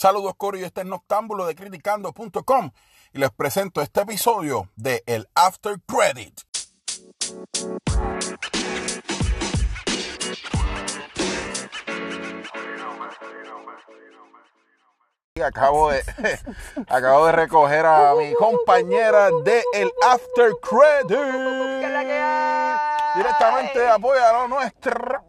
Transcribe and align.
Saludos 0.00 0.32
Cory, 0.34 0.64
este 0.64 0.80
es 0.80 0.86
Noctámbulo 0.86 1.44
de 1.44 1.54
Criticando.com 1.54 2.70
y 3.12 3.18
les 3.18 3.30
presento 3.32 3.82
este 3.82 4.00
episodio 4.00 4.70
de 4.74 5.02
El 5.04 5.28
After 5.34 5.78
Credit. 5.82 6.40
Acabo 15.44 15.90
de, 15.90 16.02
acabo 16.88 17.26
de 17.26 17.32
recoger 17.32 17.84
a 17.84 18.14
mi 18.14 18.32
compañera 18.32 19.28
de 19.44 19.62
El 19.74 19.90
After 20.08 20.52
Credit. 20.62 21.10
Directamente 23.16 23.78
de 23.78 23.88
apoyo 23.88 24.24
a 24.24 24.32
lo 24.32 24.48
nuestro. 24.48 25.24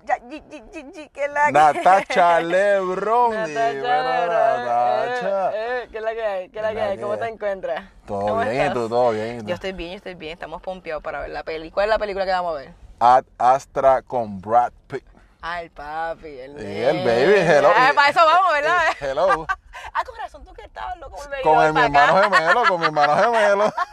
Natacha 1.51 2.39
Lebron. 2.41 3.33
Natacha, 3.33 3.69
Dímelo, 3.71 4.27
Natacha. 4.27 5.51
eh, 5.51 5.83
eh, 5.83 5.87
¿Qué 5.91 5.97
es 5.97 6.03
la 6.03 6.13
que 6.13 6.23
hay? 6.23 6.49
¿Qué 6.49 6.61
la 6.61 6.71
que 6.73 6.81
hay? 6.81 6.97
¿Cómo 6.97 7.17
te 7.17 7.27
encuentras? 7.27 7.83
Todo 8.05 8.21
¿Cómo 8.21 8.41
bien, 8.41 8.73
tú? 8.73 8.89
Todo 8.89 9.11
bien. 9.11 9.45
Yo 9.45 9.55
estoy 9.55 9.73
bien, 9.73 9.91
yo 9.91 9.97
estoy 9.97 10.15
bien. 10.15 10.33
Estamos 10.33 10.61
pompeados 10.61 11.03
para 11.03 11.19
ver 11.21 11.29
la 11.31 11.43
peli. 11.43 11.71
¿Cuál 11.71 11.85
es 11.85 11.89
la 11.89 11.99
película 11.99 12.25
que 12.25 12.31
vamos 12.31 12.55
a 12.55 12.59
ver? 12.59 12.73
Ad 12.99 13.25
Astra 13.37 14.01
con 14.01 14.39
Brad 14.39 14.71
Pitt. 14.87 15.03
Ah, 15.41 15.63
el 15.63 15.71
papi, 15.71 16.27
el 16.39 16.55
Sí, 16.59 16.65
el 16.65 16.97
baby, 17.03 17.39
hello. 17.39 17.69
Ah, 17.75 17.91
para 17.95 18.09
eso 18.09 18.19
vamos, 18.23 18.53
¿verdad? 18.53 18.81
Hello. 18.99 19.47
Ah, 19.93 20.03
con 20.05 20.15
razón, 20.17 20.43
tú 20.45 20.53
que 20.53 20.61
estabas 20.63 20.97
loco 20.97 21.17
Con 21.43 21.61
el, 21.63 21.73
mi 21.73 21.79
acá. 21.81 22.05
hermano 22.05 22.21
gemelo, 22.37 22.63
con 22.67 22.79
mi 22.79 22.85
hermano 22.85 23.15
gemelo. 23.15 23.73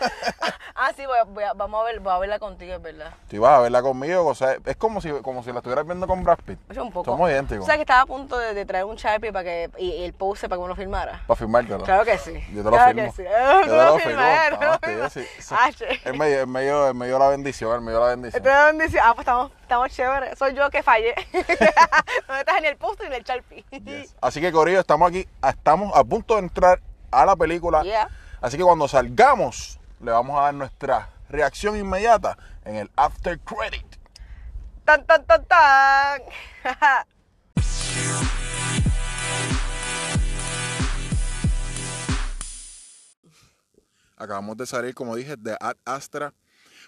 Ah, 0.80 0.92
sí, 0.94 1.04
voy 1.06 1.18
a- 1.18 1.24
voy 1.24 1.42
a- 1.42 1.54
vamos 1.54 1.80
a 1.80 1.84
ver, 1.86 1.98
voy 1.98 2.12
a 2.12 2.18
verla 2.18 2.38
contigo, 2.38 2.72
es 2.74 2.80
verdad. 2.80 3.12
Tú 3.28 3.34
ibas 3.34 3.50
a 3.52 3.58
verla 3.62 3.82
conmigo, 3.82 4.24
o 4.24 4.34
sea, 4.36 4.56
es 4.64 4.76
como 4.76 5.00
si, 5.00 5.10
como 5.22 5.42
si 5.42 5.50
la 5.50 5.58
estuvieras 5.58 5.84
viendo 5.84 6.06
con 6.06 6.22
Brad 6.22 6.38
Pitt. 6.46 6.56
O 6.70 6.74
sea, 6.74 6.84
un 6.84 6.92
poco. 6.92 7.10
Somos 7.10 7.28
idénticos. 7.30 7.64
O 7.64 7.66
sea, 7.66 7.74
que 7.74 7.80
estaba 7.80 8.02
a 8.02 8.06
punto 8.06 8.38
de, 8.38 8.54
de 8.54 8.64
traer 8.64 8.84
un 8.84 8.94
Sharpie 8.94 9.32
para 9.32 9.42
que, 9.42 9.70
y, 9.78 9.90
y 9.90 10.04
el 10.04 10.12
pose 10.12 10.48
para 10.48 10.60
que 10.60 10.64
uno 10.64 10.76
filmara. 10.76 11.20
Para 11.26 11.36
firmártelo. 11.36 11.82
Claro 11.82 12.04
que 12.04 12.16
sí. 12.18 12.32
Yo 12.52 12.58
te 12.62 12.62
lo 12.62 12.70
claro 12.70 12.94
firmo. 12.94 13.10
Que 13.12 13.16
sí. 13.16 13.28
Yo 13.28 13.60
te 13.62 13.66
lo 13.76 13.98
firmo. 13.98 14.22
firmas. 14.84 15.12
sí, 15.12 15.26
sí. 15.40 15.54
Ah, 15.58 15.70
che. 15.76 16.00
Es 16.04 16.16
medio, 16.16 16.42
es 16.42 16.46
medio, 16.46 16.88
es 16.90 16.94
medio 16.94 17.18
la 17.18 17.28
bendición, 17.30 17.74
es 17.74 17.82
medio 17.82 17.98
la 17.98 18.06
bendición. 18.10 18.42
Bendición. 18.44 19.02
Ah, 19.04 19.14
pues 19.14 19.22
estamos, 19.26 19.50
estamos 19.62 19.90
chéveres. 19.90 20.38
Soy 20.38 20.54
yo 20.54 20.70
que 20.70 20.84
fallé. 20.84 21.12
no 22.28 22.36
estás 22.36 22.60
ni 22.60 22.68
el 22.68 22.76
poste 22.76 23.08
ni 23.08 23.16
el 23.16 23.24
Sharpie. 23.24 23.64
Yes. 23.84 24.14
Así 24.20 24.40
que, 24.40 24.52
Corillo, 24.52 24.78
estamos 24.78 25.08
aquí, 25.08 25.26
estamos 25.68 25.92
a 25.94 26.02
punto 26.02 26.34
de 26.36 26.40
entrar 26.40 26.80
a 27.10 27.26
la 27.26 27.36
película. 27.36 27.82
Yeah. 27.82 28.08
Así 28.40 28.56
que 28.56 28.62
cuando 28.62 28.88
salgamos, 28.88 29.78
le 30.00 30.10
vamos 30.10 30.38
a 30.38 30.44
dar 30.44 30.54
nuestra 30.54 31.10
reacción 31.28 31.76
inmediata 31.76 32.38
en 32.64 32.76
el 32.76 32.90
After 32.96 33.38
Credit. 33.40 33.84
Tan, 34.86 35.04
tan, 35.04 35.26
tan, 35.26 35.44
tan. 35.44 36.22
Acabamos 44.16 44.56
de 44.56 44.64
salir, 44.64 44.94
como 44.94 45.14
dije, 45.16 45.36
de 45.36 45.54
Ad 45.60 45.76
Astra. 45.84 46.32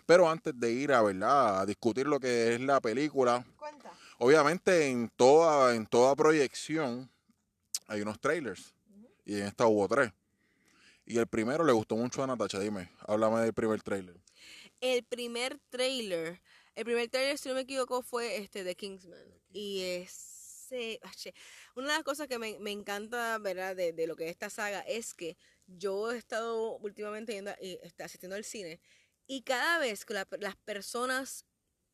Pero 0.07 0.27
antes 0.31 0.59
de 0.59 0.73
ir 0.73 0.95
a, 0.95 1.03
¿verdad? 1.03 1.61
a 1.61 1.67
discutir 1.67 2.07
lo 2.07 2.19
que 2.19 2.55
es 2.55 2.61
la 2.63 2.81
película, 2.81 3.45
Cuenta. 3.59 3.91
obviamente 4.19 4.91
en 4.91 5.11
toda, 5.11 5.75
en 5.75 5.85
toda 5.85 6.17
proyección 6.17 7.11
hay 7.91 8.03
unos 8.03 8.21
trailers. 8.21 8.73
Y 9.25 9.35
en 9.39 9.47
esta 9.47 9.67
hubo 9.67 9.87
tres. 9.89 10.13
Y 11.05 11.19
el 11.19 11.27
primero 11.27 11.65
le 11.65 11.73
gustó 11.73 11.97
mucho 11.97 12.23
a 12.23 12.27
Natacha. 12.27 12.59
Dime, 12.61 12.91
háblame 13.01 13.41
del 13.41 13.53
primer 13.53 13.83
trailer. 13.83 14.17
El 14.81 15.03
primer 15.05 15.59
trailer, 15.69 16.41
el 16.75 16.85
primer 16.85 17.09
trailer, 17.11 17.37
si 17.37 17.49
no 17.49 17.57
me 17.57 17.63
equivoco, 17.63 18.03
fue 18.03 18.37
este 18.37 18.63
de 18.63 18.77
Kingsman. 18.77 19.19
Y 19.53 19.83
ese, 19.83 21.01
ah, 21.03 21.13
una 21.75 21.89
de 21.89 21.95
las 21.95 22.05
cosas 22.05 22.29
que 22.29 22.39
me, 22.39 22.59
me 22.61 22.71
encanta, 22.71 23.39
¿verdad? 23.39 23.75
De, 23.75 23.93
de 23.93 24.07
lo 24.07 24.15
que 24.15 24.27
es 24.27 24.31
esta 24.31 24.51
saga 24.51 24.81
es 24.81 25.13
que 25.13 25.37
yo 25.67 26.13
he 26.13 26.17
estado 26.17 26.79
últimamente 26.79 27.33
yendo, 27.33 27.53
y 27.61 27.79
está 27.83 28.05
asistiendo 28.05 28.37
al 28.37 28.45
cine 28.45 28.81
y 29.27 29.43
cada 29.43 29.79
vez 29.79 30.05
que 30.05 30.15
la- 30.15 30.29
las 30.39 30.57
personas 30.57 31.45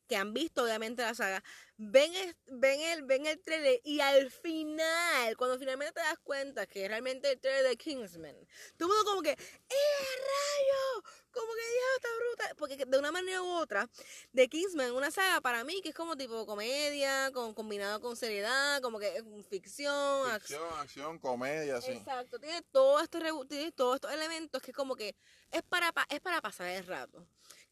que 0.07 0.17
han 0.17 0.33
visto 0.33 0.63
obviamente 0.63 1.03
la 1.03 1.15
saga 1.15 1.43
ven 1.77 2.15
el, 2.15 2.37
ven 2.47 2.81
el 2.81 3.03
ven 3.03 3.27
el 3.27 3.41
trailer 3.41 3.81
y 3.85 4.01
al 4.01 4.31
final 4.31 5.37
cuando 5.37 5.59
finalmente 5.59 5.95
te 5.95 6.01
das 6.01 6.19
cuenta 6.23 6.67
que 6.67 6.87
realmente 6.89 7.31
el 7.33 7.41
trailer 7.41 7.65
de 7.69 7.77
Kingsman 7.77 8.37
todo 8.77 8.89
el 8.89 8.95
mundo 8.95 9.05
como 9.11 9.23
que 9.23 9.31
¡eh 9.31 9.37
rayo! 9.69 11.03
como 11.33 11.53
que 11.53 11.61
diablo 11.61 11.97
está 11.97 12.09
bruta 12.19 12.55
porque 12.57 12.85
de 12.87 12.99
una 12.99 13.13
manera 13.13 13.43
u 13.43 13.49
otra 13.49 13.89
de 14.33 14.49
Kingsman 14.49 14.93
una 14.93 15.11
saga 15.11 15.41
para 15.41 15.65
mí 15.65 15.83
que 15.83 15.91
es 15.91 15.95
como 15.95 16.17
tipo 16.17 16.47
comedia 16.47 17.31
con 17.33 17.53
combinado 17.55 18.01
con 18.01 18.17
seriedad 18.17 18.81
como 18.81 18.99
que 18.99 19.17
es 19.17 19.25
ficción, 19.49 19.95
ac- 20.31 20.35
Acción, 20.37 20.73
acción, 20.79 21.19
comedia, 21.19 21.81
sí. 21.83 21.93
Exacto, 21.93 22.39
tiene 22.39 22.63
todo 22.73 23.01
este 23.01 23.19
rebu- 23.19 23.47
tiene 23.49 23.73
todos 23.73 23.97
estos 23.97 24.13
elementos 24.13 24.63
que 24.63 24.73
como 24.73 24.97
que 24.97 25.15
es 25.51 25.63
para 25.63 25.93
pa- 25.93 26.07
es 26.09 26.21
para 26.21 26.41
pasar 26.41 26.69
el 26.69 26.87
rato. 26.87 27.27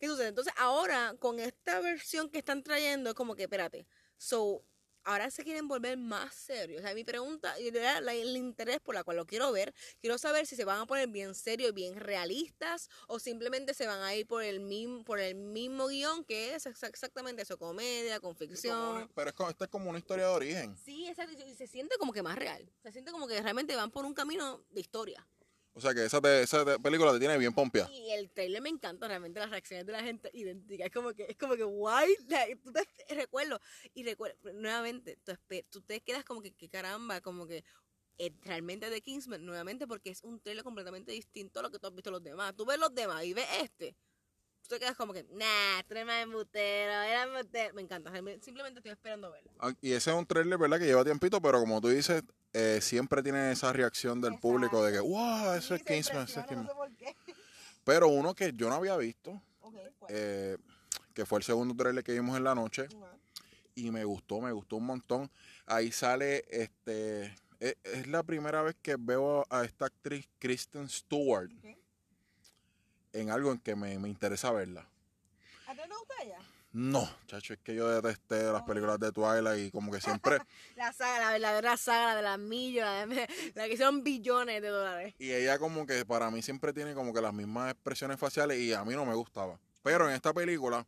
¿Qué 0.05 0.11
sucede? 0.11 0.29
Entonces, 0.29 0.53
ahora 0.59 1.15
con 1.19 1.41
esta 1.41 1.81
versión 1.81 2.29
que 2.29 2.37
están 2.37 2.63
trayendo 2.63 3.09
es 3.09 3.15
como 3.17 3.35
que 3.35 3.45
espérate. 3.45 3.87
So, 4.19 4.63
ahora 5.03 5.31
se 5.31 5.45
quieren 5.45 5.67
volver 5.67 5.97
más 5.97 6.35
serios. 6.35 6.81
O 6.81 6.85
sea, 6.85 6.95
mi 6.95 7.05
pregunta 7.05 7.55
el 7.57 8.37
interés 8.37 8.81
por 8.81 8.95
la 8.95 9.03
cual 9.03 9.17
lo 9.17 9.27
quiero 9.27 9.51
ver, 9.51 9.73
quiero 10.03 10.19
saber 10.19 10.47
si 10.47 10.57
se 10.57 10.67
van 10.67 10.79
a 10.81 10.85
poner 10.87 11.09
bien 11.09 11.35
serios, 11.35 11.73
bien 11.73 11.99
realistas 11.99 12.91
o 13.09 13.19
simplemente 13.19 13.73
se 13.73 13.87
van 13.87 14.03
a 14.03 14.15
ir 14.15 14.27
por 14.27 14.43
el 14.43 14.61
mismo 14.61 15.05
por 15.05 15.21
el 15.21 15.37
mismo 15.37 15.87
guion 15.87 16.23
que 16.27 16.55
es 16.55 16.67
exa- 16.67 16.89
exactamente 16.89 17.41
eso, 17.41 17.57
comedia, 17.57 18.21
con 18.21 18.33
Es 18.33 18.39
ficción. 18.39 18.79
una- 18.97 19.09
pero 19.15 19.31
es 19.31 19.35
como, 19.35 19.49
esta 19.49 19.65
es 19.65 19.71
como 19.71 19.89
una 19.89 19.99
historia 20.01 20.27
de 20.27 20.33
origen. 20.35 20.77
Sí, 20.77 21.07
exacto, 21.09 21.43
y 21.47 21.55
se 21.55 21.67
siente 21.67 21.97
como 21.97 22.13
que 22.13 22.23
más 22.23 22.37
real. 22.37 22.71
Se 22.83 22.93
siente 22.93 23.11
como 23.11 23.27
que 23.27 23.41
realmente 23.41 23.75
van 23.75 23.91
por 23.91 24.05
un 24.05 24.13
camino 24.13 24.67
de 24.69 24.83
historia. 24.83 25.27
O 25.77 25.81
sea 25.81 25.93
que 25.93 26.05
esa, 26.05 26.21
te- 26.21 26.43
esa 26.43 26.65
te- 26.65 26.79
película 26.79 27.13
te 27.13 27.19
tiene 27.19 27.37
bien 27.37 27.53
pompia. 27.53 27.89
Y 27.91 28.11
el 28.13 28.31
trailer 28.31 28.63
me 28.63 28.69
encanta 28.69 29.09
realmente 29.09 29.41
las 29.41 29.51
reacciones 29.51 29.85
de 29.87 29.93
la 29.93 30.03
gente 30.03 30.31
idénticas. 30.33 30.87
Es 30.87 30.93
como 30.93 31.13
que, 31.13 31.27
es 31.29 31.37
como 31.37 31.57
que 31.57 31.65
guay. 31.65 32.15
tú 32.63 32.73
te 32.73 33.15
recuerdo. 33.15 33.61
Y 33.93 34.05
recuerdo, 34.05 34.37
nuevamente, 34.55 35.19
tú, 35.25 35.33
tú 35.71 35.81
te 35.83 36.01
quedas 36.01 36.25
como 36.25 36.41
que, 36.43 36.53
que 36.53 36.69
caramba, 36.69 37.21
como 37.21 37.47
que 37.47 37.65
eh, 38.19 38.33
realmente 38.43 38.89
de 38.89 39.01
Kingsman, 39.01 39.45
nuevamente, 39.45 39.89
porque 39.89 40.11
es 40.11 40.23
un 40.23 40.39
trailer 40.41 40.63
completamente 40.63 41.11
distinto 41.11 41.59
a 41.59 41.63
lo 41.65 41.71
que 41.73 41.81
tú 41.81 41.89
has 41.89 41.95
visto 41.95 42.13
los 42.13 42.23
demás. 42.23 42.55
Tú 42.55 42.65
ves 42.65 42.79
los 42.79 42.95
demás 42.95 43.25
y 43.25 43.35
ves 43.35 43.47
este. 43.61 43.97
Tú 44.63 44.69
te 44.69 44.79
quedas 44.79 44.97
como 44.97 45.13
que, 45.13 45.25
nah, 45.25 45.81
eres 45.91 46.07
más 46.07 46.23
embutero, 46.23 46.93
era 47.03 47.25
embutero. 47.25 47.75
Me 47.75 47.83
encanta, 47.83 48.13
simplemente 48.41 48.79
estoy 48.79 48.93
esperando 48.93 49.31
verlo. 49.33 49.51
Ah, 49.59 49.75
Y 49.81 49.91
ese 49.93 50.11
es 50.13 50.17
un 50.17 50.25
trailer, 50.25 50.57
¿verdad? 50.57 50.79
Que 50.79 50.87
lleva 50.87 51.05
tiempito, 51.05 51.43
pero 51.43 51.59
como 51.59 51.81
tú 51.81 51.89
dices, 51.89 52.23
eh, 52.55 52.81
siempre 52.81 53.23
tiene 53.23 53.53
esa 53.53 53.73
reacción 53.73 54.21
del 54.21 54.39
público 54.39 54.85
de 54.85 54.93
que, 54.93 55.01
wow, 55.01 55.53
eso 55.53 55.75
es 55.75 55.83
Kingsman, 55.83 56.25
eso 56.25 56.41
es 56.41 56.47
Kingsman. 56.47 56.75
por 56.75 56.95
qué. 56.97 57.15
Pero 57.85 58.09
uno 58.09 58.35
que 58.35 58.53
yo 58.55 58.69
no 58.69 58.77
había 58.77 58.97
visto, 58.97 59.43
eh, 60.09 60.57
que 61.13 61.27
fue 61.27 61.39
el 61.39 61.45
segundo 61.45 61.75
trailer 61.75 62.03
que 62.03 62.13
vimos 62.13 62.37
en 62.37 62.45
la 62.45 62.55
noche, 62.55 62.89
y 63.75 63.91
me 63.91 64.05
gustó, 64.05 64.41
me 64.41 64.53
gustó 64.53 64.77
un 64.77 64.87
montón. 64.87 65.31
Ahí 65.67 65.91
sale, 65.91 66.45
este, 66.49 67.35
es, 67.59 67.77
es 67.83 68.07
la 68.07 68.23
primera 68.23 68.63
vez 68.63 68.77
que 68.81 68.97
veo 68.99 69.45
a 69.51 69.65
esta 69.65 69.87
actriz 69.87 70.29
Kristen 70.39 70.89
Stewart 70.89 71.51
en 73.13 73.31
algo 73.31 73.53
en 73.53 73.59
que 73.59 73.75
me, 73.75 73.99
me 73.99 74.09
interesa 74.09 74.53
verla. 74.53 74.89
¿A 75.67 75.73
ti 75.73 75.79
te 75.79 75.89
gusta 75.89 76.15
ella? 76.23 76.39
No, 76.75 77.09
chacho, 77.29 77.55
es 77.55 77.61
que 77.61 77.73
yo 77.73 77.89
detesté 77.89 78.43
las 78.51 78.65
películas 78.65 78.99
de 78.99 79.13
Twilight 79.13 79.69
y 79.69 79.71
como 79.71 79.93
que 79.93 80.01
siempre... 80.01 80.39
La 80.77 80.93
saga, 80.93 81.21
la 81.21 81.31
verdadera 81.31 81.77
saga, 81.77 82.07
la 82.09 82.17
de 82.17 82.23
las 82.23 82.39
millas, 82.41 83.09
la, 83.09 83.27
que 83.69 83.75
hicieron 83.75 84.03
billones 84.03 84.61
de 84.61 84.69
dólares. 84.69 85.15
Y 85.21 85.31
ella 85.31 85.57
como 85.61 85.87
que 85.87 86.05
para 86.05 86.33
mí 86.33 86.43
siempre 86.43 86.73
tiene 86.73 86.93
como 86.95 87.15
que 87.15 87.21
las 87.21 87.33
mismas 87.33 87.71
expresiones 87.71 88.19
faciales 88.19 88.59
y 88.59 88.73
a 88.73 88.85
mí 88.85 88.93
no 88.95 89.07
me 89.07 89.15
gustaba. 89.15 89.57
Pero 89.85 90.09
en 90.09 90.17
esta 90.17 90.35
película 90.35 90.85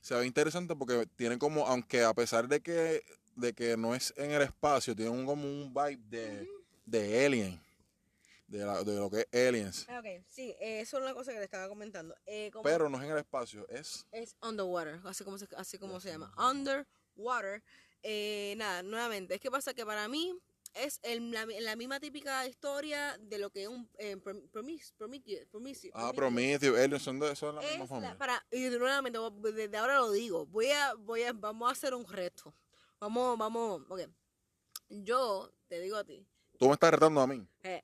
se 0.00 0.16
ve 0.16 0.26
interesante 0.26 0.74
porque 0.74 1.06
tiene 1.14 1.38
como, 1.38 1.64
aunque 1.64 2.02
a 2.02 2.12
pesar 2.12 2.48
de 2.48 2.60
que, 2.60 3.04
de 3.36 3.52
que 3.52 3.76
no 3.76 3.94
es 3.94 4.12
en 4.16 4.32
el 4.32 4.42
espacio, 4.42 4.96
tiene 4.96 5.12
un, 5.12 5.26
como 5.26 5.44
un 5.44 5.72
vibe 5.72 6.02
de, 6.08 6.48
de 6.86 7.24
Alien. 7.24 7.63
De, 8.46 8.58
la- 8.64 8.84
de 8.84 8.94
lo 8.98 9.10
que 9.10 9.26
es 9.30 9.48
Aliens. 9.48 9.86
Ah, 9.88 10.00
Ok, 10.00 10.22
sí, 10.28 10.54
eh, 10.60 10.80
eso 10.80 10.98
es 10.98 11.02
una 11.02 11.14
cosa 11.14 11.32
que 11.32 11.38
te 11.38 11.44
estaba 11.44 11.68
comentando. 11.68 12.14
Eh, 12.26 12.50
como 12.52 12.62
Pero 12.62 12.88
no 12.88 12.98
es 12.98 13.04
en 13.04 13.10
el 13.12 13.18
espacio, 13.18 13.66
es... 13.68 14.06
es 14.12 14.36
underwater, 14.42 15.00
así 15.04 15.24
como 15.24 15.38
se, 15.38 15.48
así 15.56 15.78
como 15.78 15.98
se 16.00 16.10
llama. 16.10 16.32
Underwater. 16.36 17.62
Eh, 18.02 18.54
nada, 18.58 18.82
nuevamente, 18.82 19.34
es 19.34 19.40
que 19.40 19.50
pasa 19.50 19.72
que 19.72 19.86
para 19.86 20.06
mí 20.08 20.38
es 20.74 21.00
el- 21.02 21.30
la, 21.30 21.46
la 21.46 21.74
misma 21.76 22.00
típica 22.00 22.46
historia 22.46 23.16
de 23.18 23.38
lo 23.38 23.48
que 23.50 23.62
es 23.62 23.68
un 23.68 23.88
eh, 23.96 24.16
Prom- 24.18 24.46
Promis- 24.50 24.92
Prometheus. 24.98 25.46
Prometheus- 25.50 25.90
Ah, 25.94 26.12
Prometheus. 26.14 26.72
Prometheus, 26.72 26.78
Aliens 26.78 27.02
son 27.02 27.20
de, 27.20 27.34
son 27.36 27.56
de 27.56 27.62
la 27.62 27.68
misma 27.68 27.84
la- 27.84 27.88
familia. 27.88 28.18
para, 28.18 28.46
y 28.50 28.68
nuevamente, 28.68 29.18
voy- 29.18 29.52
desde 29.52 29.76
ahora 29.78 30.00
lo 30.00 30.12
digo, 30.12 30.44
voy 30.46 30.70
a, 30.70 30.92
voy 30.94 31.22
a, 31.22 31.32
vamos 31.32 31.68
a 31.68 31.72
hacer 31.72 31.94
un 31.94 32.06
reto. 32.06 32.54
Vamos, 33.00 33.38
vamos, 33.38 33.82
ok. 33.88 34.00
Yo 34.90 35.50
te 35.66 35.80
digo 35.80 35.96
a 35.96 36.04
ti, 36.04 36.26
Tú 36.58 36.66
me 36.66 36.74
estás 36.74 36.92
retando 36.92 37.20
a 37.20 37.26
mí. 37.26 37.44
eh, 37.62 37.82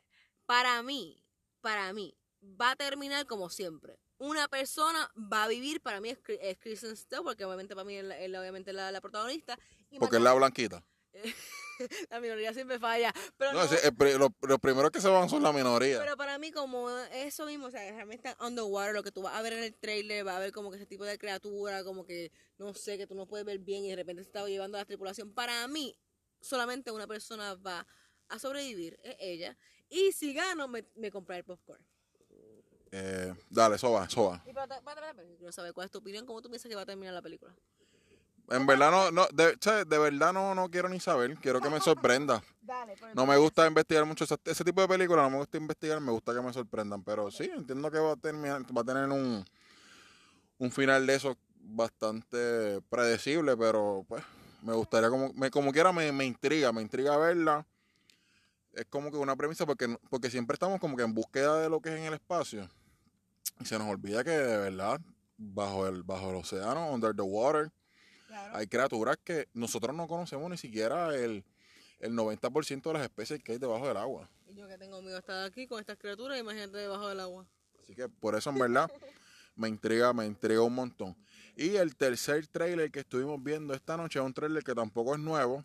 para 0.50 0.82
mí, 0.82 1.22
para 1.60 1.92
mí, 1.92 2.12
va 2.60 2.72
a 2.72 2.76
terminar 2.76 3.24
como 3.26 3.50
siempre. 3.50 4.00
Una 4.18 4.48
persona 4.48 5.08
va 5.32 5.44
a 5.44 5.46
vivir, 5.48 5.80
para 5.80 6.00
mí 6.00 6.08
es, 6.10 6.18
es 6.26 6.58
Kristen 6.58 6.96
Stewart, 6.96 7.22
porque 7.22 7.44
obviamente 7.44 7.76
para 7.76 7.84
mí 7.84 7.94
es, 7.94 8.02
la- 8.04 8.18
es 8.18 8.28
obviamente 8.36 8.72
la, 8.72 8.90
la 8.90 9.00
protagonista. 9.00 9.56
y 9.90 10.00
Porque 10.00 10.16
es 10.16 10.22
la 10.22 10.34
blanquita. 10.34 10.84
la 12.10 12.18
minoría 12.18 12.52
siempre 12.52 12.80
falla. 12.80 13.12
Pero, 13.36 13.52
No, 13.52 14.18
lo- 14.18 14.34
los 14.48 14.58
primeros 14.58 14.90
que 14.90 15.00
se 15.00 15.06
van 15.06 15.28
son 15.28 15.40
la 15.44 15.52
minoría. 15.52 16.00
pero 16.00 16.16
para 16.16 16.36
mí 16.38 16.50
como 16.50 16.90
eso 17.12 17.46
mismo, 17.46 17.66
o 17.66 17.70
sea, 17.70 17.82
realmente 17.88 18.28
está 18.28 18.44
underwater, 18.44 18.92
lo 18.92 19.04
que 19.04 19.12
tú 19.12 19.22
vas 19.22 19.36
a 19.36 19.42
ver 19.42 19.52
en 19.52 19.62
el 19.62 19.76
trailer, 19.76 20.26
va 20.26 20.36
a 20.36 20.40
ver 20.40 20.50
como 20.50 20.72
que 20.72 20.78
ese 20.78 20.86
tipo 20.86 21.04
de 21.04 21.16
criatura, 21.16 21.84
como 21.84 22.04
que, 22.04 22.32
no 22.58 22.74
sé, 22.74 22.98
que 22.98 23.06
tú 23.06 23.14
no 23.14 23.28
puedes 23.28 23.46
ver 23.46 23.60
bien 23.60 23.84
y 23.84 23.90
de 23.90 23.94
repente 23.96 24.24
se 24.24 24.28
está 24.28 24.44
llevando 24.48 24.78
a 24.78 24.80
la 24.80 24.84
tripulación. 24.84 25.32
Para 25.32 25.68
mí, 25.68 25.96
solamente 26.40 26.90
una 26.90 27.06
persona 27.06 27.54
va 27.54 27.86
a 28.28 28.38
sobrevivir, 28.40 28.98
es 29.04 29.14
ella. 29.20 29.56
Y 29.90 30.12
si 30.12 30.32
gano, 30.32 30.68
me, 30.68 30.84
me 30.94 31.10
compré 31.10 31.38
el 31.38 31.44
popcorn. 31.44 31.84
Eh, 32.92 33.34
dale, 33.48 33.76
eso 33.76 33.92
va, 33.92 34.04
eso 34.04 34.30
va. 34.30 34.42
Y 34.46 34.52
para, 34.52 34.80
para, 34.80 35.14
quiero 35.38 35.52
saber 35.52 35.72
cuál 35.72 35.86
es 35.86 35.90
tu 35.90 35.98
opinión, 35.98 36.26
cómo 36.26 36.40
tú 36.42 36.48
piensas 36.48 36.68
que 36.68 36.74
va 36.74 36.82
a 36.82 36.86
terminar 36.86 37.14
la 37.14 37.22
película. 37.22 37.54
En 38.50 38.66
verdad 38.66 38.90
no, 38.90 39.10
no 39.12 39.28
de, 39.32 39.56
de 39.84 39.98
verdad 39.98 40.32
no, 40.32 40.56
no 40.56 40.68
quiero 40.68 40.88
ni 40.88 40.98
saber, 40.98 41.36
quiero 41.36 41.60
que 41.60 41.70
me 41.70 41.80
sorprenda. 41.80 42.42
Dale, 42.60 42.94
No 43.14 43.24
me 43.24 43.36
gusta 43.36 43.66
investigar 43.66 44.04
mucho 44.04 44.24
ese, 44.24 44.36
ese 44.44 44.64
tipo 44.64 44.80
de 44.80 44.88
películas, 44.88 45.24
no 45.24 45.30
me 45.30 45.36
gusta 45.36 45.56
investigar, 45.56 46.00
me 46.00 46.10
gusta 46.10 46.34
que 46.34 46.40
me 46.40 46.52
sorprendan, 46.52 47.04
pero 47.04 47.30
sí, 47.30 47.44
entiendo 47.44 47.90
que 47.90 47.98
va 47.98 48.12
a 48.12 48.16
terminar, 48.16 48.62
va 48.76 48.80
a 48.80 48.84
tener 48.84 49.08
un, 49.08 49.44
un 50.58 50.70
final 50.72 51.06
de 51.06 51.14
eso 51.14 51.36
bastante 51.62 52.80
predecible, 52.88 53.56
pero 53.56 54.04
pues 54.08 54.24
me 54.62 54.74
gustaría 54.74 55.10
como, 55.10 55.32
me, 55.34 55.50
como 55.50 55.72
quiera 55.72 55.92
me, 55.92 56.10
me 56.10 56.24
intriga, 56.24 56.72
me 56.72 56.82
intriga 56.82 57.16
verla. 57.16 57.64
Es 58.72 58.86
como 58.86 59.10
que 59.10 59.16
una 59.16 59.36
premisa 59.36 59.66
porque, 59.66 59.96
porque 60.08 60.30
siempre 60.30 60.54
estamos 60.54 60.78
como 60.80 60.96
que 60.96 61.02
en 61.02 61.14
búsqueda 61.14 61.60
de 61.60 61.68
lo 61.68 61.80
que 61.80 61.90
es 61.90 61.96
en 61.96 62.04
el 62.04 62.14
espacio. 62.14 62.68
Y 63.60 63.64
se 63.64 63.78
nos 63.78 63.88
olvida 63.88 64.22
que 64.24 64.30
de 64.30 64.56
verdad, 64.58 65.00
bajo 65.36 65.86
el, 65.86 66.02
bajo 66.02 66.30
el 66.30 66.36
océano, 66.36 66.90
under 66.92 67.14
the 67.14 67.22
water, 67.22 67.70
hay 68.52 68.66
criaturas 68.66 69.18
que 69.22 69.48
nosotros 69.54 69.94
no 69.94 70.06
conocemos 70.06 70.48
ni 70.50 70.56
siquiera 70.56 71.14
el, 71.14 71.44
el 71.98 72.12
90% 72.12 72.82
de 72.82 72.92
las 72.92 73.02
especies 73.02 73.42
que 73.42 73.52
hay 73.52 73.58
debajo 73.58 73.86
del 73.86 73.96
agua. 73.96 74.28
Y 74.48 74.54
yo 74.54 74.68
que 74.68 74.78
tengo 74.78 75.00
miedo 75.00 75.14
de 75.14 75.20
estar 75.20 75.44
aquí 75.44 75.66
con 75.66 75.80
estas 75.80 75.98
criaturas, 75.98 76.38
imagínate 76.38 76.78
debajo 76.78 77.08
del 77.08 77.20
agua. 77.20 77.46
Así 77.82 77.94
que 77.94 78.08
por 78.08 78.34
eso 78.34 78.50
en 78.50 78.58
verdad 78.58 78.90
me 79.56 79.68
intriga, 79.68 80.12
me 80.12 80.26
intriga 80.26 80.62
un 80.62 80.74
montón. 80.74 81.16
Y 81.56 81.76
el 81.76 81.96
tercer 81.96 82.46
trailer 82.46 82.90
que 82.90 83.00
estuvimos 83.00 83.42
viendo 83.42 83.74
esta 83.74 83.96
noche 83.96 84.18
es 84.18 84.24
un 84.24 84.32
trailer 84.32 84.62
que 84.62 84.74
tampoco 84.74 85.14
es 85.14 85.20
nuevo, 85.20 85.64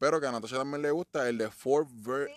pero 0.00 0.18
que 0.20 0.26
a 0.26 0.32
Natasha 0.32 0.56
también 0.56 0.82
le 0.82 0.90
gusta, 0.90 1.28
el 1.28 1.38
de 1.38 1.50
Ford 1.50 1.86
Ver- 1.92 2.30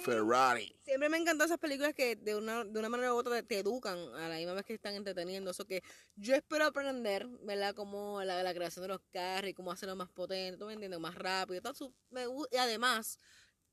Ferrari. 0.00 0.74
Siempre 0.84 1.08
me 1.08 1.18
encantan 1.18 1.46
esas 1.46 1.58
películas 1.58 1.92
que 1.92 2.16
de 2.16 2.34
una, 2.34 2.64
de 2.64 2.78
una 2.78 2.88
manera 2.88 3.12
u 3.12 3.16
otra 3.18 3.42
te, 3.42 3.58
educan 3.58 3.98
a 4.14 4.28
la 4.28 4.36
misma 4.36 4.54
vez 4.54 4.64
que 4.64 4.72
están 4.74 4.94
entreteniendo. 4.94 5.50
Eso 5.50 5.66
que 5.66 5.82
yo 6.16 6.34
espero 6.34 6.64
aprender, 6.64 7.26
¿verdad? 7.42 7.74
Como 7.74 8.22
la, 8.22 8.42
la 8.42 8.54
creación 8.54 8.82
de 8.84 8.88
los 8.88 9.00
carros 9.12 9.50
y 9.50 9.54
cómo 9.54 9.72
hacerlo 9.72 9.96
más 9.96 10.08
potente, 10.08 10.56
¿tú 10.56 10.66
me 10.66 10.72
entiendes? 10.72 11.00
Más 11.00 11.16
rápido. 11.16 11.60
todo 11.60 11.92
me 12.10 12.22
y 12.50 12.56
además, 12.56 13.18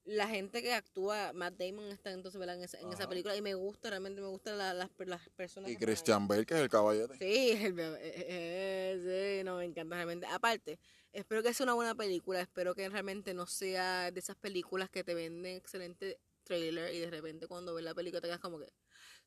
la 0.04 0.28
gente 0.28 0.62
que 0.62 0.74
actúa, 0.74 1.32
Matt 1.34 1.56
Damon 1.58 1.86
está 1.92 2.12
entonces, 2.12 2.40
¿verdad? 2.40 2.56
En 2.58 2.64
esa, 2.64 2.80
en 2.80 2.92
esa 2.92 3.08
película 3.08 3.36
y 3.36 3.42
me 3.42 3.54
gusta, 3.54 3.90
realmente 3.90 4.22
me 4.22 4.28
gustan 4.28 4.58
la- 4.58 4.74
las, 4.74 4.90
las 5.06 5.30
personas. 5.30 5.70
Y. 5.70 5.78
Christian 5.78 6.28
Bale, 6.28 6.46
que 6.46 6.56
es 6.56 6.62
el 6.62 6.70
caballete. 6.70 7.18
Sí, 7.18 7.52
el 7.66 7.80
eh, 7.80 7.98
eh, 8.02 9.38
sí, 9.40 9.44
no, 9.44 9.58
me 9.58 9.66
encanta 9.66 9.96
realmente. 9.96 10.26
Aparte, 10.28 10.80
espero 11.14 11.44
que 11.44 11.54
sea 11.54 11.64
una 11.66 11.74
buena 11.74 11.96
película, 11.96 12.42
espero 12.42 12.76
que 12.76 12.88
realmente 12.90 13.34
no 13.34 13.48
sea 13.48 14.12
de 14.12 14.20
esas 14.20 14.36
películas 14.36 14.90
que 14.90 15.04
te 15.04 15.14
venden 15.14 15.56
excelente 15.56 16.20
trailer 16.44 16.94
y 16.94 17.00
de 17.00 17.10
repente 17.10 17.48
cuando 17.48 17.74
ves 17.74 17.84
la 17.84 17.94
película 17.94 18.22
te 18.22 18.28
quedas 18.28 18.40
como 18.40 18.60
que... 18.60 18.72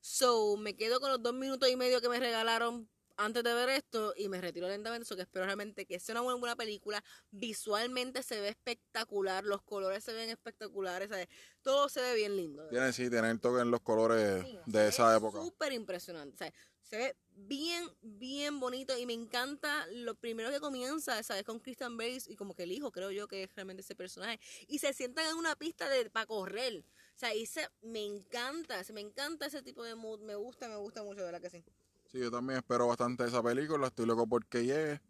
So, 0.01 0.57
me 0.57 0.77
quedo 0.77 0.99
con 1.01 1.11
los 1.11 1.23
dos 1.23 1.35
minutos 1.35 1.69
y 1.69 1.77
medio 1.77 2.01
que 2.01 2.09
me 2.09 2.19
regalaron 2.19 2.89
antes 3.21 3.45
de 3.45 3.53
ver 3.53 3.69
esto 3.69 4.15
y 4.17 4.29
me 4.31 4.41
retiro 4.41 4.67
lentamente, 4.67 5.05
so 5.05 5.15
que 5.15 5.23
espero 5.23 5.45
realmente 5.45 5.85
que 5.85 6.01
sea 6.01 6.15
una 6.15 6.23
buena, 6.23 6.41
buena 6.41 6.57
película. 6.57 7.05
Visualmente 7.31 8.23
se 8.23 8.41
ve 8.41 8.49
espectacular, 8.49 9.45
los 9.45 9.61
colores 9.63 10.03
se 10.03 10.15
ven 10.15 10.31
espectaculares, 10.31 11.11
¿sabes? 11.11 11.29
todo 11.61 11.91
se 11.91 12.01
ve 12.01 12.15
bien 12.15 12.35
lindo. 12.35 12.63
de 12.65 12.71
Tiene, 12.71 12.93
sí, 12.95 13.11
tiene 13.11 13.31
el 13.31 13.39
toque 13.39 13.61
en 13.61 13.71
los 13.71 13.83
colores 13.83 14.43
Sí, 14.43 14.59
de 14.65 14.89
esa 14.89 15.11
ve 15.11 15.19
época. 15.19 15.43
Súper 15.43 15.73
impresionante. 15.73 16.37
sea, 16.39 16.53
se 16.91 16.99
ve 16.99 17.17
bien, 17.37 17.89
bien 18.03 18.59
bonito 18.59 18.99
y 18.99 19.07
me 19.07 19.13
encanta 19.13 19.87
lo 19.93 20.17
primero 20.17 20.51
que 20.51 20.59
comienza, 20.59 21.23
¿sabes? 21.23 21.45
Con 21.45 21.61
Christian 21.61 21.97
Bale 21.97 22.19
y 22.27 22.35
como 22.35 22.53
que 22.55 22.65
el 22.65 22.73
hijo, 22.73 22.91
creo 22.91 23.13
yo, 23.13 23.29
que 23.29 23.45
es 23.45 23.55
realmente 23.55 23.83
ese 23.83 23.95
personaje. 23.95 24.41
Y 24.67 24.81
se 24.81 24.93
sientan 24.93 25.27
en 25.31 25.37
una 25.37 25.55
pista 25.55 25.89
de 25.89 26.11
para 26.11 26.27
correr. 26.27 26.85
O 27.15 27.19
sea, 27.21 27.33
y 27.33 27.47
se, 27.47 27.69
me 27.83 28.05
encanta, 28.05 28.83
se 28.83 28.93
me 28.93 29.01
encanta 29.01 29.47
ese 29.47 29.63
tipo 29.63 29.85
de 29.85 29.95
mood. 29.95 30.21
Me 30.23 30.35
gusta, 30.35 30.69
me 30.69 30.77
gusta 30.77 31.05
mucho, 31.05 31.21
de 31.21 31.27
verdad 31.27 31.41
que 31.41 31.51
sí. 31.51 31.65
Sí, 32.11 32.19
yo 32.19 32.31
también 32.31 32.59
espero 32.59 32.89
bastante 32.89 33.25
esa 33.25 33.41
película, 33.41 33.87
estoy 33.87 34.07
loco 34.07 34.27
porque 34.27 34.65
llegue. 34.65 35.01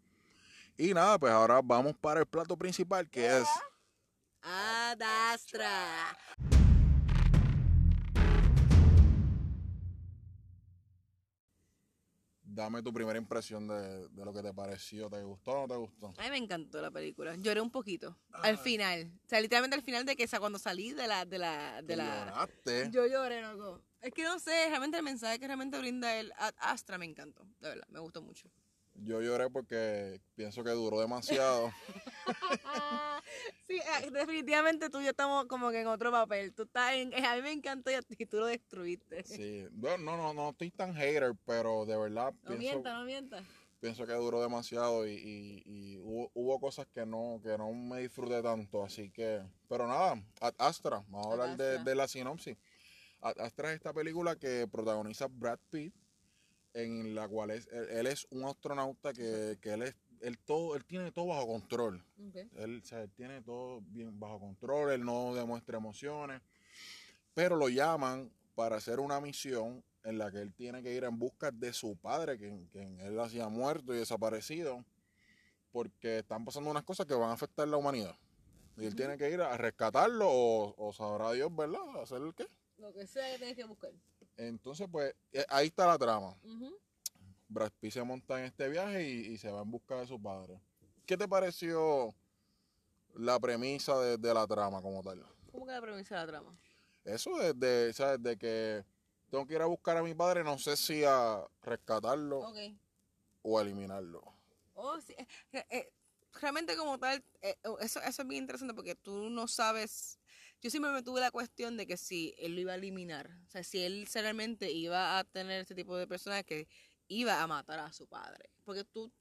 Y 0.77 0.93
nada, 0.93 1.17
pues 1.17 1.33
ahora 1.33 1.61
vamos 1.63 1.95
para 1.99 2.19
el 2.19 2.27
plato 2.27 2.55
principal, 2.55 3.09
que 3.09 3.39
es... 3.39 3.47
Adastra. 4.43 6.15
Dame 12.53 12.81
tu 12.83 12.93
primera 12.93 13.17
impresión 13.17 13.67
de, 13.67 14.09
de 14.09 14.25
lo 14.25 14.33
que 14.33 14.41
te 14.41 14.53
pareció. 14.53 15.09
¿Te 15.09 15.23
gustó 15.23 15.51
o 15.51 15.61
no 15.61 15.67
te 15.67 15.75
gustó? 15.75 16.13
A 16.17 16.23
mí 16.23 16.29
me 16.29 16.37
encantó 16.37 16.81
la 16.81 16.91
película. 16.91 17.35
Lloré 17.35 17.61
un 17.61 17.71
poquito. 17.71 18.17
Al 18.33 18.57
final. 18.57 19.11
O 19.25 19.29
sea, 19.29 19.39
literalmente 19.39 19.75
al 19.75 19.83
final 19.83 20.05
de 20.05 20.15
que 20.15 20.27
cuando 20.27 20.59
salí 20.59 20.91
de 20.91 21.07
la, 21.07 21.25
de 21.25 21.37
la, 21.37 21.81
de 21.81 21.87
Que 21.87 21.95
la, 21.95 22.25
lloraste. 22.25 22.89
Yo 22.91 23.07
lloré, 23.07 23.41
loco. 23.41 23.81
Es 24.01 24.13
que 24.13 24.23
no 24.23 24.39
sé, 24.39 24.67
realmente 24.67 24.97
el 24.97 25.03
mensaje 25.03 25.39
que 25.39 25.45
realmente 25.45 25.77
brinda 25.77 26.13
el 26.19 26.33
Astra 26.57 26.97
me 26.97 27.05
encantó. 27.05 27.45
De 27.59 27.69
verdad, 27.69 27.87
me 27.89 27.99
gustó 27.99 28.21
mucho. 28.21 28.49
Yo 28.93 29.21
lloré 29.21 29.49
porque 29.49 30.21
pienso 30.35 30.63
que 30.63 30.69
duró 30.71 30.99
demasiado. 30.99 31.71
sí, 33.67 33.77
eh, 33.77 34.11
definitivamente 34.11 34.89
tú 34.89 34.99
y 34.99 35.05
yo 35.05 35.09
estamos 35.11 35.45
como 35.45 35.71
que 35.71 35.81
en 35.81 35.87
otro 35.87 36.11
papel. 36.11 36.53
Tú 36.53 36.63
estás 36.63 36.93
en. 36.93 37.13
eh, 37.13 37.25
A 37.25 37.35
mí 37.35 37.41
me 37.41 37.51
encantó 37.51 37.89
y 37.91 37.95
a 37.95 38.01
ti 38.01 38.15
tú 38.25 38.37
lo 38.37 38.45
destruiste. 38.45 39.23
Sí. 39.23 39.65
Bueno, 39.71 39.97
no, 40.11 40.17
no, 40.17 40.33
no 40.33 40.49
estoy 40.51 40.71
tan 40.71 40.93
hater, 40.93 41.33
pero 41.45 41.85
de 41.85 41.97
verdad 41.97 42.33
No 42.43 42.49
pienso, 42.57 42.57
mientas, 42.59 42.93
no 42.93 43.05
mientas. 43.05 43.43
pienso 43.79 44.05
que 44.05 44.13
duró 44.13 44.41
demasiado 44.41 45.07
y, 45.07 45.13
y- 45.13 45.63
y 45.65 45.97
hubo, 45.99 46.29
hubo 46.33 46.59
cosas 46.59 46.85
que 46.93 47.05
no, 47.05 47.39
que 47.43 47.57
no 47.57 47.71
me 47.73 48.01
disfruté 48.01 48.41
tanto. 48.43 48.83
Así 48.83 49.09
que, 49.09 49.41
pero 49.67 49.87
nada, 49.87 50.21
Ad 50.41 50.53
Astra, 50.57 51.03
vamos 51.07 51.27
a 51.27 51.31
hablar 51.31 51.57
de, 51.57 51.79
de 51.83 51.95
la 51.95 52.07
sinopsis. 52.07 52.57
Ad 53.21 53.39
Astra 53.39 53.69
es 53.69 53.75
esta 53.75 53.93
película 53.93 54.35
que 54.35 54.67
protagoniza 54.71 55.27
Brad 55.29 55.59
Pitt, 55.69 55.93
en 56.73 57.15
la 57.15 57.27
cual 57.27 57.51
es, 57.51 57.67
él, 57.67 57.87
él 57.89 58.07
es 58.07 58.27
un 58.29 58.45
astronauta 58.45 59.13
que, 59.13 59.57
que 59.61 59.73
él 59.73 59.83
es, 59.83 59.95
él 60.21 60.37
todo, 60.39 60.75
él 60.75 60.85
tiene 60.85 61.11
todo 61.11 61.27
bajo 61.27 61.47
control. 61.47 62.03
Él, 62.55 62.81
o 62.83 62.85
sea, 62.85 63.01
él 63.01 63.11
tiene 63.11 63.41
todo 63.41 63.81
bien 63.81 64.19
bajo 64.19 64.39
control, 64.39 64.91
él 64.91 65.03
no 65.03 65.33
demuestra 65.33 65.77
emociones, 65.77 66.41
pero 67.33 67.55
lo 67.55 67.69
llaman 67.69 68.31
para 68.55 68.77
hacer 68.77 68.99
una 68.99 69.19
misión 69.19 69.83
en 70.03 70.17
la 70.17 70.31
que 70.31 70.39
él 70.39 70.53
tiene 70.53 70.81
que 70.81 70.93
ir 70.93 71.03
en 71.03 71.17
busca 71.17 71.51
de 71.51 71.73
su 71.73 71.95
padre, 71.95 72.37
quien, 72.37 72.65
quien 72.67 72.99
él 73.01 73.19
hacía 73.19 73.47
muerto 73.49 73.93
y 73.93 73.97
desaparecido, 73.97 74.83
porque 75.71 76.19
están 76.19 76.43
pasando 76.43 76.69
unas 76.69 76.83
cosas 76.83 77.05
que 77.05 77.13
van 77.13 77.29
a 77.29 77.33
afectar 77.33 77.67
la 77.67 77.77
humanidad. 77.77 78.15
Y 78.77 78.85
él 78.85 78.95
tiene 78.95 79.17
que 79.17 79.29
ir 79.29 79.41
a 79.41 79.57
rescatarlo 79.57 80.27
o, 80.29 80.73
o 80.77 80.93
sabrá 80.93 81.33
Dios, 81.33 81.55
¿verdad? 81.55 82.01
¿Hacer 82.01 82.21
el 82.21 82.33
qué? 82.33 82.47
Lo 82.77 82.91
que 82.93 83.05
sea 83.05 83.31
que 83.31 83.37
tienes 83.37 83.55
que 83.55 83.63
buscar. 83.65 83.91
Entonces, 84.47 84.87
pues, 84.91 85.13
eh, 85.33 85.45
ahí 85.49 85.67
está 85.67 85.85
la 85.85 85.99
trama. 85.99 86.35
Ujú. 86.43 86.75
Brad 87.47 87.71
Pitt 87.79 87.93
se 87.93 88.03
monta 88.03 88.39
en 88.39 88.45
este 88.45 88.69
viaje 88.69 89.07
y, 89.07 89.33
y 89.33 89.37
se 89.37 89.51
va 89.51 89.61
en 89.61 89.69
busca 89.69 89.99
de 89.99 90.07
su 90.07 90.19
padre. 90.19 90.59
¿Qué 91.05 91.15
te 91.15 91.27
pareció 91.27 92.15
la 93.13 93.39
premisa 93.39 93.99
de, 93.99 94.17
de 94.17 94.33
la 94.33 94.47
trama 94.47 94.81
como 94.81 95.03
tal? 95.03 95.23
¿Cómo 95.51 95.67
que 95.67 95.73
la 95.73 95.81
premisa 95.81 96.15
de 96.15 96.21
la 96.21 96.27
trama? 96.27 96.57
Eso 97.03 97.39
es 97.41 97.59
de, 97.59 97.93
¿sabes? 97.93 98.23
de 98.23 98.37
que 98.37 98.83
tengo 99.29 99.45
que 99.45 99.53
ir 99.53 99.61
a 99.61 99.65
buscar 99.65 99.97
a 99.97 100.03
mi 100.03 100.15
padre, 100.15 100.43
no 100.43 100.57
sé 100.57 100.75
si 100.75 101.03
a 101.03 101.45
rescatarlo 101.61 102.43
o 103.43 103.59
a 103.59 103.61
eliminarlo. 103.61 104.23
Oh, 104.73 104.99
sí. 105.01 105.13
eh, 105.51 105.65
eh, 105.69 105.93
realmente 106.33 106.75
como 106.75 106.97
tal, 106.97 107.23
eh, 107.41 107.57
oh, 107.65 107.77
eso, 107.79 108.01
eso 108.01 108.21
es 108.23 108.27
bien 108.27 108.43
interesante 108.43 108.73
porque 108.73 108.95
tú 108.95 109.29
no 109.29 109.47
sabes... 109.47 110.17
Yo 110.61 110.69
siempre 110.69 110.91
me 110.91 111.01
tuve 111.01 111.19
la 111.21 111.31
cuestión 111.31 111.75
de 111.75 111.87
que 111.87 111.97
si 111.97 112.35
él 112.37 112.53
lo 112.55 112.61
iba 112.61 112.73
a 112.73 112.75
eliminar, 112.75 113.29
o 113.47 113.49
sea, 113.49 113.63
si 113.63 113.79
él 113.83 114.07
realmente 114.13 114.71
iba 114.71 115.17
a 115.17 115.23
tener 115.23 115.59
este 115.61 115.73
tipo 115.75 115.97
de 115.97 116.05
personas 116.07 116.43
que 116.43 116.67
iba 117.07 117.41
a 117.41 117.47
matar 117.47 117.79
a 117.79 117.91
su 117.91 118.07
padre. 118.07 118.49
Porque 118.63 118.83
tú, 118.83 119.11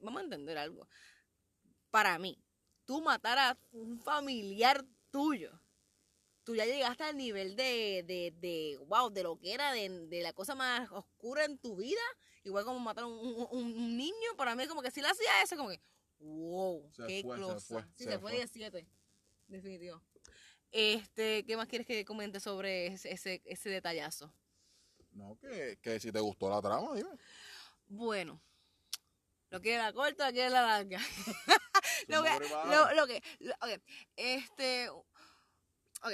vamos 0.00 0.20
a 0.20 0.24
entender 0.24 0.58
algo. 0.58 0.86
Para 1.90 2.18
mí, 2.18 2.38
tú 2.84 3.00
matar 3.00 3.38
a 3.38 3.58
un 3.72 3.98
familiar 3.98 4.84
tuyo, 5.10 5.58
tú 6.44 6.54
ya 6.54 6.66
llegaste 6.66 7.04
al 7.04 7.16
nivel 7.16 7.56
de, 7.56 8.04
de, 8.06 8.32
de 8.38 8.78
wow, 8.86 9.10
de 9.10 9.22
lo 9.22 9.38
que 9.38 9.54
era, 9.54 9.72
de, 9.72 9.88
de 10.06 10.22
la 10.22 10.32
cosa 10.32 10.54
más 10.54 10.90
oscura 10.92 11.44
en 11.44 11.58
tu 11.58 11.76
vida, 11.76 12.00
igual 12.44 12.64
como 12.64 12.78
matar 12.78 13.04
a 13.04 13.06
un, 13.06 13.18
un- 13.18 13.48
un 13.50 13.96
niño, 13.96 14.36
para 14.36 14.54
mí 14.54 14.66
como 14.66 14.82
que 14.82 14.90
si 14.90 15.00
le 15.00 15.08
hacía 15.08 15.42
eso, 15.42 15.56
como 15.56 15.70
que, 15.70 15.80
wow, 16.18 16.90
Se 16.94 17.06
qué 17.06 17.22
fue, 17.22 17.36
se 17.38 17.42
cosa. 17.42 17.60
fue, 17.60 17.82
sí, 17.96 18.04
se 18.04 18.10
se 18.10 18.18
fue. 18.18 18.32
17, 18.32 18.86
definitivo. 19.48 20.02
Este, 20.70 21.44
¿qué 21.44 21.56
más 21.56 21.68
quieres 21.68 21.86
que 21.86 22.04
comente 22.04 22.40
sobre 22.40 22.88
ese, 22.88 23.12
ese, 23.12 23.42
ese 23.44 23.70
detallazo? 23.70 24.32
No, 25.12 25.36
que, 25.40 25.78
que 25.82 25.98
si 25.98 26.12
te 26.12 26.20
gustó 26.20 26.48
la 26.48 26.62
trama, 26.62 26.94
dime. 26.94 27.10
Bueno, 27.88 28.40
¿lo 29.50 29.60
quiere 29.60 29.78
la 29.78 29.92
corta 29.92 30.28
lo 30.28 30.32
quiere 30.32 30.50
la 30.50 30.62
larga? 30.62 31.00
lo, 32.08 32.22
que, 32.22 32.30
lo, 32.68 32.94
lo, 32.94 33.06
que, 33.06 33.22
lo, 33.40 33.52
ok, 33.54 33.82
este, 34.16 34.88
ok, 34.90 36.12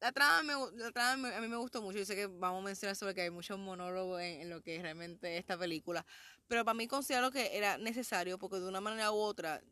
la 0.00 0.10
trama, 0.10 0.42
me, 0.42 0.78
la 0.82 0.90
trama 0.90 1.36
a 1.36 1.40
mí 1.40 1.48
me 1.48 1.56
gustó 1.56 1.80
mucho. 1.80 1.98
Yo 1.98 2.04
sé 2.04 2.16
que 2.16 2.26
vamos 2.26 2.60
a 2.62 2.64
mencionar 2.64 2.96
sobre 2.96 3.14
que 3.14 3.22
hay 3.22 3.30
muchos 3.30 3.58
monólogos 3.58 4.20
en, 4.20 4.50
lo 4.50 4.60
que 4.60 4.76
es 4.76 4.82
realmente 4.82 5.38
esta 5.38 5.56
película. 5.56 6.04
Pero 6.48 6.64
para 6.64 6.74
mí 6.74 6.88
considero 6.88 7.30
que 7.30 7.56
era 7.56 7.78
necesario 7.78 8.38
porque 8.38 8.58
de 8.58 8.68
una 8.68 8.80
manera 8.80 9.12
u 9.12 9.16
otra 9.16 9.62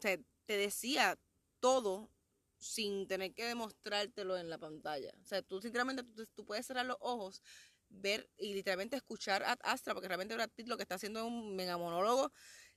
te, 0.00 0.22
decía 0.46 1.18
todo 1.60 2.10
sin 2.58 3.06
tener 3.06 3.34
que 3.34 3.44
demostrártelo 3.44 4.36
en 4.36 4.50
la 4.50 4.58
pantalla. 4.58 5.12
O 5.22 5.26
sea, 5.26 5.42
tú 5.42 5.60
sinceramente 5.60 6.02
tú, 6.34 6.44
puedes 6.44 6.66
cerrar 6.66 6.86
los 6.86 6.96
ojos, 7.00 7.42
ver 7.88 8.28
y 8.36 8.54
literalmente 8.54 8.96
escuchar 8.96 9.42
a 9.42 9.52
Astra, 9.62 9.94
porque 9.94 10.08
realmente 10.08 10.36
lo 10.36 10.76
que 10.76 10.82
está 10.82 10.96
haciendo 10.96 11.20
es 11.20 11.26
un 11.26 11.56
mega 11.56 11.76
monólogo 11.76 12.32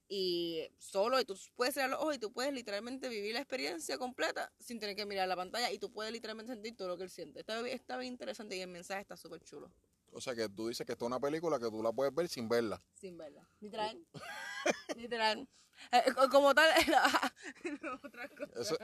y 0.07 0.67
solo 0.77 1.19
y 1.21 1.25
tú 1.25 1.37
puedes 1.55 1.73
cerrar 1.73 1.91
los 1.91 1.99
ojos 1.99 2.15
y 2.15 2.19
tú 2.19 2.33
puedes 2.33 2.53
literalmente 2.53 3.07
vivir 3.09 3.33
la 3.33 3.39
experiencia 3.39 3.97
completa 3.97 4.51
sin 4.59 4.79
tener 4.79 4.95
que 4.95 5.05
mirar 5.05 5.27
la 5.27 5.35
pantalla 5.35 5.71
y 5.71 5.79
tú 5.79 5.91
puedes 5.91 6.11
literalmente 6.11 6.53
sentir 6.53 6.75
todo 6.75 6.89
lo 6.89 6.97
que 6.97 7.03
él 7.03 7.09
siente. 7.09 7.39
Está, 7.39 7.67
está 7.69 7.97
bien 7.97 8.13
interesante 8.13 8.57
y 8.57 8.61
el 8.61 8.67
mensaje 8.67 9.01
está 9.01 9.15
súper 9.15 9.41
chulo. 9.41 9.71
O 10.11 10.21
sea 10.21 10.35
que 10.35 10.49
tú 10.49 10.67
dices 10.67 10.85
que 10.85 10.93
esta 10.93 11.05
es 11.05 11.07
una 11.07 11.19
película 11.19 11.57
que 11.59 11.69
tú 11.69 11.81
la 11.81 11.91
puedes 11.91 12.13
ver 12.13 12.27
sin 12.27 12.49
verla. 12.49 12.81
Sin 12.95 13.17
verla. 13.17 13.47
Literal. 13.59 14.05
Literal. 14.97 15.47
Eh, 15.91 16.03
como 16.29 16.53
tal, 16.53 16.69
otra 18.03 18.29
cosa. 18.29 18.59
Eso, 18.59 18.77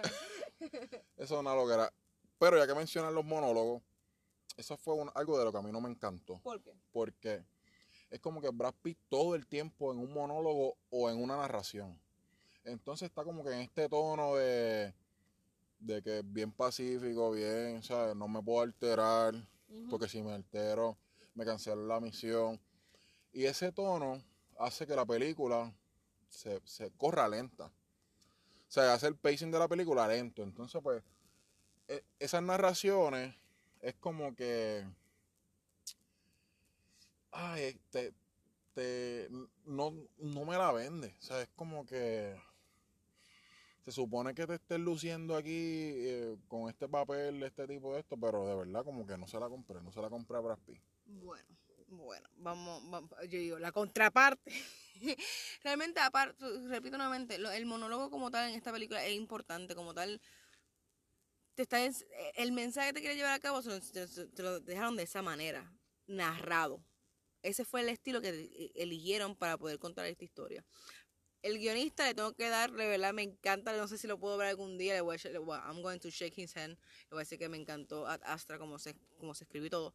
eso 0.61 1.01
es 1.17 1.31
una 1.31 1.53
loquera. 1.53 1.91
Pero 2.39 2.57
ya 2.57 2.65
que 2.65 2.73
mencionan 2.73 3.13
los 3.13 3.25
monólogos, 3.25 3.81
eso 4.55 4.77
fue 4.77 4.95
algo 5.13 5.37
de 5.37 5.45
lo 5.45 5.51
que 5.51 5.57
a 5.57 5.61
mí 5.61 5.71
no 5.71 5.81
me 5.81 5.89
encantó. 5.89 6.39
¿Por 6.39 6.61
qué? 6.61 6.73
Porque 6.91 7.43
es 8.09 8.19
como 8.19 8.41
que 8.41 8.49
Brad 8.49 8.73
Pitt 8.81 8.97
todo 9.09 9.35
el 9.35 9.45
tiempo 9.47 9.91
en 9.91 9.99
un 9.99 10.13
monólogo 10.13 10.77
o 10.89 11.09
en 11.09 11.21
una 11.21 11.37
narración. 11.37 11.99
Entonces 12.63 13.09
está 13.09 13.23
como 13.23 13.43
que 13.43 13.51
en 13.51 13.59
este 13.59 13.87
tono 13.87 14.35
de, 14.35 14.93
de 15.79 16.01
que 16.01 16.19
es 16.19 16.33
bien 16.33 16.51
pacífico, 16.51 17.31
bien, 17.31 17.83
¿sabes? 17.83 18.15
No 18.15 18.27
me 18.27 18.41
puedo 18.41 18.61
alterar, 18.61 19.35
porque 19.89 20.07
si 20.07 20.21
me 20.21 20.33
altero, 20.33 20.97
me 21.37 21.45
cancela 21.45 21.81
la 21.81 21.99
misión. 21.99 22.59
Y 23.31 23.45
ese 23.45 23.71
tono 23.71 24.21
hace 24.57 24.87
que 24.87 24.95
la 24.95 25.05
película 25.05 25.71
se, 26.27 26.59
se 26.65 26.91
corra 26.91 27.29
lenta. 27.29 27.65
O 27.65 28.71
sea, 28.71 28.93
hace 28.93 29.07
el 29.07 29.15
pacing 29.15 29.51
de 29.51 29.59
la 29.59 29.67
película 29.67 30.07
lento. 30.07 30.43
Entonces, 30.43 30.81
pues, 30.81 31.03
e, 31.87 32.03
esas 32.19 32.41
narraciones 32.41 33.35
es 33.81 33.95
como 33.95 34.35
que 34.35 34.85
ay, 37.31 37.79
te, 37.91 38.13
te, 38.73 39.29
no, 39.65 39.93
no 40.17 40.45
me 40.45 40.57
la 40.57 40.71
vende. 40.71 41.15
O 41.19 41.21
sea, 41.21 41.41
es 41.41 41.49
como 41.55 41.85
que 41.85 42.35
se 43.85 43.91
supone 43.91 44.33
que 44.33 44.47
te 44.47 44.55
estés 44.55 44.79
luciendo 44.79 45.35
aquí 45.35 45.53
eh, 45.53 46.35
con 46.47 46.69
este 46.69 46.89
papel, 46.89 47.41
este 47.43 47.67
tipo 47.67 47.93
de 47.93 47.99
esto, 47.99 48.17
pero 48.17 48.45
de 48.45 48.55
verdad 48.55 48.83
como 48.83 49.05
que 49.05 49.17
no 49.17 49.27
se 49.27 49.39
la 49.39 49.47
compré, 49.47 49.81
no 49.81 49.91
se 49.91 50.01
la 50.01 50.09
compré 50.09 50.37
a 50.37 50.41
Brad 50.41 50.59
Pitt. 50.65 50.81
Bueno, 51.07 51.57
bueno, 51.87 52.29
vamos, 52.35 53.09
yo 53.23 53.39
digo, 53.39 53.59
la 53.59 53.71
contraparte. 53.71 54.51
Realmente, 55.63 55.99
aparte, 55.99 56.45
repito 56.67 56.97
nuevamente, 56.97 57.35
el 57.35 57.65
monólogo 57.65 58.09
como 58.09 58.29
tal 58.31 58.49
en 58.49 58.55
esta 58.55 58.71
película 58.71 59.05
es 59.05 59.15
importante, 59.15 59.75
como 59.75 59.93
tal, 59.93 60.21
te 61.55 61.63
está, 61.63 61.79
el 61.83 62.51
mensaje 62.51 62.89
que 62.89 62.93
te 62.93 62.99
quiere 63.01 63.15
llevar 63.15 63.33
a 63.33 63.39
cabo 63.39 63.61
te 63.63 64.43
lo 64.43 64.59
dejaron 64.59 64.95
de 64.95 65.03
esa 65.03 65.21
manera, 65.21 65.71
narrado 66.07 66.83
ese 67.47 67.65
fue 67.65 67.81
el 67.81 67.89
estilo 67.89 68.21
que 68.21 68.29
e, 68.29 68.71
eligieron 68.75 69.35
para 69.35 69.57
poder 69.57 69.79
contar 69.79 70.05
esta 70.05 70.23
historia. 70.23 70.65
El 71.41 71.59
guionista 71.59 72.05
le 72.05 72.13
tengo 72.13 72.33
que 72.33 72.49
dar, 72.49 72.71
de 72.71 72.87
verdad 72.87 73.13
me 73.13 73.21
encanta, 73.21 73.75
no 73.77 73.87
sé 73.87 73.97
si 73.97 74.07
lo 74.07 74.19
puedo 74.19 74.37
ver 74.37 74.47
algún 74.47 74.77
día, 74.77 74.95
le 74.95 75.01
voy 75.01 75.15
a, 75.15 75.63
I'm 75.67 75.81
going 75.81 75.99
to 75.99 76.09
shake 76.09 76.37
his 76.37 76.57
hand, 76.57 76.77
le 76.77 77.09
voy 77.11 77.19
a 77.19 77.21
decir 77.21 77.39
que 77.39 77.47
me 77.47 77.57
encantó 77.57 78.07
Astra, 78.07 78.57
como 78.57 78.79
se, 78.79 78.95
como 79.17 79.33
se 79.33 79.45
escribió 79.45 79.69
todo. 79.69 79.93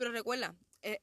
Pero 0.00 0.12
recuerda, 0.12 0.56
es, 0.80 0.98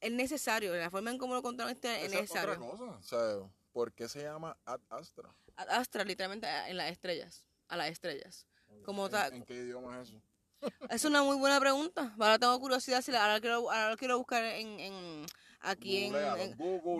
es 0.00 0.12
necesario, 0.12 0.72
la 0.76 0.90
forma 0.90 1.10
en 1.10 1.18
cómo 1.18 1.34
lo 1.34 1.42
contaron 1.42 1.72
este 1.72 2.04
es 2.04 2.12
necesario. 2.12 2.52
otra 2.54 2.70
cosa, 2.70 2.84
o 2.84 3.02
sea, 3.02 3.50
¿por 3.72 3.92
qué 3.92 4.08
se 4.08 4.22
llama 4.22 4.56
Ad 4.64 4.80
Astra? 4.90 5.34
Ad 5.56 5.68
Astra, 5.70 6.04
literalmente 6.04 6.46
en 6.68 6.76
las 6.76 6.92
estrellas, 6.92 7.44
a 7.66 7.76
las 7.76 7.90
estrellas. 7.90 8.46
Como 8.84 9.08
¿En, 9.08 9.34
¿En 9.34 9.44
qué 9.44 9.54
idioma 9.54 10.00
es 10.00 10.10
eso? 10.10 10.22
Es 10.88 11.04
una 11.04 11.24
muy 11.24 11.36
buena 11.36 11.58
pregunta. 11.58 12.14
Ahora 12.16 12.38
tengo 12.38 12.60
curiosidad 12.60 13.02
si 13.02 13.10
la, 13.10 13.24
ahora 13.24 13.40
quiero, 13.40 13.72
ahora 13.72 13.96
quiero 13.96 14.18
buscar 14.18 14.44
en, 14.44 14.78
en 14.78 15.26
aquí 15.58 16.04
en, 16.04 16.12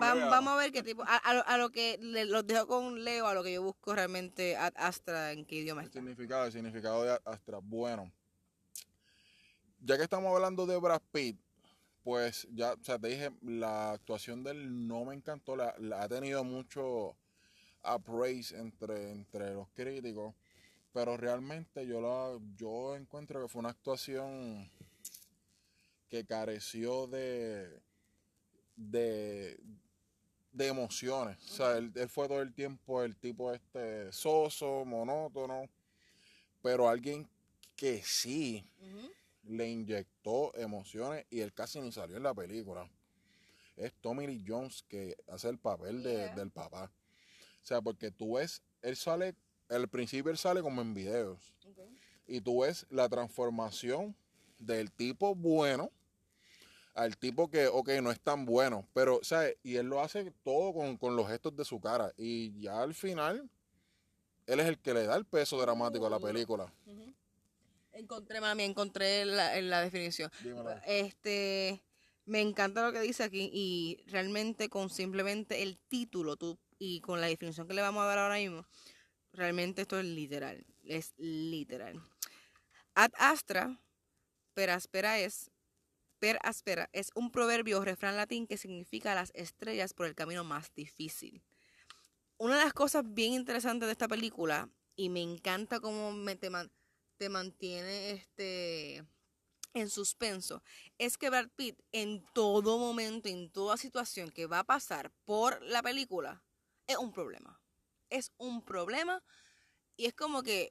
vamos 0.00 0.54
a 0.54 0.56
ver 0.56 0.72
qué 0.72 0.82
tipo 0.82 1.04
a, 1.06 1.56
lo 1.56 1.70
que 1.70 1.98
los 2.00 2.44
dejo 2.48 2.66
con 2.66 3.04
Leo 3.04 3.28
a 3.28 3.34
lo 3.34 3.44
que 3.44 3.52
yo 3.52 3.62
busco 3.62 3.94
realmente 3.94 4.56
Astra 4.56 5.30
en 5.30 5.44
qué 5.44 5.56
idioma 5.56 5.82
el 5.82 5.92
significado 5.92 6.46
el 6.46 6.52
significado 6.52 7.04
de 7.04 7.20
Astra 7.24 7.58
bueno 7.62 8.10
ya 9.80 9.96
que 9.96 10.02
estamos 10.02 10.34
hablando 10.34 10.66
de 10.66 10.76
Brad 10.76 11.02
Pitt 11.12 11.38
pues 12.02 12.46
ya 12.52 12.72
o 12.72 12.84
sea 12.84 12.98
te 12.98 13.08
dije 13.08 13.30
la 13.42 13.92
actuación 13.92 14.42
de 14.42 14.52
él 14.52 14.86
no 14.86 15.04
me 15.04 15.14
encantó 15.14 15.56
la, 15.56 15.74
ha 16.00 16.08
tenido 16.08 16.44
mucho 16.44 17.16
appraise 17.82 18.56
entre 18.56 19.12
entre 19.12 19.54
los 19.54 19.68
críticos 19.70 20.34
pero 20.92 21.16
realmente 21.16 21.86
yo 21.86 22.00
la 22.00 22.38
yo 22.56 22.96
encuentro 22.96 23.42
que 23.42 23.48
fue 23.48 23.60
una 23.60 23.70
actuación 23.70 24.70
que 26.08 26.24
careció 26.24 27.06
de 27.06 27.80
de, 28.78 29.58
de 30.52 30.66
emociones. 30.66 31.36
O 31.50 31.54
sea, 31.54 31.76
él, 31.76 31.92
fue 32.08 32.28
todo 32.28 32.40
el 32.40 32.54
tiempo 32.54 33.02
el 33.02 33.16
tipo 33.16 33.52
este 33.52 34.10
soso, 34.12 34.84
monótono, 34.84 35.68
pero 36.62 36.88
alguien 36.88 37.28
que 37.76 38.02
sí 38.02 38.64
le 39.48 39.68
inyectó 39.68 40.54
emociones 40.54 41.26
y 41.30 41.40
él 41.40 41.52
casi 41.52 41.80
ni 41.80 41.92
salió 41.92 42.16
en 42.16 42.22
la 42.22 42.34
película. 42.34 42.88
Es 43.76 43.92
Tommy 44.00 44.26
Lee 44.26 44.44
Jones 44.46 44.84
que 44.88 45.16
hace 45.28 45.48
el 45.48 45.58
papel 45.58 46.02
de, 46.02 46.30
del 46.34 46.50
papá. 46.50 46.90
O 47.62 47.66
sea, 47.66 47.80
porque 47.80 48.10
tú 48.10 48.34
ves, 48.34 48.62
él 48.82 48.96
sale 48.96 49.34
al 49.68 49.88
principio 49.88 50.30
él 50.30 50.38
sale 50.38 50.62
como 50.62 50.80
en 50.80 50.94
videos. 50.94 51.54
Y 52.26 52.40
tú 52.40 52.62
ves 52.62 52.86
la 52.90 53.08
transformación 53.08 54.14
del 54.58 54.90
tipo 54.90 55.34
bueno 55.34 55.90
al 56.94 57.16
tipo 57.16 57.48
que, 57.48 57.68
ok, 57.68 57.90
no 58.02 58.10
es 58.10 58.20
tan 58.20 58.44
bueno. 58.44 58.84
Pero, 58.92 59.20
¿sabes? 59.22 59.56
Y 59.62 59.76
él 59.76 59.86
lo 59.86 60.00
hace 60.00 60.32
todo 60.42 60.74
con, 60.98 61.16
los 61.16 61.28
gestos 61.28 61.54
de 61.54 61.64
su 61.64 61.80
cara. 61.80 62.12
Y 62.16 62.58
ya 62.60 62.82
al 62.82 62.92
final, 62.92 63.48
él 64.46 64.60
es 64.60 64.66
el 64.66 64.78
que 64.78 64.94
le 64.94 65.04
da 65.04 65.14
el 65.16 65.24
peso 65.24 65.60
dramático 65.60 66.06
a 66.06 66.10
la 66.10 66.18
película. 66.18 66.72
Encontré, 67.98 68.40
mami, 68.40 68.62
encontré 68.62 69.24
la, 69.24 69.60
la 69.60 69.80
definición. 69.82 70.30
Este, 70.86 71.82
me 72.26 72.40
encanta 72.40 72.84
lo 72.84 72.92
que 72.92 73.00
dice 73.00 73.24
aquí 73.24 73.50
y 73.52 74.04
realmente 74.06 74.68
con 74.68 74.88
simplemente 74.88 75.64
el 75.64 75.78
título 75.88 76.36
tú, 76.36 76.58
y 76.78 77.00
con 77.00 77.20
la 77.20 77.26
definición 77.26 77.66
que 77.66 77.74
le 77.74 77.82
vamos 77.82 78.04
a 78.04 78.06
dar 78.06 78.18
ahora 78.18 78.36
mismo, 78.36 78.64
Realmente 79.32 79.82
esto 79.82 79.98
es 79.98 80.04
literal, 80.04 80.64
es 80.84 81.12
literal. 81.18 82.00
Ad 82.94 83.10
astra, 83.18 83.78
per 84.54 84.70
aspera 84.70 85.18
es, 85.18 85.50
per 86.18 86.38
aspera 86.42 86.88
es 86.92 87.10
un 87.14 87.30
proverbio 87.30 87.78
o 87.78 87.84
refrán 87.84 88.16
latín 88.16 88.46
que 88.46 88.56
significa 88.56 89.14
las 89.14 89.30
estrellas 89.34 89.92
por 89.92 90.06
el 90.06 90.14
camino 90.14 90.44
más 90.44 90.72
difícil. 90.74 91.42
Una 92.38 92.58
de 92.58 92.64
las 92.64 92.72
cosas 92.72 93.04
bien 93.06 93.34
interesantes 93.34 93.86
de 93.86 93.92
esta 93.92 94.08
película, 94.08 94.70
y 94.96 95.10
me 95.10 95.20
encanta 95.20 95.78
cómo 95.78 96.12
me 96.12 96.34
te, 96.34 96.50
te 97.18 97.28
mantiene 97.28 98.12
este 98.12 99.04
en 99.74 99.90
suspenso, 99.90 100.62
es 100.96 101.18
que 101.18 101.30
Brad 101.30 101.50
Pitt 101.54 101.78
en 101.92 102.24
todo 102.32 102.78
momento, 102.78 103.28
en 103.28 103.50
toda 103.50 103.76
situación 103.76 104.30
que 104.30 104.46
va 104.46 104.60
a 104.60 104.64
pasar 104.64 105.12
por 105.24 105.62
la 105.62 105.82
película, 105.82 106.42
es 106.86 106.96
un 106.96 107.12
problema 107.12 107.60
es 108.10 108.32
un 108.38 108.62
problema 108.62 109.22
y 109.96 110.06
es 110.06 110.14
como 110.14 110.42
que, 110.42 110.70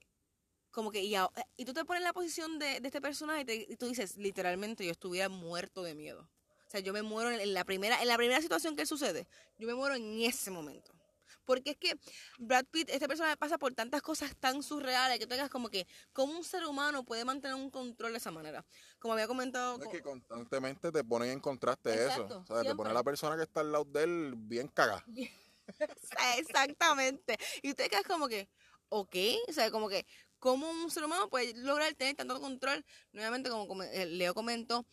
como 0.71 0.91
que, 0.91 1.03
y, 1.03 1.15
y 1.57 1.65
tú 1.65 1.73
te 1.73 1.85
pones 1.85 2.01
en 2.01 2.05
la 2.05 2.13
posición 2.13 2.59
de, 2.59 2.77
este 2.77 3.01
personaje 3.01 3.45
y, 3.69 3.75
tú 3.75 3.87
dices, 3.87 4.17
literalmente 4.17 4.85
yo 4.85 4.91
estuviera 4.91 5.29
muerto 5.29 5.83
de 5.83 5.95
miedo. 5.95 6.29
O 6.65 6.69
sea, 6.69 6.81
yo 6.81 6.91
me 6.91 7.01
muero 7.01 7.31
en 7.31 7.53
la 7.53 7.63
primera, 7.63 8.01
en 8.01 8.07
la 8.07 8.17
primera 8.17 8.41
situación 8.41 8.75
que 8.75 8.85
sucede, 8.85 9.27
yo 9.57 9.67
me 9.67 9.73
muero 9.75 9.95
en 9.95 10.21
ese 10.21 10.51
momento. 10.51 10.93
Porque 11.47 11.71
es 11.71 11.77
que 11.77 11.97
Brad 12.37 12.65
Pitt, 12.65 12.89
este 12.89 13.07
personaje 13.07 13.37
pasa 13.37 13.57
por 13.57 13.73
tantas 13.73 14.01
cosas 14.01 14.35
tan 14.35 14.61
surreales 14.61 15.17
que 15.17 15.27
tengas 15.27 15.49
como 15.49 15.69
que, 15.69 15.87
¿cómo 16.11 16.37
un 16.37 16.43
ser 16.43 16.65
humano 16.65 17.05
puede 17.05 17.23
mantener 17.23 17.55
un 17.55 17.71
control 17.71 18.11
de 18.11 18.17
esa 18.17 18.31
manera? 18.31 18.65
Como 18.99 19.13
había 19.13 19.27
comentado. 19.27 19.81
Es 19.81 19.87
que 19.87 20.01
constantemente 20.01 20.91
te 20.91 21.03
ponen 21.05 21.29
en 21.29 21.39
contraste 21.39 22.05
eso. 22.05 22.27
O 22.27 22.45
sea, 22.45 22.63
te 22.63 22.75
pone 22.75 22.93
la 22.93 23.01
persona 23.01 23.37
que 23.37 23.43
está 23.43 23.61
al 23.61 23.71
lado 23.71 23.85
de 23.85 24.03
él 24.03 24.33
bien 24.35 24.67
cagada. 24.67 25.05
Exactamente. 26.37 27.37
Y 27.61 27.69
usted 27.69 27.89
queda 27.89 28.03
como 28.03 28.27
que, 28.27 28.49
ok, 28.89 29.15
o 29.47 29.53
sea, 29.53 29.71
como 29.71 29.87
que, 29.87 30.05
¿cómo 30.39 30.69
un 30.69 30.91
ser 30.91 31.05
humano 31.05 31.29
puede 31.29 31.53
lograr 31.55 31.93
tener 31.93 32.17
tanto 32.17 32.41
control? 32.41 32.83
Nuevamente, 33.13 33.49
como 33.49 33.83
eh, 33.83 34.05
Leo 34.05 34.33
comentó, 34.33 34.85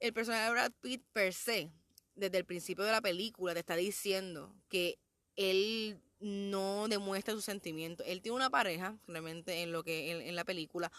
el 0.00 0.12
personaje 0.12 0.44
de 0.44 0.50
Brad 0.50 0.72
Pitt 0.82 1.02
per 1.14 1.32
se, 1.32 1.72
desde 2.14 2.36
el 2.36 2.44
principio 2.44 2.84
de 2.84 2.92
la 2.92 3.00
película, 3.00 3.54
te 3.54 3.60
está 3.60 3.74
diciendo 3.74 4.54
que 4.68 4.98
él 5.36 6.00
no 6.22 6.86
demuestra 6.88 7.34
sus 7.34 7.44
sentimientos. 7.44 8.06
Él 8.08 8.22
tiene 8.22 8.36
una 8.36 8.50
pareja, 8.50 8.96
realmente, 9.06 9.62
en 9.62 9.72
lo 9.72 9.82
que 9.82 10.28
en, 10.28 10.36
la 10.36 10.44
película, 10.44 10.90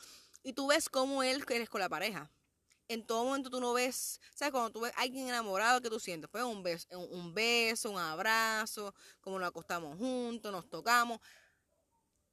y 0.43 0.53
tú 0.53 0.67
ves 0.67 0.89
cómo 0.89 1.23
él 1.23 1.43
eres 1.49 1.69
con 1.69 1.81
la 1.81 1.89
pareja. 1.89 2.29
En 2.89 3.05
todo 3.05 3.23
momento 3.23 3.49
tú 3.49 3.61
no 3.61 3.71
ves, 3.71 4.19
¿sabes? 4.35 4.51
Cuando 4.51 4.69
tú 4.69 4.81
ves 4.81 4.91
a 4.97 5.01
alguien 5.01 5.29
enamorado, 5.29 5.81
¿qué 5.81 5.89
tú 5.89 5.99
sientes? 5.99 6.29
Pues 6.29 6.43
un 6.43 6.61
beso, 6.61 6.87
un, 6.99 7.19
un 7.19 7.33
beso, 7.33 7.89
un 7.89 7.97
abrazo, 7.97 8.93
como 9.21 9.39
nos 9.39 9.47
acostamos 9.47 9.97
juntos, 9.97 10.51
nos 10.51 10.69
tocamos. 10.69 11.19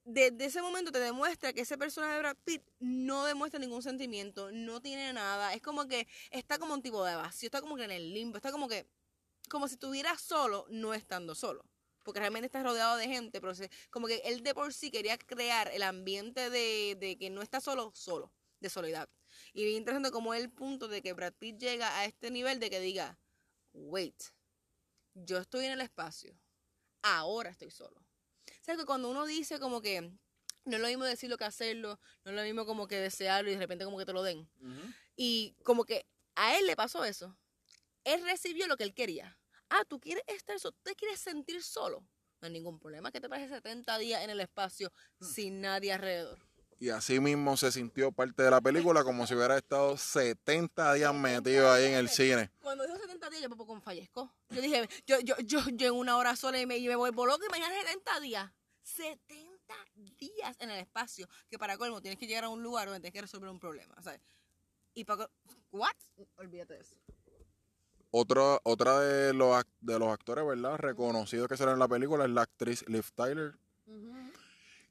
Desde 0.02 0.47
ese 0.47 0.61
momento 0.61 0.90
te 0.90 0.99
demuestra 0.99 1.52
que 1.52 1.61
ese 1.61 1.78
personaje 1.78 2.14
de 2.14 2.19
Brad 2.19 2.37
Pitt 2.45 2.62
no 2.80 3.25
demuestra 3.26 3.61
ningún 3.61 3.83
sentimiento, 3.83 4.50
no 4.50 4.80
tiene 4.80 5.12
nada. 5.12 5.54
Es 5.54 5.62
como 5.62 5.87
que 5.87 6.09
está 6.33 6.59
como 6.59 6.75
un 6.75 6.83
tipo 6.83 7.04
de 7.04 7.14
vacío, 7.14 7.47
está 7.47 7.61
como 7.61 7.76
que 7.76 7.85
en 7.85 7.92
el 7.92 8.12
limbo, 8.12 8.37
está 8.37 8.50
como 8.50 8.66
que, 8.66 8.88
como 9.49 9.69
si 9.69 9.75
estuviera 9.75 10.19
solo, 10.19 10.66
no 10.69 10.95
estando 10.95 11.37
solo 11.37 11.64
porque 12.11 12.19
realmente 12.21 12.47
está 12.47 12.61
rodeado 12.62 12.97
de 12.97 13.07
gente, 13.07 13.40
pero 13.40 13.55
se- 13.55 13.71
como 13.90 14.09
que 14.09 14.17
él 14.25 14.43
de 14.43 14.52
por 14.52 14.75
sí 14.75 14.90
quería 14.90 15.17
crear 15.17 15.69
el 15.69 15.85
ambiente 15.85 16.50
de, 16.50 16.97
de 16.99 17.17
que 17.17 17.31
no 17.31 17.40
está 17.40 17.61
solo, 17.61 17.93
solo, 17.95 18.33
de 18.59 18.69
soledad. 18.69 19.09
Y 19.52 19.62
bien 19.64 19.76
interesante 19.76 20.11
como 20.11 20.35
el 20.35 20.50
punto 20.50 20.88
de 20.88 21.02
que 21.02 21.12
Brad 21.12 21.35
Pitt 21.35 21.59
llega 21.59 21.97
a 21.99 22.05
este 22.05 22.33
nivel 22.33 22.59
de 22.59 22.69
que 22.69 22.81
diga, 22.81 23.17
wait, 23.73 24.21
yo 25.14 25.38
estoy 25.38 25.67
en 25.67 25.73
el 25.73 25.81
espacio, 25.81 26.37
ahora 27.02 27.50
estoy 27.50 27.71
solo. 27.71 28.00
O 28.00 28.64
sea, 28.64 28.76
que 28.76 28.85
cuando 28.85 29.09
uno 29.09 29.25
dice 29.25 29.61
como 29.61 29.81
que 29.81 30.00
no 30.64 30.76
es 30.76 30.81
lo 30.83 30.88
mismo 30.88 31.05
decirlo 31.05 31.37
que 31.38 31.45
hacerlo, 31.45 32.00
no 32.25 32.33
es 32.33 32.37
lo 32.37 32.43
mismo 32.43 32.67
como 32.67 32.88
que 32.88 32.97
desearlo 32.97 33.50
y 33.50 33.55
de 33.55 33.61
repente 33.61 33.85
como 33.85 33.99
que 33.99 34.05
te 34.07 34.12
lo 34.12 34.25
den. 34.25 34.50
Y 35.17 35.55
como 35.62 35.85
que 35.85 36.07
a 36.35 36.57
él 36.59 36.67
le 36.67 36.75
pasó 36.75 37.05
eso. 37.05 37.37
Él 38.05 38.23
recibió 38.25 38.67
lo 38.67 38.76
que 38.76 38.85
él 38.85 38.95
quería. 38.95 39.38
Ah, 39.71 39.85
tú 39.89 39.99
quieres 40.00 40.25
estar 40.27 40.59
solo, 40.59 40.73
tú 40.73 40.83
te 40.83 40.95
quieres 40.95 41.21
sentir 41.21 41.62
solo. 41.62 42.05
No 42.41 42.47
hay 42.47 42.53
ningún 42.53 42.79
problema. 42.79 43.11
que 43.12 43.21
te 43.21 43.29
parece 43.29 43.55
70 43.55 43.99
días 43.99 44.23
en 44.23 44.31
el 44.31 44.41
espacio 44.41 44.93
sin 45.21 45.61
nadie 45.61 45.93
alrededor? 45.93 46.39
Y 46.79 46.89
así 46.89 47.21
mismo 47.21 47.59
se 47.59 47.71
sintió 47.71 48.11
parte 48.11 48.43
de 48.43 48.50
la 48.50 48.62
película 48.62 49.05
como 49.05 49.27
si 49.27 49.35
hubiera 49.35 49.59
estado 49.59 49.99
70 49.99 50.95
días 50.95 51.15
metido 51.15 51.71
ahí 51.71 51.85
en 51.85 51.95
el 51.95 52.09
cine. 52.09 52.50
Cuando 52.62 52.85
dijo 52.85 52.99
70 52.99 53.29
días, 53.29 53.43
yo 53.43 53.50
poco 53.50 53.79
fallezco. 53.83 54.35
Yo 54.49 54.62
dije, 54.62 54.89
yo, 55.07 55.21
yo, 55.21 55.37
yo, 55.45 55.61
yo 55.75 55.89
en 55.89 55.95
una 55.95 56.17
hora 56.17 56.35
sola 56.37 56.59
y 56.59 56.65
me, 56.65 56.79
y 56.79 56.89
me 56.89 56.97
vuelvo 56.97 57.27
loca. 57.27 57.45
Imagínate 57.45 57.75
70 57.83 58.21
días. 58.21 58.50
70 58.83 59.75
días 60.19 60.57
en 60.59 60.71
el 60.71 60.79
espacio. 60.79 61.29
Que 61.50 61.59
para 61.59 61.77
colmo 61.77 62.00
tienes 62.00 62.19
que 62.19 62.27
llegar 62.27 62.45
a 62.45 62.49
un 62.49 62.62
lugar 62.62 62.87
donde 62.87 63.00
tienes 63.00 63.12
que 63.12 63.21
resolver 63.21 63.50
un 63.50 63.61
problema. 63.61 63.95
¿sabes? 64.03 64.23
Y 64.95 65.05
para. 65.05 65.31
¿What? 65.73 65.97
Olvídate 66.37 66.75
de 66.75 66.81
eso. 66.81 66.97
Otra, 68.12 68.59
otra 68.64 68.99
de 69.00 69.33
los, 69.33 69.62
de 69.81 69.99
los 69.99 70.09
actores, 70.09 70.45
¿verdad? 70.45 70.76
Reconocidos 70.79 71.49
que 71.49 71.57
salen 71.57 71.75
en 71.75 71.79
la 71.79 71.88
película 71.88 72.25
es 72.25 72.31
la 72.31 72.43
actriz 72.43 72.85
Liv 72.88 73.05
Tyler, 73.14 73.55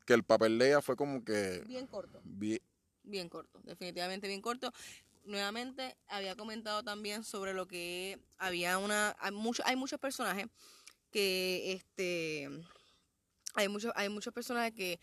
que 0.05 0.13
el 0.13 0.23
papel 0.23 0.57
de 0.57 0.67
ella 0.69 0.81
fue 0.81 0.95
como 0.95 1.23
que... 1.23 1.63
Bien 1.67 1.85
corto. 1.85 2.21
bi- 2.23 2.61
bien 3.03 3.27
corto, 3.27 3.59
definitivamente 3.63 4.27
bien 4.27 4.41
corto. 4.41 4.71
Nuevamente 5.25 5.97
había 6.07 6.35
comentado 6.35 6.81
también 6.83 7.23
sobre 7.23 7.53
lo 7.53 7.67
que 7.67 8.19
había 8.37 8.77
una 8.77 9.15
hay 9.19 9.31
muchos 9.31 9.65
hay 9.65 9.75
muchos 9.75 9.99
personajes 9.99 10.47
que 11.11 11.73
este 11.73 12.49
hay 13.53 13.67
muchos 13.67 13.91
hay 13.95 14.09
muchos 14.09 14.33
personajes 14.33 14.73
que 14.73 14.99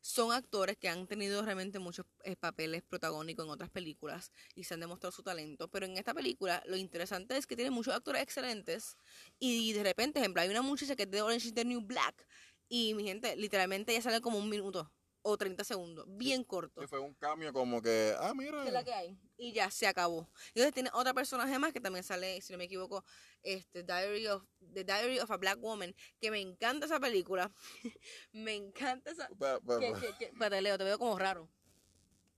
son 0.00 0.32
actores 0.32 0.76
que 0.76 0.88
han 0.88 1.06
tenido 1.06 1.42
realmente 1.42 1.78
muchos 1.78 2.06
eh, 2.24 2.36
papeles 2.36 2.82
protagónicos 2.82 3.44
en 3.44 3.50
otras 3.50 3.70
películas 3.70 4.32
y 4.54 4.64
se 4.64 4.74
han 4.74 4.80
demostrado 4.80 5.12
su 5.12 5.22
talento, 5.22 5.68
pero 5.68 5.86
en 5.86 5.96
esta 5.96 6.14
película 6.14 6.62
lo 6.66 6.76
interesante 6.76 7.36
es 7.36 7.46
que 7.46 7.56
tiene 7.56 7.70
muchos 7.70 7.94
actores 7.94 8.22
excelentes 8.22 8.96
y 9.38 9.72
de 9.72 9.82
repente, 9.82 10.20
ejemplo, 10.20 10.42
hay 10.42 10.48
una 10.48 10.62
muchacha 10.62 10.96
que 10.96 11.04
es 11.04 11.10
de 11.10 11.22
Orange 11.22 11.48
is 11.48 11.54
the 11.54 11.64
New 11.64 11.80
Black 11.80 12.26
y 12.68 12.94
mi 12.94 13.04
gente, 13.04 13.36
literalmente 13.36 13.92
ella 13.92 14.02
sale 14.02 14.20
como 14.20 14.38
un 14.38 14.48
minuto 14.48 14.92
o 15.28 15.36
30 15.36 15.64
segundos, 15.64 16.06
bien 16.08 16.44
corto 16.44 16.80
que 16.80 16.86
fue 16.86 17.00
un 17.00 17.12
cambio 17.14 17.52
como 17.52 17.82
que, 17.82 18.14
ah, 18.20 18.32
mira. 18.34 18.64
es 18.64 18.72
la 18.72 18.84
que 18.84 18.94
hay. 18.94 19.18
Y 19.36 19.52
ya 19.52 19.70
se 19.72 19.86
acabó. 19.88 20.30
Entonces 20.48 20.72
tiene 20.72 20.88
otra 20.92 21.12
personaje 21.12 21.58
más 21.58 21.72
que 21.72 21.80
también 21.80 22.04
sale, 22.04 22.40
si 22.40 22.52
no 22.52 22.58
me 22.58 22.64
equivoco, 22.64 23.04
este 23.42 23.82
Diary 23.82 24.28
of 24.28 24.44
The 24.72 24.84
Diary 24.84 25.18
of 25.18 25.30
a 25.30 25.36
Black 25.36 25.58
Woman, 25.60 25.94
que 26.20 26.30
me 26.30 26.40
encanta 26.40 26.86
esa 26.86 27.00
película. 27.00 27.52
me 28.32 28.54
encanta 28.54 29.10
esa 29.10 29.28
espérate, 29.28 30.62
Leo, 30.62 30.78
te 30.78 30.84
veo 30.84 30.98
como 30.98 31.18
raro. 31.18 31.48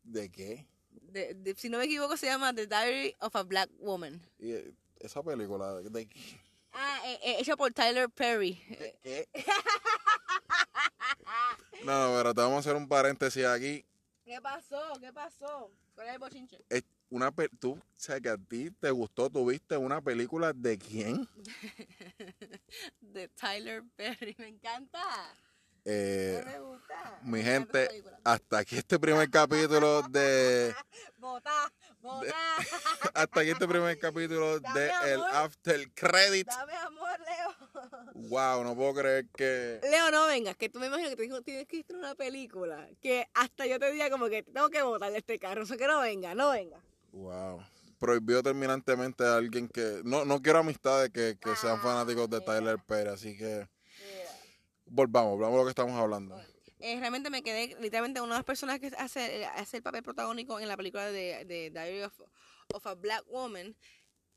¿De 0.03 0.31
qué? 0.31 0.67
De- 0.91 1.35
de- 1.35 1.55
si 1.57 1.69
no 1.69 1.79
me 1.79 1.85
equivoco 1.85 2.17
se 2.17 2.27
llama 2.27 2.55
The 2.55 2.67
Diary 2.67 3.15
of 3.21 3.37
a 3.37 3.43
Black 3.43 3.71
Woman. 3.79 4.23
Y, 4.39 4.53
eh, 4.53 4.73
esa 4.99 5.23
película, 5.23 5.75
¿de 5.75 6.09
qué? 6.09 6.19
Ah, 6.73 7.03
eh, 7.05 7.19
eh, 7.23 7.37
hecha 7.41 7.55
por 7.57 7.73
Tyler 7.73 8.09
Perry. 8.09 8.55
¿De 8.71 8.99
qué? 9.03 9.29
No, 11.85 12.09
no, 12.11 12.17
pero 12.19 12.35
te 12.35 12.41
vamos 12.41 12.57
a 12.57 12.61
hacer 12.61 12.77
un 12.77 12.89
paréntesis 12.89 13.45
aquí. 13.45 13.85
¿Qué 14.25 14.41
pasó? 14.41 14.93
¿Qué 15.01 15.13
pasó? 15.13 15.71
¿Cuál 15.95 16.09
es 16.09 16.13
el 16.15 16.19
bochinche? 16.19 16.65
Es 16.69 16.83
una 17.11 17.31
pe- 17.31 17.49
tú, 17.49 17.73
o 17.73 17.83
sea, 17.97 18.21
que 18.21 18.29
a 18.29 18.37
ti 18.37 18.71
te 18.73 18.91
gustó, 18.91 19.31
tuviste 19.31 19.77
una 19.77 20.01
película 20.01 20.53
de 20.53 20.79
quién? 20.79 21.29
De 23.01 23.29
Tyler 23.29 23.83
Perry. 23.97 24.35
Me 24.39 24.49
encanta. 24.49 25.03
Eh, 25.85 26.43
me 26.45 26.61
gusta. 26.61 27.19
mi 27.23 27.43
gente, 27.43 28.05
hasta 28.25 28.59
aquí 28.59 28.77
este 28.77 28.99
primer 28.99 29.31
capítulo 29.31 30.03
de 30.11 30.75
botá. 31.17 31.73
hasta 33.15 33.41
aquí 33.41 33.51
este 33.51 33.67
primer 33.69 33.99
capítulo 33.99 34.61
Dame 34.61 34.81
de 34.81 35.13
el 35.13 35.23
after 35.23 35.91
credit. 35.93 36.47
Dame 36.47 36.75
amor, 36.77 37.19
Leo. 37.21 38.09
Wow, 38.29 38.65
no 38.65 38.75
puedo 38.75 38.95
creer 38.95 39.27
que 39.37 39.81
Leo, 39.83 40.11
no 40.11 40.27
vengas, 40.27 40.57
que 40.57 40.69
tú 40.69 40.79
me 40.79 40.87
imagino 40.87 41.09
que 41.11 41.17
te 41.17 41.23
dijo, 41.23 41.41
tienes 41.43 41.67
que 41.67 41.79
ir 41.79 41.87
a 41.93 41.97
una 41.97 42.15
película 42.15 42.89
que 43.01 43.29
hasta 43.35 43.67
yo 43.67 43.79
te 43.79 43.91
diga 43.93 44.11
como 44.11 44.29
que 44.29 44.43
tengo 44.43 44.69
que 44.71 44.83
botarle 44.83 45.19
este 45.19 45.39
carro. 45.39 45.63
O 45.63 45.67
sea, 45.67 45.77
que 45.77 45.87
no 45.87 46.01
venga, 46.01 46.35
no 46.35 46.51
venga. 46.51 46.81
wow. 47.13 47.63
Prohibió 47.99 48.45
terminantemente 48.45 49.25
a 49.25 49.35
alguien 49.37 49.67
que 49.69 50.03
no 50.05 50.25
no 50.25 50.41
quiero 50.41 50.61
amistades 50.61 51.11
que, 51.11 51.37
que 51.41 51.57
sean 51.57 51.79
Ah, 51.79 51.83
fanáticos 51.83 52.31
de 52.31 52.39
mira. 52.39 52.45
Tyler 52.55 52.79
Perry, 52.87 53.11
así 53.11 53.37
que 53.37 53.67
Mira. 53.99 54.31
volvamos, 54.87 55.33
volvamos 55.33 55.57
a 55.57 55.59
lo 55.59 55.65
que 55.65 55.71
estamos 55.71 56.01
hablando. 56.01 56.41
Eh, 56.81 56.99
realmente 57.01 57.31
me 57.31 57.43
quedé 57.43 57.77
literalmente 57.81 58.21
una 58.21 58.35
de 58.35 58.39
las 58.39 58.45
personas 58.45 58.79
que 58.79 58.89
hace, 58.99 59.45
hace 59.47 59.79
el 59.79 59.83
papel 59.83 60.03
protagónico 60.03 60.61
en 60.61 60.69
la 60.69 60.77
película 60.77 61.11
de, 61.11 61.45
de 61.45 61.71
Diary 61.71 62.03
of, 62.03 62.21
of 62.73 62.87
a 62.87 62.95
Black 62.95 63.25
Woman. 63.29 63.77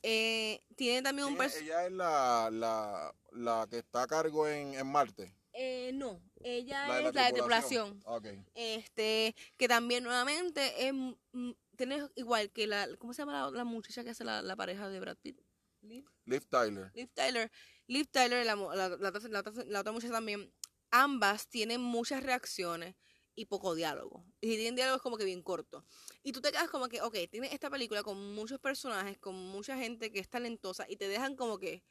eh, 0.03 0.63
tiene 0.75 1.01
también 1.03 1.27
un 1.27 1.37
personaje. 1.37 1.65
Ella 1.65 1.85
es 1.85 1.91
la, 1.91 2.49
la, 2.51 3.13
la 3.31 3.67
que 3.69 3.77
está 3.79 4.03
a 4.03 4.07
cargo 4.07 4.47
en, 4.47 4.73
en 4.73 4.87
Marte. 4.87 5.35
Eh, 5.53 5.91
no, 5.93 6.21
ella 6.43 6.87
La 6.87 6.95
de 6.95 7.07
es 7.09 7.13
la 7.13 7.25
de 7.25 7.33
tripulación. 7.33 7.99
Ok. 8.05 8.27
Este, 8.55 9.35
que 9.57 9.67
también 9.67 10.03
nuevamente 10.03 10.87
es, 10.87 10.93
mm, 10.93 11.51
tiene 11.75 12.07
igual 12.15 12.49
que 12.51 12.65
la, 12.67 12.87
¿cómo 12.97 13.13
se 13.13 13.21
llama 13.21 13.33
la, 13.33 13.51
la 13.51 13.63
muchacha 13.65 14.03
que 14.03 14.11
hace 14.11 14.23
la, 14.23 14.41
la 14.41 14.55
pareja 14.55 14.87
de 14.89 14.99
Brad 14.99 15.17
Pitt? 15.17 15.39
Liv. 15.81 16.05
Liv 16.25 16.45
Tyler. 16.47 16.91
Liv 16.93 17.09
Tyler, 17.13 17.51
Liv 17.87 18.07
Tyler, 18.09 18.45
la, 18.45 18.55
la, 18.55 18.89
la 18.89 19.09
otra- 19.09 19.29
la 19.29 19.39
otra- 19.41 19.63
la 19.65 19.79
otra 19.81 19.91
muchacha 19.91 20.13
también, 20.13 20.51
ambas 20.91 21.47
tienen 21.47 21.81
muchas 21.81 22.23
reacciones 22.23 22.95
y 23.33 23.45
poco 23.45 23.75
diálogo. 23.75 24.25
Y 24.41 24.49
si 24.49 24.55
tienen 24.55 24.75
diálogo 24.75 24.97
es 24.97 25.01
como 25.01 25.17
que 25.17 25.25
bien 25.25 25.41
corto. 25.41 25.85
Y 26.21 26.33
tú 26.33 26.41
te 26.41 26.51
quedas 26.51 26.69
como 26.69 26.87
que, 26.89 27.01
ok, 27.01 27.15
tienes 27.31 27.53
esta 27.53 27.69
película 27.69 28.03
con 28.03 28.35
muchos 28.35 28.59
personajes, 28.59 29.17
con 29.17 29.35
mucha 29.35 29.77
gente 29.77 30.11
que 30.11 30.19
es 30.19 30.29
talentosa 30.29 30.85
y 30.89 30.97
te 30.97 31.07
dejan 31.07 31.35
como 31.35 31.57
que, 31.57 31.83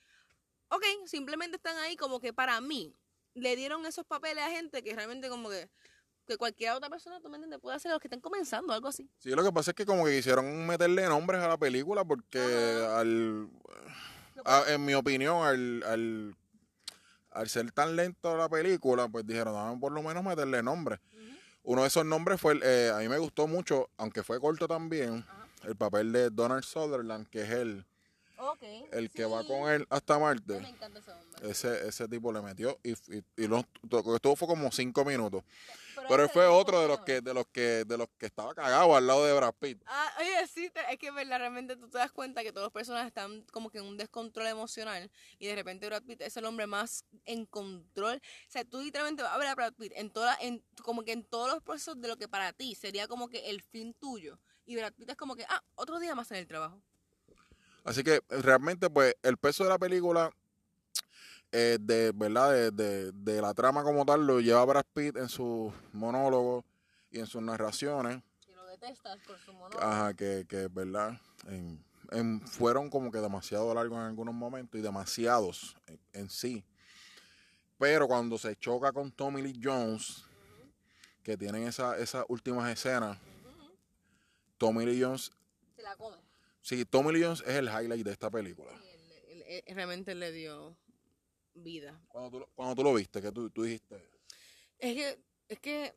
ok, 0.68 0.84
simplemente 1.06 1.56
están 1.56 1.76
ahí 1.78 1.96
como 1.96 2.20
que 2.20 2.32
para 2.32 2.60
mí. 2.60 2.94
Le 3.34 3.56
dieron 3.56 3.86
esos 3.86 4.04
papeles 4.04 4.44
a 4.44 4.50
gente 4.50 4.82
que 4.82 4.94
realmente 4.94 5.28
como 5.28 5.48
que, 5.50 5.70
que 6.26 6.36
cualquier 6.36 6.72
otra 6.72 6.90
persona, 6.90 7.20
tú 7.20 7.28
me 7.30 7.36
entiendes, 7.36 7.60
puede 7.60 7.76
hacer 7.76 7.90
los 7.90 8.00
que 8.00 8.08
estén 8.08 8.20
comenzando, 8.20 8.72
algo 8.72 8.88
así. 8.88 9.10
Sí, 9.18 9.30
lo 9.30 9.42
que 9.42 9.52
pasa 9.52 9.70
es 9.70 9.74
que 9.76 9.86
como 9.86 10.04
que 10.04 10.16
quisieron 10.16 10.66
meterle 10.66 11.06
nombres 11.08 11.40
a 11.40 11.48
la 11.48 11.56
película 11.58 12.04
porque 12.04 12.38
Ajá. 12.40 13.00
al, 13.00 13.48
a- 14.44 14.64
en 14.68 14.84
mi 14.84 14.94
opinión, 14.94 15.44
al, 15.44 15.82
al, 15.84 16.36
al 17.30 17.48
ser 17.48 17.70
tan 17.72 17.96
lento 17.96 18.36
la 18.36 18.48
película, 18.48 19.08
pues 19.08 19.26
dijeron, 19.26 19.54
vamos 19.54 19.80
por 19.80 19.92
lo 19.92 20.02
menos 20.02 20.24
meterle 20.24 20.62
nombres. 20.62 21.00
Uno 21.62 21.82
de 21.82 21.88
esos 21.88 22.04
nombres 22.04 22.40
fue, 22.40 22.54
el, 22.54 22.62
eh, 22.62 22.90
a 22.94 22.98
mí 22.98 23.08
me 23.08 23.18
gustó 23.18 23.46
mucho, 23.46 23.90
aunque 23.98 24.22
fue 24.22 24.40
corto 24.40 24.66
también, 24.66 25.24
el 25.64 25.76
papel 25.76 26.12
de 26.12 26.30
Donald 26.30 26.64
Sutherland, 26.64 27.28
que 27.28 27.42
es 27.42 27.50
el, 27.50 27.84
El 28.92 29.10
que 29.10 29.24
va 29.24 29.44
con 29.44 29.70
él 29.70 29.86
hasta 29.90 30.14
Me 30.14 30.20
Marte. 30.20 30.56
encanta 30.56 30.98
ese 30.98 31.10
hombre. 31.12 31.50
Ese, 31.50 31.88
ese 31.88 32.08
tipo 32.08 32.32
le 32.32 32.40
metió 32.42 32.78
y, 32.82 32.92
y, 32.92 33.24
y 33.36 33.46
lo, 33.46 33.60
estuvo 34.14 34.36
fue 34.36 34.48
como 34.48 34.70
cinco 34.72 35.04
minutos. 35.04 35.42
Pero 36.08 36.22
él 36.24 36.30
fue 36.30 36.46
otro 36.46 36.80
de 36.80 36.88
los 36.88 37.00
que, 37.00 37.20
de 37.20 37.34
los 37.34 37.46
que, 37.48 37.84
de 37.84 37.98
los 37.98 38.08
que 38.18 38.26
estaba 38.26 38.54
cagado 38.54 38.96
al 38.96 39.06
lado 39.06 39.24
de 39.26 39.32
Brad 39.34 39.52
Pitt. 39.60 39.82
Ah, 39.86 40.10
oye, 40.18 40.46
sí, 40.48 40.70
te- 40.70 40.80
es 40.90 40.98
que 40.98 41.10
verdad, 41.10 41.38
realmente 41.38 41.76
tú 41.76 41.88
te 41.88 41.98
das 41.98 42.10
cuenta 42.10 42.42
que 42.42 42.52
todos 42.52 42.64
los 42.64 42.72
personajes 42.72 43.08
están 43.08 43.42
como 43.52 43.70
que 43.70 43.78
en 43.78 43.84
un 43.84 43.96
descontrol 43.96 44.46
emocional 44.46 45.10
y 45.38 45.46
de 45.46 45.54
repente 45.54 45.86
Brad 45.86 46.02
Pitt 46.02 46.22
es 46.22 46.36
el 46.36 46.46
hombre 46.46 46.66
más 46.66 47.04
en 47.26 47.44
control. 47.46 48.16
O 48.16 48.50
sea, 48.50 48.64
tú 48.64 48.80
literalmente 48.80 49.22
vas 49.22 49.32
a 49.32 49.38
ver 49.38 49.48
a 49.48 49.54
Brad 49.54 49.74
Pitt 49.74 49.92
en 49.94 50.10
toda, 50.10 50.36
en, 50.40 50.64
como 50.82 51.02
que 51.04 51.12
en 51.12 51.22
todos 51.24 51.52
los 51.52 51.62
procesos 51.62 52.00
de 52.00 52.08
lo 52.08 52.16
que 52.16 52.28
para 52.28 52.52
ti 52.54 52.74
sería 52.74 53.06
como 53.06 53.28
que 53.28 53.50
el 53.50 53.60
fin 53.62 53.94
tuyo. 53.94 54.38
Y 54.64 54.76
Brad 54.76 54.94
Pitt 54.94 55.10
es 55.10 55.16
como 55.16 55.36
que, 55.36 55.44
ah, 55.48 55.62
otro 55.74 55.98
día 56.00 56.14
más 56.14 56.30
en 56.30 56.38
el 56.38 56.46
trabajo. 56.46 56.82
Así 57.84 58.02
que 58.04 58.20
realmente, 58.28 58.90
pues, 58.90 59.14
el 59.22 59.36
peso 59.36 59.64
de 59.64 59.70
la 59.70 59.78
película 59.78 60.30
eh, 61.52 61.78
de 61.80 62.12
verdad 62.14 62.52
de, 62.52 62.70
de- 62.70 63.12
de 63.12 63.42
la 63.42 63.52
trama 63.54 63.82
como 63.82 64.04
tal 64.06 64.24
lo 64.26 64.40
lleva 64.40 64.64
Brad 64.64 64.84
Pitt 64.94 65.16
en 65.16 65.28
sus 65.28 65.72
monólogos 65.92 66.64
y 67.10 67.18
en 67.18 67.26
sus 67.26 67.42
narraciones. 67.42 68.22
Que 68.46 68.54
lo 68.54 68.64
detestas 68.66 69.18
por 69.26 69.36
su 69.38 69.52
monólogo. 69.52 69.82
ajá 69.82 70.14
que, 70.14 70.46
que 70.48 70.68
verdad 70.68 71.20
en- 71.46 71.84
en- 72.12 72.40
fueron 72.46 72.88
como 72.88 73.10
que 73.10 73.18
demasiado 73.18 73.74
largos 73.74 73.98
en 73.98 74.04
algunos 74.04 74.34
momentos 74.34 74.78
y 74.78 74.82
demasiados 74.82 75.76
en, 75.88 75.98
en 76.12 76.30
sí. 76.30 76.64
Pero 77.78 78.06
cuando 78.06 78.38
se 78.38 78.54
choca 78.56 78.92
con 78.92 79.10
Tommy 79.10 79.42
Lee 79.42 79.58
Jones 79.60 80.24
que 81.24 81.36
tienen 81.36 81.66
esa, 81.66 81.96
esas 81.98 82.24
últimas 82.28 82.70
escenas 82.70 83.18
Tommy 84.58 84.84
Lee 84.86 85.02
Jones 85.02 85.32
Se 85.74 85.82
la 85.82 85.96
come. 85.96 86.16
Sí 86.62 86.84
Tommy 86.84 87.12
Lee 87.12 87.24
Jones 87.24 87.42
es 87.46 87.54
el 87.56 87.66
highlight 87.66 88.04
de 88.04 88.12
esta 88.12 88.30
película 88.30 88.72
Y 88.82 88.88
él- 88.88 89.42
él- 89.46 89.62
él 89.66 89.74
realmente 89.74 90.14
le 90.14 90.32
dio 90.32 90.76
vida. 91.54 92.00
cuando 92.08 92.30
tú, 92.30 92.38
lo- 92.40 92.48
cuando 92.54 92.74
tú 92.74 92.82
lo 92.84 92.94
viste 92.94 93.20
que 93.20 93.32
tú, 93.32 93.50
tú 93.50 93.62
dijiste 93.64 93.96
Es 94.78 94.94
que, 94.94 95.22
es 95.48 95.58
que 95.60 95.94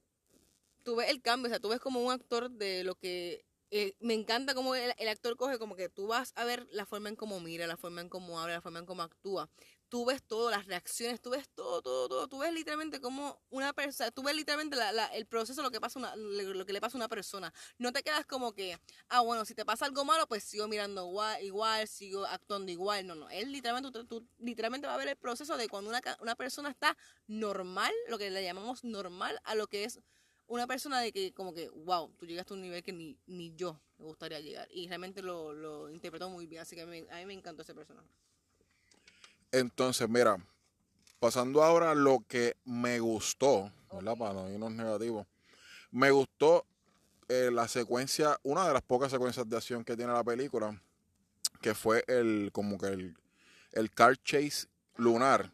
tú 0.83 0.95
ves 0.97 1.09
el 1.09 1.21
cambio, 1.21 1.47
o 1.47 1.49
sea, 1.51 1.59
tú 1.59 1.69
ves 1.69 1.79
como 1.79 2.01
un 2.03 2.11
actor 2.11 2.49
de 2.51 2.83
lo 2.83 2.95
que... 2.95 3.45
eh, 3.71 3.95
me 4.01 4.13
encanta 4.13 4.53
como 4.53 4.75
el, 4.75 4.93
el 4.97 5.07
actor 5.07 5.37
coge, 5.37 5.57
como 5.57 5.75
que 5.75 5.87
tú 5.89 6.07
vas 6.07 6.33
a 6.35 6.43
ver 6.43 6.67
la 6.71 6.85
forma 6.85 7.07
en 7.09 7.15
cómo 7.15 7.39
mira, 7.39 7.65
la 7.67 7.77
forma 7.77 8.01
en 8.01 8.09
cómo 8.09 8.39
habla, 8.41 8.55
la 8.55 8.61
forma 8.61 8.79
en 8.79 8.85
cómo 8.85 9.01
actúa. 9.03 9.49
Tú 9.93 10.05
ves 10.05 10.23
todo, 10.23 10.49
las 10.49 10.65
reacciones, 10.65 11.21
tú 11.21 11.29
ves 11.29 11.47
todo, 11.53 11.83
todo, 11.83 12.09
todo. 12.09 12.27
Tú 12.27 12.39
ves 12.39 12.51
literalmente 12.51 12.99
como 12.99 13.39
una 13.51 13.73
persona, 13.73 14.09
tú 14.09 14.23
ves 14.23 14.35
literalmente 14.35 14.75
la- 14.75 14.91
la- 14.91 15.05
el 15.13 15.27
proceso, 15.27 15.61
lo 15.61 15.69
que, 15.69 15.79
pasa 15.79 15.99
a 15.99 16.01
una, 16.01 16.15
lo 16.15 16.65
que 16.65 16.73
le 16.73 16.81
pasa 16.81 16.97
a 16.97 16.99
una 16.99 17.07
persona. 17.07 17.53
No 17.77 17.93
te 17.93 18.01
quedas 18.01 18.25
como 18.25 18.53
que, 18.53 18.79
ah, 19.09 19.21
bueno, 19.21 19.45
si 19.45 19.53
te 19.53 19.65
pasa 19.65 19.85
algo 19.85 20.03
malo, 20.03 20.25
pues 20.27 20.43
sigo 20.45 20.67
mirando 20.67 21.05
igual, 21.07 21.43
igual 21.43 21.87
sigo 21.87 22.25
actuando 22.25 22.71
igual. 22.71 23.05
No, 23.05 23.13
no. 23.13 23.29
Él 23.29 23.51
literalmente, 23.51 24.03
tú, 24.05 24.27
literalmente 24.39 24.87
va 24.87 24.95
a 24.95 24.97
ver 24.97 25.09
el 25.09 25.15
proceso 25.15 25.57
de 25.57 25.69
cuando 25.69 25.91
una, 25.91 26.01
una 26.21 26.33
persona 26.35 26.69
está 26.71 26.97
normal, 27.27 27.93
lo 28.09 28.17
que 28.17 28.31
le 28.31 28.41
llamamos 28.43 28.83
normal, 28.83 29.39
a 29.43 29.53
lo 29.53 29.67
que 29.67 29.83
es 29.83 29.99
una 30.47 30.65
persona 30.65 31.01
de 31.01 31.11
que 31.11 31.33
como 31.33 31.53
que, 31.53 31.69
wow, 31.69 32.11
tú 32.17 32.25
llegaste 32.25 32.51
a 32.53 32.55
un 32.55 32.61
nivel 32.63 32.81
que 32.81 32.93
ni, 32.93 33.15
ni 33.27 33.53
yo 33.55 33.79
me 33.99 34.05
gustaría 34.05 34.39
llegar. 34.39 34.67
Y 34.71 34.87
realmente 34.87 35.21
lo, 35.21 35.53
lo 35.53 35.87
interpretó 35.91 36.29
muy 36.31 36.47
bien, 36.47 36.63
así 36.63 36.75
que 36.75 36.83
me- 36.87 37.05
a 37.11 37.17
mí 37.17 37.25
me 37.27 37.33
encantó 37.33 37.61
ese 37.61 37.75
personaje. 37.75 38.09
Entonces, 39.53 40.09
mira, 40.09 40.35
pasando 41.19 41.63
ahora 41.63 41.91
a 41.91 41.95
lo 41.95 42.25
que 42.27 42.57
me 42.65 42.99
gustó, 42.99 43.71
¿verdad? 43.91 44.17
Para 44.17 44.33
no 44.33 44.49
irnos 44.49 44.71
negativos. 44.71 45.27
Me 45.91 46.09
gustó 46.09 46.65
eh, 47.29 47.51
la 47.53 47.67
secuencia, 47.67 48.39
una 48.41 48.67
de 48.67 48.73
las 48.73 48.81
pocas 48.81 49.11
secuencias 49.11 49.47
de 49.47 49.55
acción 49.55 49.83
que 49.83 49.95
tiene 49.95 50.11
la 50.11 50.23
película, 50.23 50.81
que 51.61 51.75
fue 51.75 52.03
el, 52.07 52.49
como 52.51 52.79
que 52.79 52.87
el, 52.87 53.15
el 53.73 53.91
car 53.91 54.17
chase 54.23 54.65
lunar. 54.95 55.51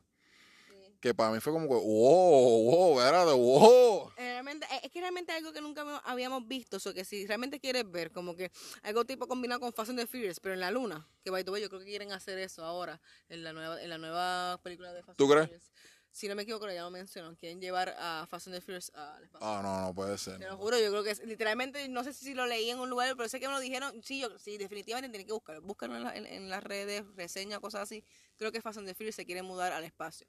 Que 0.99 1.13
para 1.13 1.31
mí 1.31 1.39
fue 1.39 1.53
como 1.53 1.67
que, 1.67 1.73
wow, 1.75 2.63
wow, 2.71 2.99
espérate, 2.99 3.31
wow. 3.31 4.11
Realmente, 4.17 4.67
es 4.83 4.91
que 4.91 4.99
realmente 4.99 5.31
algo 5.31 5.53
que 5.53 5.61
nunca 5.61 5.81
habíamos 5.99 6.45
visto, 6.45 6.77
o 6.77 6.93
que 6.93 7.05
si 7.05 7.25
realmente 7.25 7.59
quieres 7.61 7.89
ver, 7.89 8.11
como 8.11 8.35
que 8.35 8.51
algo 8.83 9.05
tipo 9.05 9.25
combinado 9.27 9.61
con 9.61 9.71
Fast 9.71 9.91
and 9.91 9.99
the 9.99 10.07
Furious, 10.07 10.41
pero 10.41 10.53
en 10.55 10.59
la 10.59 10.71
luna, 10.71 11.07
que 11.23 11.29
by 11.31 11.45
the 11.45 11.51
way, 11.51 11.61
yo 11.61 11.69
creo 11.69 11.79
que 11.79 11.85
quieren 11.87 12.11
hacer 12.11 12.37
eso 12.39 12.65
ahora, 12.65 12.99
en 13.29 13.45
la 13.45 13.53
nueva, 13.53 13.81
en 13.81 13.89
la 13.89 13.97
nueva 13.97 14.59
película 14.61 14.91
de 14.91 15.01
Fast 15.03 15.17
¿Tú 15.17 15.29
crees? 15.29 15.45
Furious. 15.47 15.71
Si 16.11 16.27
no 16.27 16.35
me 16.35 16.41
equivoco, 16.41 16.67
ya 16.69 16.81
lo 16.81 16.89
mencionan, 16.91 17.35
quieren 17.35 17.61
llevar 17.61 17.95
a 17.97 18.25
Fast 18.27 18.47
and 18.47 18.55
the 18.57 18.61
Furious 18.61 18.91
al 18.95 19.23
espacio. 19.23 19.47
Ah, 19.47 19.61
no, 19.63 19.81
no 19.87 19.93
puede 19.93 20.17
ser. 20.17 20.37
Te 20.39 20.47
lo 20.47 20.57
juro, 20.57 20.77
yo 20.79 20.89
creo 20.89 21.03
que 21.03 21.11
es, 21.11 21.23
literalmente, 21.23 21.87
no 21.87 22.03
sé 22.03 22.13
si 22.13 22.33
lo 22.33 22.45
leí 22.45 22.69
en 22.71 22.79
un 22.79 22.89
lugar, 22.89 23.15
pero 23.15 23.29
sé 23.29 23.39
que 23.39 23.47
me 23.47 23.53
lo 23.53 23.59
dijeron. 23.61 24.01
Sí, 24.03 24.19
yo, 24.19 24.37
sí, 24.39 24.57
definitivamente 24.57 25.09
tienen 25.11 25.27
que 25.27 25.33
buscarlo. 25.33 25.61
Búscalo 25.61 25.95
en, 25.95 26.03
la- 26.03 26.15
en- 26.17 26.25
en 26.25 26.49
las 26.49 26.61
redes, 26.63 27.03
reseñas, 27.15 27.59
cosas 27.59 27.81
así. 27.83 28.03
Creo 28.37 28.51
que 28.51 28.59
Fast 28.61 28.79
and 28.79 28.87
the 28.87 28.95
Furious 28.95 29.15
se 29.15 29.25
quiere 29.25 29.43
mudar 29.43 29.71
al 29.71 29.83
espacio. 29.85 30.27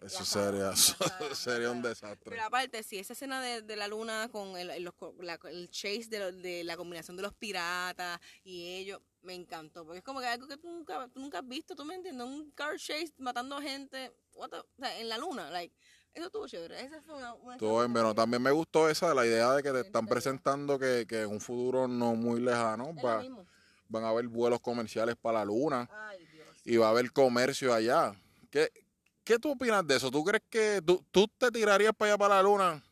Eso 0.00 0.24
sería, 0.24 0.72
sería 1.34 1.70
un 1.70 1.82
desastre. 1.82 2.30
Pero 2.30 2.44
aparte, 2.44 2.82
sí, 2.82 2.98
esa 2.98 3.14
escena 3.14 3.42
de, 3.42 3.62
de 3.62 3.76
la 3.76 3.88
luna 3.88 4.28
con 4.30 4.56
el, 4.56 4.70
el- 4.70 4.84
los 4.84 4.94
co- 4.94 5.14
la- 5.20 5.38
el 5.50 5.68
chase 5.70 6.06
de, 6.08 6.32
de 6.32 6.64
la 6.64 6.76
combinación 6.76 7.16
de 7.16 7.22
los 7.24 7.34
piratas 7.34 8.20
y 8.44 8.76
ellos, 8.76 9.00
me 9.22 9.34
encantó. 9.34 9.84
Porque 9.84 9.98
es 9.98 10.04
como 10.04 10.20
que 10.20 10.26
algo 10.26 10.46
que 10.46 10.56
tú 10.56 10.68
nunca, 10.70 11.08
tú 11.12 11.18
nunca 11.20 11.38
has 11.40 11.48
visto, 11.48 11.74
¿tú 11.74 11.84
me 11.84 11.96
entiendes? 11.96 12.24
Un 12.26 12.50
car 12.52 12.76
chase 12.78 13.12
matando 13.18 13.60
gente 13.60 14.12
what 14.34 14.50
the- 14.50 14.58
o 14.58 14.66
sea, 14.78 14.98
en 15.00 15.08
la 15.08 15.18
luna. 15.18 15.50
Like, 15.50 15.74
eso 16.14 16.26
estuvo 16.26 16.46
chévere. 16.46 16.80
Esa 16.80 17.02
fue 17.02 17.16
una, 17.16 17.34
una 17.34 17.56
Todo 17.58 17.84
en 17.84 17.90
muy- 17.90 18.14
También 18.14 18.40
me 18.42 18.52
gustó 18.52 18.88
esa, 18.88 19.12
la 19.14 19.26
idea 19.26 19.52
de 19.54 19.62
que 19.64 19.72
te 19.72 19.80
están 19.80 20.06
presentando 20.06 20.78
que, 20.78 21.06
que 21.08 21.22
en 21.22 21.30
un 21.30 21.40
futuro 21.40 21.88
no 21.88 22.14
muy 22.14 22.40
lejano 22.40 22.94
va- 23.04 23.24
van 23.88 24.04
a 24.04 24.10
haber 24.10 24.28
vuelos 24.28 24.60
comerciales 24.60 25.16
para 25.16 25.40
la 25.40 25.44
luna 25.46 25.88
Ay, 26.08 26.24
Dios. 26.26 26.46
y 26.64 26.76
va 26.76 26.86
a 26.86 26.90
haber 26.90 27.10
comercio 27.12 27.74
allá. 27.74 28.14
¿Qué, 28.50 28.70
qué 29.28 29.38
tú 29.38 29.50
opinas 29.50 29.86
de 29.86 29.96
eso? 29.96 30.10
¿Tú 30.10 30.24
crees 30.24 30.42
que 30.48 30.80
tú, 30.80 31.04
tú 31.10 31.28
te 31.28 31.50
tirarías 31.50 31.92
para 31.94 32.12
allá 32.12 32.18
para 32.18 32.36
la 32.36 32.42
luna? 32.42 32.82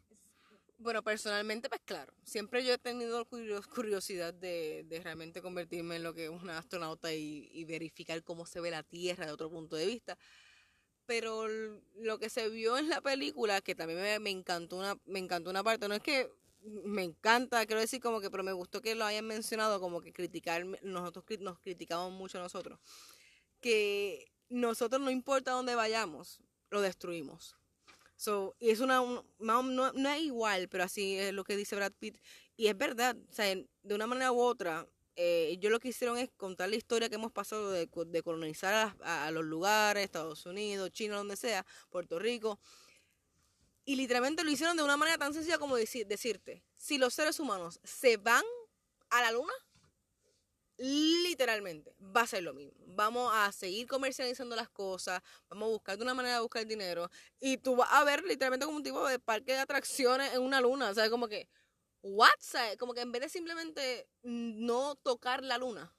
Bueno, 0.78 1.02
personalmente, 1.02 1.70
pues 1.70 1.80
claro, 1.82 2.12
siempre 2.24 2.62
yo 2.62 2.74
he 2.74 2.78
tenido 2.78 3.24
curio- 3.26 3.62
curiosidad 3.74 4.34
de, 4.34 4.84
de 4.86 5.00
realmente 5.00 5.40
convertirme 5.40 5.96
en 5.96 6.02
lo 6.02 6.12
que 6.12 6.24
es 6.26 6.30
una 6.30 6.58
astronauta 6.58 7.14
y, 7.14 7.48
y 7.54 7.64
verificar 7.64 8.22
cómo 8.22 8.44
se 8.44 8.60
ve 8.60 8.70
la 8.70 8.82
Tierra 8.82 9.24
de 9.24 9.32
otro 9.32 9.48
punto 9.48 9.76
de 9.76 9.86
vista. 9.86 10.18
Pero 11.06 11.48
lo 11.94 12.18
que 12.18 12.28
se 12.28 12.50
vio 12.50 12.76
en 12.76 12.90
la 12.90 13.00
película, 13.00 13.62
que 13.62 13.74
también 13.74 14.00
me, 14.02 14.18
me 14.18 14.30
encantó 14.30 14.76
una, 14.76 14.98
me 15.06 15.20
encantó 15.20 15.48
una 15.48 15.64
parte, 15.64 15.88
no 15.88 15.94
es 15.94 16.02
que 16.02 16.30
me 16.84 17.02
encanta, 17.04 17.64
quiero 17.64 17.80
decir 17.80 18.02
como 18.02 18.20
que, 18.20 18.30
pero 18.30 18.42
me 18.44 18.52
gustó 18.52 18.82
que 18.82 18.94
lo 18.94 19.06
hayan 19.06 19.26
mencionado, 19.26 19.80
como 19.80 20.02
que 20.02 20.12
criticar, 20.12 20.66
nosotros 20.82 21.24
nos 21.40 21.58
criticamos 21.60 22.12
mucho 22.12 22.38
nosotros, 22.38 22.78
que 23.60 24.35
nosotros 24.48 25.00
no 25.00 25.10
importa 25.10 25.52
dónde 25.52 25.74
vayamos, 25.74 26.40
lo 26.70 26.80
destruimos. 26.80 27.56
So, 28.16 28.56
y 28.58 28.70
es 28.70 28.80
una, 28.80 29.02
no, 29.38 29.62
no 29.62 30.08
es 30.10 30.22
igual, 30.22 30.68
pero 30.68 30.84
así 30.84 31.18
es 31.18 31.32
lo 31.34 31.44
que 31.44 31.56
dice 31.56 31.76
Brad 31.76 31.92
Pitt. 31.92 32.18
Y 32.56 32.68
es 32.68 32.76
verdad, 32.76 33.16
o 33.28 33.32
sea, 33.32 33.54
de 33.54 33.94
una 33.94 34.06
manera 34.06 34.32
u 34.32 34.40
otra, 34.40 34.86
eh, 35.16 35.48
ellos 35.50 35.70
lo 35.70 35.80
que 35.80 35.88
hicieron 35.88 36.16
es 36.18 36.30
contar 36.36 36.68
la 36.70 36.76
historia 36.76 37.08
que 37.08 37.14
hemos 37.16 37.32
pasado 37.32 37.70
de, 37.70 37.88
co- 37.88 38.04
de 38.04 38.22
colonizar 38.22 38.94
a, 39.02 39.30
los 39.30 39.44
lugares, 39.44 40.04
Estados 40.04 40.46
Unidos, 40.46 40.90
China, 40.92 41.16
donde 41.16 41.36
sea, 41.36 41.64
Puerto 41.90 42.18
Rico. 42.18 42.58
Y 43.84 43.96
literalmente 43.96 44.44
lo 44.44 44.50
hicieron 44.50 44.76
de 44.76 44.82
una 44.82 44.96
manera 44.96 45.18
tan 45.18 45.32
sencilla 45.32 45.58
como 45.58 45.76
decir, 45.76 46.06
decirte, 46.06 46.62
si 46.74 46.98
los 46.98 47.14
seres 47.14 47.38
humanos 47.38 47.80
se 47.84 48.16
van 48.16 48.44
a 49.10 49.22
la 49.22 49.32
luna, 49.32 49.52
literalmente 51.36 51.94
va 52.00 52.22
a 52.22 52.26
ser 52.26 52.42
lo 52.42 52.54
mismo. 52.54 52.72
Vamos 52.86 53.30
a 53.34 53.52
seguir 53.52 53.86
comercializando 53.86 54.56
las 54.56 54.70
cosas, 54.70 55.22
vamos 55.50 55.66
a 55.66 55.70
buscar 55.72 55.96
de 55.98 56.02
una 56.02 56.14
manera 56.14 56.36
de 56.36 56.40
buscar 56.40 56.66
dinero 56.66 57.10
y 57.38 57.58
tú 57.58 57.76
vas 57.76 57.88
a 57.92 58.04
ver 58.04 58.24
literalmente 58.24 58.64
como 58.64 58.78
un 58.78 58.82
tipo 58.82 59.06
de 59.06 59.18
parque 59.18 59.52
de 59.52 59.58
atracciones 59.58 60.32
en 60.32 60.40
una 60.40 60.60
luna, 60.62 60.88
o 60.90 60.94
sea, 60.94 61.10
como 61.10 61.28
que 61.28 61.46
what, 62.02 62.30
O 62.38 62.42
sea, 62.42 62.76
como 62.78 62.94
que 62.94 63.02
en 63.02 63.12
vez 63.12 63.22
de 63.22 63.28
simplemente 63.28 64.08
no 64.22 64.94
tocar 64.94 65.42
la 65.42 65.58
luna, 65.58 65.92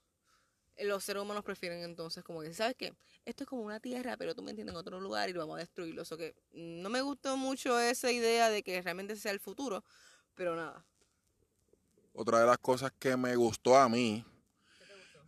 los 0.78 1.04
seres 1.04 1.22
humanos 1.22 1.44
prefieren 1.44 1.82
entonces 1.84 2.24
como 2.24 2.40
que, 2.40 2.52
¿sabes 2.52 2.74
qué? 2.76 2.94
Esto 3.24 3.44
es 3.44 3.48
como 3.48 3.62
una 3.62 3.78
tierra, 3.78 4.16
pero 4.16 4.34
tú 4.34 4.42
me 4.42 4.50
entiendes, 4.50 4.74
en 4.74 4.78
otro 4.78 5.00
lugar 5.00 5.28
y 5.28 5.32
lo 5.32 5.40
vamos 5.40 5.56
a 5.56 5.60
destruirlo. 5.60 6.02
O 6.02 6.16
que 6.16 6.34
mm, 6.52 6.82
no 6.82 6.88
me 6.88 7.02
gustó 7.02 7.36
mucho 7.36 7.78
esa 7.78 8.10
idea 8.10 8.48
de 8.50 8.62
que 8.62 8.80
realmente 8.80 9.16
sea 9.16 9.32
el 9.32 9.40
futuro, 9.40 9.84
pero 10.34 10.56
nada. 10.56 10.84
Otra 12.12 12.40
de 12.40 12.46
las 12.46 12.58
cosas 12.58 12.92
que 12.98 13.16
me 13.16 13.36
gustó 13.36 13.76
a 13.76 13.88
mí 13.88 14.24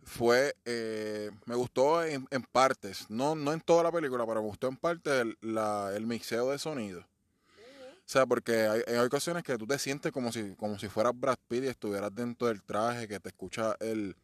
fue, 0.03 0.55
eh, 0.65 1.31
me 1.45 1.55
gustó 1.55 2.03
en, 2.03 2.27
en 2.31 2.43
partes, 2.43 3.09
no, 3.09 3.35
no 3.35 3.53
en 3.53 3.61
toda 3.61 3.83
la 3.83 3.91
película, 3.91 4.25
pero 4.25 4.41
me 4.41 4.47
gustó 4.47 4.67
en 4.67 4.77
parte 4.77 5.21
el, 5.21 5.37
la- 5.41 5.91
el 5.95 6.05
mixeo 6.07 6.49
de 6.49 6.57
sonido. 6.59 7.01
O 7.01 8.09
sea, 8.11 8.25
porque 8.25 8.53
hay, 8.67 8.81
hay 8.87 8.97
ocasiones 8.97 9.43
que 9.43 9.57
tú 9.57 9.65
te 9.65 9.79
sientes 9.79 10.11
como 10.11 10.31
si, 10.31 10.55
como 10.55 10.77
si 10.77 10.89
fueras 10.89 11.13
Brad 11.15 11.37
Pitt 11.47 11.63
y 11.63 11.67
estuvieras 11.67 12.13
dentro 12.13 12.47
del 12.47 12.61
traje, 12.61 13.07
que 13.07 13.19
te 13.19 13.29
escucha 13.29 13.75
el, 13.79 14.17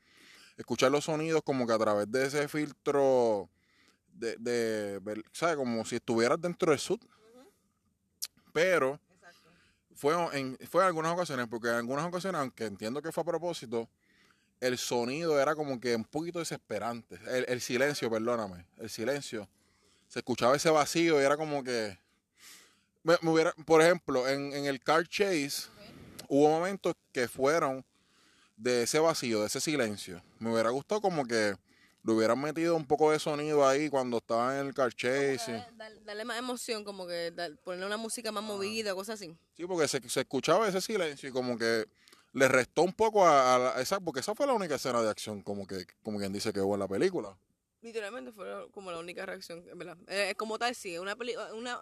escuchar 0.58 0.92
los 0.92 1.06
sonidos 1.06 1.42
como 1.44 1.66
que 1.66 1.74
a 1.74 1.78
través 1.78 2.12
de 2.12 2.26
ese 2.26 2.48
filtro 2.50 3.48
de, 4.14 4.36
de 4.38 5.24
¿sabes? 5.32 5.56
Como 5.56 5.86
si 5.86 5.98
estuvieras 5.98 6.42
dentro 6.42 6.72
del 6.72 6.80
suit. 6.80 7.02
Pero 8.52 9.00
Exacto. 9.14 9.50
fue 9.96 10.16
en, 10.38 10.58
fue 10.70 10.82
en 10.82 10.88
algunas 10.88 11.14
ocasiones, 11.14 11.48
porque 11.48 11.70
en 11.70 11.76
algunas 11.76 12.06
ocasiones, 12.06 12.42
aunque 12.42 12.66
entiendo 12.66 13.02
que 13.02 13.12
fue 13.12 13.22
a 13.22 13.26
propósito, 13.26 13.88
el 14.60 14.78
sonido 14.78 15.40
era 15.40 15.56
como 15.56 15.80
que 15.80 15.96
un 15.96 16.04
poquito 16.06 16.40
desesperante. 16.40 17.20
El, 17.28 17.46
el 17.48 17.62
silencio, 17.62 18.10
perdóname, 18.10 18.66
el 18.78 18.90
silencio. 18.90 19.48
Se 20.08 20.20
escuchaba 20.20 20.56
ese 20.56 20.70
vacío 20.70 21.22
y 21.22 21.24
era 21.26 21.38
como 21.38 21.64
que... 21.64 21.98
me- 23.04 23.18
me 23.22 23.30
hubiera- 23.32 23.54
por 23.66 23.82
ejemplo, 23.82 24.28
en, 24.28 24.54
en 24.54 24.66
el 24.66 24.80
car 24.82 25.08
chase 25.08 25.70
hubo 26.30 26.50
momentos 26.50 26.94
que 27.12 27.28
fueron 27.28 27.86
de 28.56 28.84
ese 28.84 29.00
vacío, 29.00 29.42
de 29.42 29.48
ese 29.48 29.62
silencio. 29.62 30.22
Me 30.40 30.52
hubiera 30.52 30.70
gustado 30.72 31.02
como 31.02 31.26
que 31.26 31.56
le 32.04 32.14
hubieran 32.14 32.40
metido 32.40 32.76
un 32.76 32.86
poco 32.86 33.12
de 33.12 33.20
sonido 33.20 33.68
ahí 33.68 33.90
cuando 33.90 34.18
estaba 34.18 34.60
en 34.60 34.68
el 34.68 34.74
car 34.74 34.94
chase. 34.94 35.36
y- 35.48 35.52
Darle, 35.52 35.78
dar- 35.78 36.04
darle 36.06 36.26
más 36.26 36.38
emoción, 36.40 36.84
como 36.84 37.06
que 37.06 37.32
dar- 37.32 37.56
ponerle 37.58 37.86
una 37.86 37.98
música 37.98 38.32
más 38.32 38.44
movida, 38.44 38.96
cosas 38.96 39.16
así. 39.22 39.38
Sí, 39.56 39.66
porque 39.66 39.88
se, 39.88 40.02
se 40.10 40.22
escuchaba 40.22 40.68
ese 40.68 40.82
silencio 40.82 41.30
y 41.30 41.32
como 41.32 41.58
que 41.58 41.86
le 42.34 42.48
restó 42.48 42.84
un 42.84 42.94
poco 42.94 43.28
a, 43.28 43.58
la- 43.58 43.82
esa, 43.82 44.00
porque 44.00 44.20
esa 44.20 44.36
fue 44.36 44.48
la 44.48 44.54
única 44.54 44.76
escena 44.76 45.02
de 45.02 45.10
acción 45.10 45.42
como 45.42 45.66
que, 45.66 45.86
como 46.04 46.20
quien 46.20 46.34
dice 46.34 46.54
que 46.54 46.62
hubo 46.62 46.74
en 46.76 46.80
la 46.82 46.88
película. 46.88 47.38
Literalmente 47.82 48.32
fue 48.32 48.70
como 48.72 48.92
la 48.92 49.00
única 49.00 49.26
reacción, 49.26 49.64
¿verdad? 49.76 49.98
Eh, 50.08 50.34
como 50.36 50.58
tal, 50.58 50.74
sí, 50.76 50.98
una 50.98 51.16
peli 51.16 51.36
una 51.54 51.80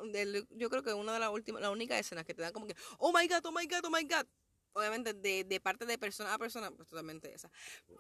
yo 0.52 0.70
creo 0.70 0.84
que 0.84 0.94
una 0.94 1.14
de 1.14 1.20
las 1.20 1.30
últimas, 1.30 1.62
las 1.62 1.72
únicas 1.72 2.00
escenas 2.00 2.26
que 2.26 2.34
te 2.34 2.42
dan 2.42 2.52
como 2.52 2.68
que, 2.68 2.76
oh 3.00 3.14
my 3.18 3.28
god, 3.28 3.46
oh 3.46 3.52
my 3.52 3.66
god, 3.66 3.86
oh 3.86 3.90
my 3.90 4.04
god. 4.04 4.26
Obviamente 4.74 5.14
de, 5.14 5.46
de 5.46 5.60
parte 5.62 5.86
de 5.86 5.98
persona 5.98 6.34
a 6.34 6.38
persona, 6.38 6.70
pues 6.70 6.90
totalmente 6.90 7.34
esa. 7.34 7.50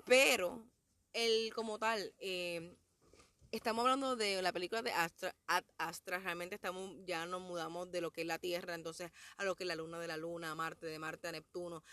Pero, 0.05 0.67
el 1.13 1.53
como 1.53 1.79
tal, 1.79 2.13
eh, 2.19 2.75
estamos 3.51 3.83
hablando 3.83 4.17
de 4.17 4.41
la 4.41 4.51
película 4.51 4.81
de 4.81 4.91
Astra, 4.91 5.33
Ad 5.47 5.63
Astra, 5.77 6.19
realmente 6.19 6.55
estamos, 6.55 6.91
ya 7.05 7.25
nos 7.25 7.41
mudamos 7.41 7.89
de 7.91 8.01
lo 8.01 8.11
que 8.11 8.21
es 8.21 8.27
la 8.27 8.39
Tierra, 8.39 8.75
entonces 8.75 9.09
a 9.37 9.45
lo 9.45 9.55
que 9.55 9.63
es 9.63 9.67
la 9.69 9.75
Luna 9.75 9.99
de 9.99 10.07
la 10.07 10.17
Luna, 10.17 10.51
a 10.51 10.55
Marte, 10.55 10.85
de 10.85 10.99
Marte 10.99 11.29
a 11.29 11.31
Neptuno. 11.31 11.83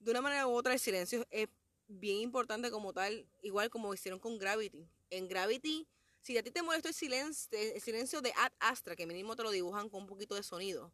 De 0.00 0.10
una 0.10 0.22
manera 0.22 0.46
u 0.46 0.52
otra, 0.52 0.72
el 0.72 0.80
silencio 0.80 1.26
es 1.30 1.48
bien 1.86 2.18
importante 2.18 2.70
como 2.70 2.92
tal, 2.94 3.26
igual 3.42 3.68
como 3.68 3.92
hicieron 3.92 4.18
con 4.18 4.38
Gravity. 4.38 4.88
En 5.10 5.28
Gravity, 5.28 5.86
si 6.22 6.38
a 6.38 6.42
ti 6.42 6.50
te 6.50 6.62
molesta 6.62 6.88
el 6.88 6.94
silencio, 6.94 8.22
de 8.22 8.32
Ad 8.36 8.52
Astra, 8.60 8.96
que 8.96 9.06
mínimo 9.06 9.36
te 9.36 9.42
lo 9.42 9.50
dibujan 9.50 9.90
con 9.90 10.02
un 10.02 10.06
poquito 10.06 10.34
de 10.34 10.42
sonido 10.42 10.90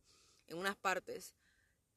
en 0.49 0.59
unas 0.59 0.77
partes, 0.77 1.35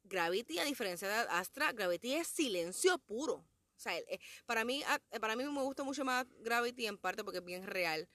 Gravity, 0.04 0.60
a 0.60 0.65
diferencia 0.65 1.08
de 1.08 1.15
Ad 1.15 1.28
Astra, 1.32 1.72
Gravity 1.72 2.13
es 2.13 2.28
silencio 2.28 3.00
puro. 3.00 3.34
O 3.36 3.82
sea, 3.82 3.98
eh, 3.98 4.19
para 4.45 4.63
mí, 4.63 4.84
eh, 5.12 5.19
para 5.19 5.36
mí 5.36 5.43
me 5.43 5.62
gusta 5.63 5.84
mucho 5.84 6.06
más 6.06 6.28
Gravity 6.41 6.86
en 6.86 6.98
parte 6.98 7.24
porque 7.24 7.39
es 7.39 7.45
bien 7.45 7.65
real. 7.65 8.08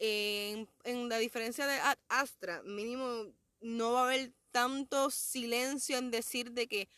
En, 0.00 0.68
en 0.82 1.08
la 1.08 1.18
diferencia 1.18 1.66
de 1.68 1.74
Ad 1.74 1.98
Astra, 2.08 2.62
mínimo 2.64 3.32
no 3.60 3.92
va 3.92 4.00
a 4.00 4.04
haber 4.06 4.32
tanto 4.50 5.10
silencio 5.10 5.96
en 5.96 6.10
decir 6.10 6.50
de 6.50 6.66
que 6.66 6.88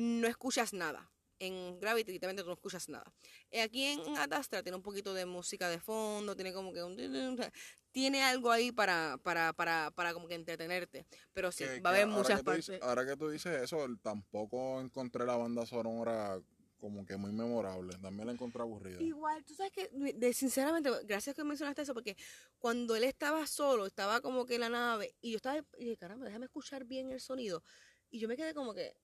no 0.00 0.26
escuchas 0.28 0.72
nada. 0.72 1.10
En 1.38 1.78
Gravity 1.78 2.12
literalmente 2.12 2.42
tú 2.42 2.48
no 2.48 2.54
escuchas 2.54 2.88
nada. 2.88 3.12
Eh, 3.50 3.60
Aquí 3.60 3.84
en 3.84 4.16
Ad 4.16 4.32
Astra 4.32 4.62
tiene 4.62 4.76
un 4.76 4.82
poquito 4.82 5.12
de 5.12 5.26
música 5.26 5.68
de 5.68 5.78
fondo, 5.78 6.34
tiene 6.34 6.52
como 6.54 6.72
que 6.72 6.82
un... 6.82 6.96
Tiene 7.92 8.22
algo 8.22 8.50
ahí 8.50 8.72
para, 8.72 9.18
para, 9.22 9.52
para, 9.54 9.90
para 9.90 10.12
como 10.14 10.28
que 10.28 10.34
entretenerte. 10.34 11.06
Pero 11.32 11.50
sí, 11.52 11.64
Que- 11.64 11.80
va 11.80 11.90
a 11.90 11.92
haber 11.94 12.06
muchas 12.06 12.42
dices- 12.42 12.44
partes. 12.44 12.82
ahora 12.82 13.06
que 13.06 13.16
tú 13.16 13.28
dices 13.30 13.62
eso, 13.62 13.86
tampoco 14.02 14.80
encontré 14.80 15.24
la 15.26 15.36
banda 15.36 15.64
sonora 15.66 16.40
como 16.78 17.04
que 17.06 17.16
muy 17.16 17.32
memorable. 17.32 17.96
También 18.02 18.26
la 18.26 18.32
encontré 18.34 18.60
aburrida. 18.62 19.00
Igual, 19.02 19.42
tú 19.44 19.54
sabes 19.54 19.72
que, 19.72 19.88
de, 19.92 20.32
sinceramente, 20.34 20.90
gracias 21.04 21.34
que 21.34 21.42
mencionaste 21.44 21.82
eso, 21.82 21.94
porque 21.94 22.16
cuando 22.58 22.96
él 22.96 23.04
estaba 23.04 23.46
solo, 23.46 23.86
estaba 23.86 24.20
como 24.20 24.44
que 24.44 24.56
en 24.56 24.60
la 24.60 24.68
nave, 24.68 25.14
y 25.22 25.30
yo 25.32 25.36
estaba, 25.36 25.58
y 25.78 25.84
dije, 25.84 25.96
caramba, 25.96 26.26
déjame 26.26 26.44
escuchar 26.46 26.84
bien 26.84 27.10
el 27.12 27.20
sonido. 27.20 27.62
Y 28.10 28.18
yo 28.20 28.28
me 28.28 28.36
quedé 28.36 28.52
como 28.54 28.74
que, 28.74 28.94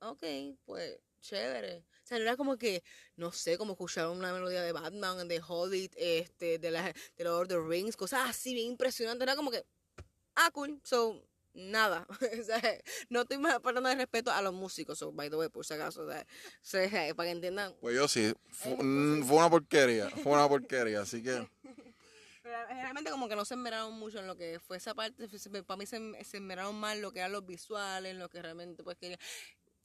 ok, 0.00 0.22
pues, 0.64 0.98
chévere. 1.20 1.78
O 2.02 2.06
sea, 2.10 2.18
no 2.18 2.24
era 2.24 2.36
como 2.36 2.56
que, 2.56 2.82
no 3.16 3.30
sé, 3.32 3.56
como 3.58 3.72
escuchar 3.72 4.08
una 4.08 4.32
melodía 4.32 4.62
de 4.62 4.72
Batman, 4.72 5.28
de 5.28 5.40
Hobbit, 5.46 5.92
este, 5.96 6.58
de 6.58 6.70
la 6.70 6.92
de 7.16 7.24
Lord 7.24 7.42
of 7.42 7.48
the 7.48 7.58
Rings, 7.68 7.96
cosas 7.96 8.28
así 8.28 8.54
bien 8.54 8.68
impresionantes. 8.68 9.22
Era 9.22 9.36
como 9.36 9.50
que, 9.50 9.64
ah, 10.34 10.50
cool. 10.52 10.80
So, 10.84 11.22
nada. 11.52 12.06
O 12.40 12.44
sea, 12.44 12.60
no 13.10 13.22
estoy 13.22 13.38
más 13.38 13.60
faltando 13.62 13.88
de 13.88 13.94
respeto 13.96 14.30
a 14.32 14.42
los 14.42 14.52
músicos, 14.54 14.98
so, 14.98 15.12
by 15.12 15.28
the 15.30 15.36
way, 15.36 15.48
por 15.48 15.64
si 15.64 15.74
acaso. 15.74 16.02
O 16.02 16.10
sea, 16.10 16.26
para 17.16 17.26
que 17.28 17.30
entiendan, 17.32 17.76
Pues 17.80 17.94
yo 17.94 18.08
sí, 18.08 18.32
fu- 18.48 18.70
Eh, 18.70 18.82
mm, 18.82 19.24
fue 19.24 19.36
una 19.36 19.50
porquería, 19.50 20.08
fue 20.10 20.32
una 20.32 20.48
porquería, 20.48 21.02
así 21.02 21.22
que 21.22 21.46
Realmente 22.42 23.10
como 23.10 23.28
que 23.28 23.36
no 23.36 23.44
se 23.44 23.54
enmeraron 23.54 23.92
mucho 23.92 24.18
en 24.18 24.26
lo 24.26 24.34
que 24.34 24.58
fue 24.58 24.78
esa 24.78 24.94
parte, 24.94 25.28
fue- 25.28 25.62
para 25.62 25.76
mí 25.76 25.86
se, 25.86 26.00
se 26.24 26.38
enmeraron 26.38 26.74
más 26.74 26.96
lo 26.98 27.12
que 27.12 27.18
eran 27.20 27.32
los 27.32 27.44
visuales, 27.46 28.12
en 28.12 28.18
lo 28.18 28.28
que 28.30 28.40
realmente 28.42 28.82
pues 28.82 28.96
quería. 28.96 29.18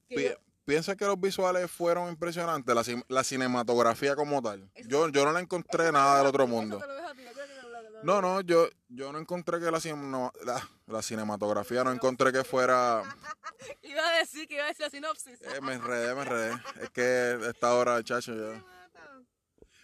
Que 0.07 0.15
pi- 0.15 0.23
yo- 0.25 0.35
piensa 0.65 0.95
que 0.95 1.05
los 1.05 1.19
visuales 1.19 1.69
fueron 1.69 2.09
impresionantes, 2.09 2.73
la, 2.75 3.03
la 3.07 3.23
cinematografía 3.23 4.15
como 4.15 4.41
tal. 4.41 4.69
Yo, 4.87 5.09
yo 5.09 5.25
no 5.25 5.31
la 5.31 5.39
encontré 5.39 5.91
nada 5.91 6.17
del 6.19 6.27
otro 6.27 6.47
mundo. 6.47 6.79
Yo 6.79 6.87
no 6.87 8.21
No, 8.21 8.41
yo, 8.41 8.67
yo 8.89 9.11
no 9.11 9.17
encontré 9.19 9.59
que 9.59 9.71
la, 9.71 9.79
no, 9.95 10.31
la, 10.43 10.69
la 10.87 11.01
cinematografía, 11.01 11.83
no 11.83 11.91
encontré 11.91 12.31
que 12.31 12.43
fuera... 12.43 13.01
Iba 13.81 14.07
a 14.07 14.17
decir 14.19 14.47
que 14.47 14.55
iba 14.55 14.65
a 14.65 14.67
decir 14.67 14.83
la 14.85 14.89
sinopsis. 14.91 15.41
eh, 15.41 15.61
me 15.61 15.73
enredé, 15.73 16.13
me 16.13 16.21
enredé. 16.21 16.53
Es 16.81 16.89
que 16.91 17.39
esta 17.49 17.73
hora, 17.73 18.03
chacho, 18.03 18.35
ya... 18.35 18.63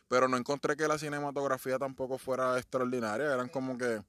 pero 0.07 0.27
no 0.27 0.37
encontré 0.37 0.75
que 0.75 0.87
la 0.87 0.97
cinematografía 0.99 1.79
tampoco 1.79 2.17
fuera 2.19 2.57
extraordinaria. 2.57 3.33
Eran 3.33 3.47
como 3.49 3.77
que. 3.77 4.03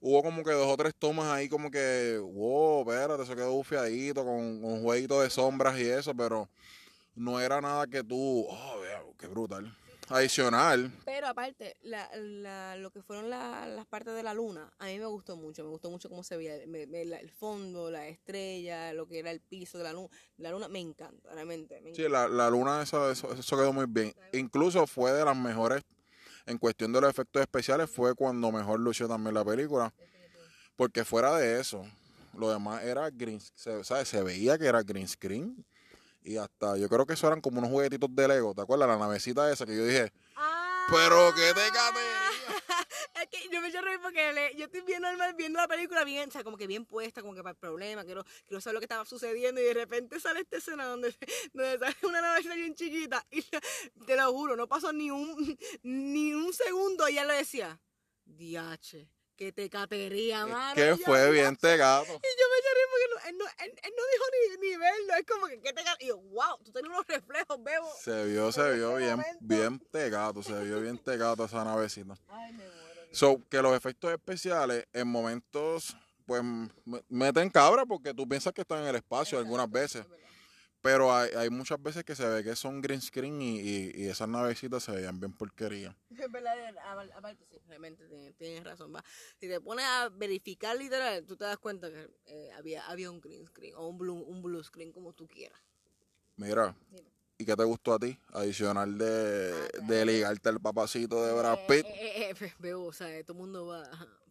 Hubo 0.00 0.22
como 0.22 0.44
que 0.44 0.52
dos 0.52 0.68
o 0.68 0.76
tres 0.76 0.94
tomas 0.98 1.26
ahí, 1.26 1.48
como 1.48 1.70
que. 1.70 2.18
Wow, 2.22 2.80
espérate, 2.90 3.22
eso 3.22 3.34
quedó 3.34 3.52
bufiadito, 3.52 4.24
con, 4.24 4.60
con 4.60 4.72
un 4.72 4.82
jueguito 4.82 5.20
de 5.20 5.30
sombras 5.30 5.78
y 5.78 5.88
eso, 5.88 6.14
pero 6.14 6.48
no 7.14 7.40
era 7.40 7.60
nada 7.60 7.86
que 7.86 8.02
tú. 8.04 8.46
Oh, 8.48 8.82
qué 9.18 9.26
brutal. 9.26 9.74
Adicional, 10.10 10.90
Pero 11.04 11.26
aparte, 11.26 11.76
la, 11.82 12.08
la, 12.16 12.76
lo 12.76 12.90
que 12.90 13.02
fueron 13.02 13.28
la- 13.28 13.66
las 13.66 13.84
partes 13.84 14.14
de 14.14 14.22
la 14.22 14.32
luna, 14.32 14.72
a 14.78 14.86
mí 14.86 14.98
me 14.98 15.04
gustó 15.04 15.36
mucho, 15.36 15.62
me 15.62 15.68
gustó 15.68 15.90
mucho 15.90 16.08
cómo 16.08 16.22
se 16.22 16.34
veía 16.38 16.54
me- 16.66 16.86
me- 16.86 17.04
la- 17.04 17.18
el 17.18 17.30
fondo, 17.30 17.90
la 17.90 18.08
estrella, 18.08 18.94
lo 18.94 19.06
que 19.06 19.18
era 19.18 19.30
el 19.30 19.40
piso 19.40 19.76
de 19.76 19.84
la 19.84 19.92
luna, 19.92 20.08
la 20.38 20.50
luna 20.50 20.66
me 20.68 20.80
encanta, 20.80 21.30
realmente. 21.34 21.82
Me 21.82 21.94
sí, 21.94 22.08
la, 22.08 22.26
la 22.26 22.48
luna, 22.48 22.82
eso, 22.82 23.10
eso, 23.10 23.34
eso 23.34 23.56
quedó 23.58 23.70
muy 23.74 23.84
bien. 23.86 24.14
Incluso 24.32 24.86
fue 24.86 25.12
de 25.12 25.26
las 25.26 25.36
mejores, 25.36 25.82
en 26.48 26.56
cuestión 26.56 26.92
de 26.92 27.00
los 27.00 27.10
efectos 27.10 27.42
especiales, 27.42 27.90
fue 27.90 28.14
cuando 28.14 28.50
mejor 28.50 28.80
lució 28.80 29.06
también 29.06 29.34
la 29.34 29.44
película. 29.44 29.92
Porque 30.76 31.04
fuera 31.04 31.36
de 31.36 31.60
eso, 31.60 31.84
lo 32.36 32.50
demás 32.50 32.82
era 32.82 33.10
green, 33.10 33.40
se, 33.54 33.84
¿sabes? 33.84 34.08
se 34.08 34.22
veía 34.22 34.58
que 34.58 34.66
era 34.66 34.82
green 34.82 35.06
screen. 35.06 35.64
Y 36.22 36.36
hasta, 36.36 36.76
yo 36.76 36.88
creo 36.88 37.06
que 37.06 37.14
eso 37.14 37.26
eran 37.26 37.40
como 37.40 37.58
unos 37.58 37.70
juguetitos 37.70 38.14
de 38.14 38.28
Lego, 38.28 38.54
¿te 38.54 38.62
acuerdas? 38.62 38.88
La 38.88 38.96
navecita 38.96 39.50
esa 39.52 39.66
que 39.66 39.76
yo 39.76 39.84
dije, 39.84 40.12
pero 40.90 41.34
qué 41.34 41.48
te 41.54 41.68
catería. 41.70 42.27
Que 43.30 43.48
yo 43.52 43.60
me 43.60 43.68
echo 43.68 43.78
a 43.78 43.82
reír 43.82 44.00
porque 44.00 44.32
le- 44.32 44.54
yo 44.56 44.64
estoy 44.66 44.82
normal 45.00 45.34
viendo 45.34 45.58
la 45.58 45.68
película 45.68 46.02
bien, 46.04 46.28
o 46.28 46.32
sea, 46.32 46.42
como 46.44 46.56
que 46.56 46.66
bien 46.66 46.86
puesta, 46.86 47.20
como 47.20 47.34
que 47.34 47.42
para 47.42 47.50
el 47.52 47.56
problema, 47.58 48.04
quiero, 48.04 48.24
quiero 48.46 48.60
saber 48.60 48.74
lo 48.74 48.80
que 48.80 48.84
estaba 48.86 49.04
sucediendo 49.04 49.60
y 49.60 49.64
de 49.64 49.74
repente 49.74 50.18
sale 50.18 50.40
esta 50.40 50.56
escena 50.56 50.86
donde, 50.86 51.14
donde 51.52 51.78
sale 51.78 51.96
una 52.04 52.20
navecita 52.20 52.54
bien 52.54 52.74
chiquita 52.74 53.26
y 53.30 53.42
te 54.06 54.16
lo 54.16 54.32
juro, 54.32 54.56
no 54.56 54.66
pasó 54.68 54.92
ni 54.92 55.10
un, 55.10 55.58
ni 55.82 56.32
un 56.34 56.52
segundo 56.52 57.08
y 57.08 57.14
ya 57.14 57.24
lo 57.24 57.32
decía, 57.34 57.78
diache, 58.24 59.10
que 59.36 59.52
te 59.52 59.68
catería, 59.70 60.46
mano. 60.46 60.74
que 60.74 60.94
Y 60.94 60.98
yo, 60.98 61.04
fue 61.04 61.30
bien 61.30 61.56
tegato. 61.56 62.12
Y 62.12 62.28
yo 62.40 62.44
me 62.48 62.58
eché 62.58 62.74
reír 62.74 62.88
porque 62.90 63.28
él, 63.28 63.38
no, 63.38 63.44
él- 63.44 63.80
él 63.84 63.92
no 63.96 64.02
dijo 64.12 64.24
ni, 64.32 64.68
ni 64.70 64.76
verlo, 64.76 65.14
es 65.14 65.26
como 65.26 65.46
que, 65.46 65.60
¿qué 65.60 65.72
te 65.72 65.84
catería? 65.84 65.96
Y 66.00 66.08
yo, 66.08 66.18
wow, 66.18 66.58
tú 66.64 66.72
tienes 66.72 66.90
unos 66.90 67.06
reflejos, 67.06 67.62
bebo. 67.62 67.88
Se 68.02 68.24
vio, 68.26 68.50
se 68.52 68.72
vio 68.74 68.96
bien, 68.96 69.10
momento. 69.16 69.38
bien 69.40 69.78
tegato, 69.90 70.42
se 70.42 70.52
vio 70.64 70.80
bien 70.80 70.98
tegato 70.98 71.44
esa 71.44 71.64
navecita. 71.64 72.14
Ay, 72.28 72.52
me 72.52 72.64
muero. 72.64 72.87
So, 73.10 73.42
que 73.48 73.62
los 73.62 73.76
efectos 73.76 74.12
especiales 74.12 74.86
en 74.92 75.08
momentos, 75.08 75.96
pues, 76.26 76.42
meten 77.08 77.50
cabra 77.50 77.86
porque 77.86 78.12
tú 78.14 78.28
piensas 78.28 78.52
que 78.52 78.60
están 78.62 78.82
en 78.82 78.88
el 78.88 78.96
espacio 78.96 79.38
algunas 79.38 79.70
veces. 79.70 80.04
Pero 80.80 81.12
hay, 81.12 81.30
hay 81.36 81.50
muchas 81.50 81.82
veces 81.82 82.04
que 82.04 82.14
se 82.14 82.24
ve 82.26 82.44
que 82.44 82.54
son 82.54 82.80
green 82.80 83.00
screen 83.00 83.42
y, 83.42 83.58
y, 83.58 83.92
y 83.96 84.06
esas 84.06 84.28
navecitas 84.28 84.84
se 84.84 84.92
veían 84.92 85.18
bien 85.18 85.32
porquería. 85.32 85.96
Es 86.10 86.30
verdad, 86.30 86.54
apar- 86.84 87.10
aparte, 87.16 87.44
sí, 87.50 87.58
realmente 87.66 88.06
tienes, 88.06 88.36
tienes 88.36 88.62
razón. 88.64 88.94
Va. 88.94 89.04
Si 89.40 89.48
te 89.48 89.60
pones 89.60 89.84
a 89.84 90.08
verificar 90.08 90.76
literal, 90.76 91.24
tú 91.26 91.36
te 91.36 91.44
das 91.44 91.58
cuenta 91.58 91.90
que 91.90 92.08
eh, 92.26 92.50
había, 92.56 92.86
había 92.86 93.10
un 93.10 93.20
green 93.20 93.44
screen 93.46 93.74
o 93.76 93.88
un 93.88 93.98
blue, 93.98 94.14
un 94.22 94.40
blue 94.40 94.62
screen, 94.62 94.92
como 94.92 95.12
tú 95.12 95.26
quieras. 95.26 95.60
Mira. 96.90 97.04
¿Y 97.38 97.44
qué 97.44 97.56
te 97.56 97.64
gustó 97.64 97.94
a 97.94 97.98
ti? 97.98 98.18
Adicional 98.32 98.98
de, 98.98 99.52
de 99.86 100.04
ligarte 100.04 100.48
al 100.48 100.60
papacito 100.60 101.24
de 101.24 101.32
Brad 101.32 101.58
Pitt. 101.68 101.86
Eh, 101.86 101.92
eh, 101.94 102.30
eh, 102.30 102.34
eh, 102.40 102.52
veo, 102.58 102.82
o 102.82 102.92
sea, 102.92 103.08
todo 103.22 103.34
el 103.34 103.38
mundo 103.38 103.66
va 103.66 103.88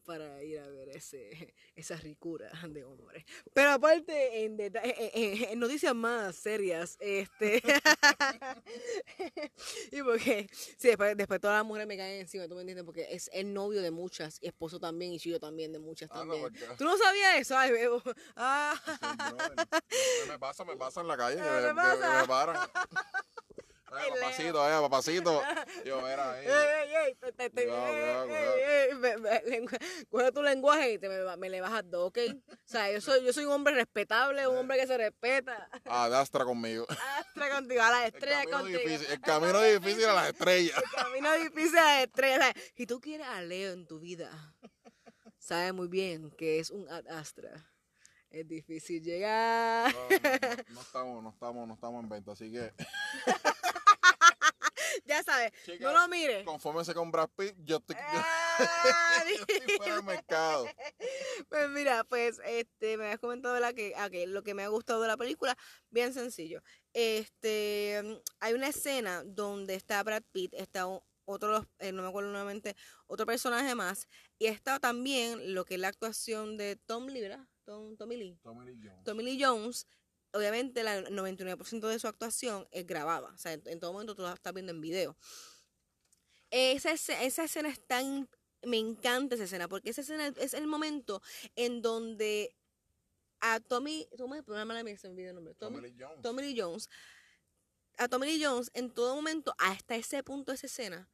para 0.08 0.42
ir 0.42 0.58
a 0.60 0.68
ver 0.70 0.88
ese, 0.90 1.30
esa 1.76 1.98
ricura 1.98 2.50
de 2.70 2.86
hombre. 2.86 3.26
Pero 3.54 3.72
aparte, 3.72 4.46
en, 4.46 5.60
noticias 5.60 5.94
más 5.94 6.34
serias, 6.38 6.96
este. 7.02 7.62
y 9.92 10.02
porque, 10.02 10.48
sí, 10.78 10.88
después, 10.88 11.18
después 11.18 11.42
todas 11.42 11.58
las 11.58 11.66
mujeres 11.66 11.88
me 11.90 11.98
caen 11.98 12.22
encima, 12.22 12.48
tú 12.48 12.56
me 12.56 12.62
entiendes, 12.62 12.86
porque 12.86 13.06
es 13.12 13.30
el 13.34 13.54
novio 13.54 13.82
de 13.82 13.92
muchas, 13.92 14.38
y 14.42 14.48
esposo 14.48 14.80
también, 14.80 15.12
y 15.12 15.18
yo 15.20 15.42
también 15.42 15.74
de 15.74 15.80
muchas 15.80 16.10
Ah, 16.12 16.24
no, 16.24 16.34
también. 16.34 16.42
porque- 16.44 16.66
¿Tú 16.78 16.86
no 16.86 16.98
sabías 16.98 17.38
eso? 17.40 17.58
Ay, 17.58 17.72
bebo. 17.74 18.02
Ah. 18.38 18.80
Sí, 19.90 20.30
me 20.30 20.40
pasa, 20.40 20.64
me 20.64 20.78
pasa 20.78 21.02
en 21.02 21.08
la 21.10 21.18
calle, 21.18 21.36
que, 21.36 21.44
¿Qué 21.44 21.50
te 21.50 21.68
que- 21.68 21.74
pasa? 21.74 22.14
que 22.14 22.22
me 22.22 22.28
paran. 22.28 22.70
Ay, 23.92 24.10
papacito, 24.12 24.54
papacito. 24.82 25.42
Yo, 25.86 26.02
mira, 26.02 26.34
ahí. 26.34 26.46
Ey, 26.46 27.16
te- 27.36 27.68
Coge 30.10 30.32
tu 30.32 30.42
lenguaje 30.44 30.94
y 30.94 30.98
te 31.00 31.08
me, 31.10 31.50
le 31.50 31.62
bajas 31.62 31.90
dos, 31.90 32.08
¿ok? 32.10 32.18
O 32.50 32.56
sea, 32.66 32.92
yo 32.92 33.00
soy, 33.00 33.24
yo 33.24 33.32
soy 33.32 33.46
un 33.46 33.54
hombre 33.54 33.74
respetable, 33.76 34.46
un 34.48 34.58
hombre 34.58 34.78
que 34.78 34.88
se 34.88 34.98
respeta. 34.98 35.70
Ah, 35.86 36.10
dastra 36.10 36.44
conmigo. 36.44 36.86
Astra 37.18 37.50
contigo, 37.50 37.82
a 37.82 37.92
las 37.92 38.02
El 38.02 38.14
estrellas 38.14 38.48
contigo. 38.48 38.80
difícil, 38.80 39.08
el 39.12 39.22
camino 39.22 39.62
difícil 39.62 40.06
a 40.06 40.14
las 40.14 40.28
estrellas. 40.30 40.78
El 40.84 40.92
camino 41.04 41.34
difícil 41.36 41.78
a 41.78 41.84
las 41.84 42.04
estrellas. 42.04 42.54
Si 42.76 42.86
tú 42.86 43.00
quieres 43.00 43.28
a 43.28 43.42
Leo 43.42 43.72
en 43.74 43.88
tu 43.88 44.00
vida, 44.00 44.30
sabes 45.38 45.74
muy 45.74 45.88
bien 45.88 46.30
que 46.32 46.60
es 46.60 46.72
un 46.72 46.90
Ad 46.90 47.08
Astra. 47.08 47.72
Es 48.30 48.46
difícil 48.48 49.02
llegar. 49.02 49.94
No, 49.94 50.10
no, 50.10 50.10
no, 50.10 50.66
no 50.74 50.82
estamos, 50.82 51.24
no 51.24 51.30
estamos, 51.30 51.68
no 51.70 51.74
estamos 51.74 52.04
en 52.04 52.10
venta, 52.10 52.32
así 52.34 52.52
que 52.52 52.74
Ya 55.18 55.24
sabes. 55.24 55.52
Chica, 55.66 55.84
no 55.84 56.00
lo 56.00 56.08
mires. 56.08 56.46
Confórmese 56.46 56.94
con 56.94 57.12
Brad 57.12 57.30
Pitt, 57.36 57.56
yo 57.64 57.78
estoy, 57.78 57.96
Ah, 58.60 59.24
yo 59.28 59.46
estoy 59.48 59.78
fuera 59.78 59.96
del 59.96 60.04
mercado. 60.04 60.66
Pues 61.50 61.70
mira, 61.70 62.04
pues 62.04 62.40
este 62.46 62.98
me 62.98 63.06
habías 63.06 63.20
comentado 63.20 63.54
¿verdad? 63.54 63.74
que 63.74 63.94
ah, 63.96 64.08
ok, 64.08 64.28
lo 64.28 64.44
que 64.44 64.54
me 64.54 64.64
ha 64.64 64.68
gustado 64.68 65.02
de 65.02 65.08
la 65.08 65.18
película, 65.18 65.56
bien 65.90 66.14
sencillo. 66.14 66.62
Este 66.94 68.22
hay 68.40 68.54
una 68.54 68.68
escena 68.68 69.24
donde 69.24 69.76
está 69.76 70.02
Brad 70.04 70.24
Pitt, 70.32 70.54
está 70.56 70.88
otro, 71.26 71.66
eh, 71.80 71.92
no 71.92 72.02
me 72.02 72.10
acuerdo 72.10 72.32
nuevamente, 72.32 72.76
otro 73.06 73.26
personaje 73.26 73.76
más, 73.76 74.08
y 74.40 74.48
está 74.48 74.80
también 74.80 75.54
lo 75.54 75.66
que 75.66 75.76
es 75.76 75.80
la 75.80 75.90
actuación 75.90 76.58
de 76.58 76.76
Tom. 76.76 77.08
Tom, 77.66 77.98
Tommy 77.98 78.18
Lee. 78.18 78.40
Tommy 78.44 78.66
Lee 78.66 78.80
Jones. 78.82 79.04
Tommy 79.04 79.24
Lee 79.24 79.44
Jones, 79.44 79.88
obviamente 80.38 80.84
la 80.84 81.02
99% 81.02 81.88
de 81.88 82.00
su 82.00 82.08
actuación 82.08 82.68
es 82.72 82.86
grabada, 82.86 83.30
o 83.34 83.38
sea, 83.38 83.54
en, 83.54 83.62
en 83.66 83.80
todo 83.80 83.94
momento 83.94 84.16
tú 84.16 84.24
la 84.24 84.34
estás 84.34 84.54
viendo 84.54 84.72
en 84.72 84.82
video. 84.82 85.18
Esa, 86.50 86.92
esa 86.92 87.44
escena 87.44 87.70
es 87.70 87.80
tan, 87.86 88.30
me 88.64 88.78
encanta 88.78 89.36
esa 89.36 89.44
escena, 89.44 89.68
porque 89.68 89.90
esa 89.90 90.02
escena 90.02 90.28
es 90.38 90.54
el 90.54 90.68
momento 90.68 91.22
en 91.56 91.82
donde 91.82 92.56
a 93.40 93.60
Tommy, 93.60 94.08
Tommy, 94.18 94.38
el 94.38 95.36
nombre, 95.36 95.54
Tommy 95.56 95.76
Tommy, 95.78 95.96
Jones. 96.00 96.22
Tommy 96.22 96.42
Lee 96.44 96.60
Jones, 96.60 96.90
a 97.98 98.08
Tommy 98.08 98.28
Lee 98.28 98.44
Jones, 98.44 98.72
en 98.74 98.92
todo 98.92 99.16
momento, 99.16 99.54
hasta 99.58 99.96
ese 99.96 100.24
punto 100.24 100.52
de 100.52 100.56
esa 100.56 100.68
escena, 100.68 101.10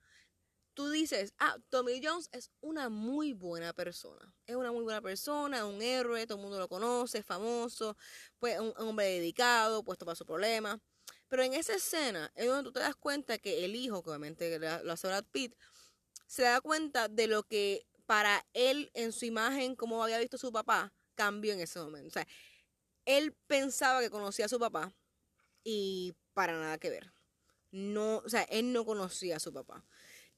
tú 0.73 0.89
dices, 0.89 1.33
ah, 1.39 1.57
Tommy 1.69 2.01
Jones 2.03 2.29
es 2.31 2.51
una 2.61 2.89
muy 2.89 3.33
buena 3.33 3.73
persona. 3.73 4.33
Es 4.45 4.55
una 4.55 4.71
muy 4.71 4.83
buena 4.83 5.01
persona, 5.01 5.65
un 5.65 5.81
héroe, 5.81 6.25
todo 6.25 6.37
el 6.37 6.43
mundo 6.43 6.59
lo 6.59 6.67
conoce, 6.67 7.19
es 7.19 7.25
famoso, 7.25 7.95
pues 8.39 8.59
un, 8.59 8.73
un 8.77 8.87
hombre 8.89 9.05
dedicado, 9.05 9.83
puesto 9.83 10.05
para 10.05 10.15
su 10.15 10.25
problema. 10.25 10.79
Pero 11.27 11.43
en 11.43 11.53
esa 11.53 11.73
escena 11.73 12.31
es 12.35 12.47
donde 12.47 12.63
tú 12.63 12.71
te 12.71 12.79
das 12.79 12.95
cuenta 12.95 13.37
que 13.37 13.65
el 13.65 13.75
hijo, 13.75 14.03
que 14.03 14.11
obviamente 14.11 14.59
lo 14.59 14.91
hace 14.91 15.07
Brad 15.07 15.25
Pitt, 15.31 15.55
se 16.27 16.43
da 16.43 16.61
cuenta 16.61 17.07
de 17.07 17.27
lo 17.27 17.43
que 17.43 17.85
para 18.05 18.45
él 18.53 18.91
en 18.93 19.11
su 19.11 19.25
imagen, 19.25 19.75
como 19.75 20.03
había 20.03 20.19
visto 20.19 20.37
su 20.37 20.51
papá, 20.51 20.93
cambió 21.15 21.53
en 21.53 21.59
ese 21.59 21.79
momento. 21.79 22.09
O 22.09 22.11
sea, 22.11 22.27
él 23.05 23.33
pensaba 23.47 24.01
que 24.01 24.09
conocía 24.09 24.45
a 24.45 24.49
su 24.49 24.59
papá 24.59 24.93
y 25.63 26.13
para 26.33 26.53
nada 26.53 26.77
que 26.77 26.89
ver. 26.89 27.13
No, 27.71 28.17
o 28.17 28.29
sea, 28.29 28.43
él 28.43 28.71
no 28.71 28.85
conocía 28.85 29.37
a 29.37 29.39
su 29.39 29.51
papá. 29.51 29.83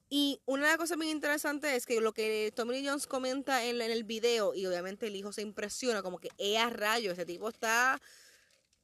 Y 0.10 0.40
una 0.46 0.64
de 0.64 0.70
las 0.70 0.78
cosas 0.78 0.98
bien 0.98 1.12
interesantes 1.12 1.74
es 1.74 1.86
que 1.86 2.00
lo 2.00 2.14
que 2.14 2.52
Tommy 2.56 2.80
Lee 2.80 2.88
Jones 2.88 3.08
comenta 3.08 3.66
en, 3.66 3.82
el 3.82 4.04
video, 4.04 4.54
y 4.54 4.66
obviamente 4.66 5.08
el 5.08 5.16
hijo 5.16 5.32
se 5.32 5.42
impresiona, 5.42 6.04
como 6.04 6.20
que, 6.20 6.30
¡eh, 6.38 6.58
a 6.58 6.70
rayo! 6.70 7.12
Ese 7.12 7.26
tipo 7.26 7.50
está. 7.50 8.00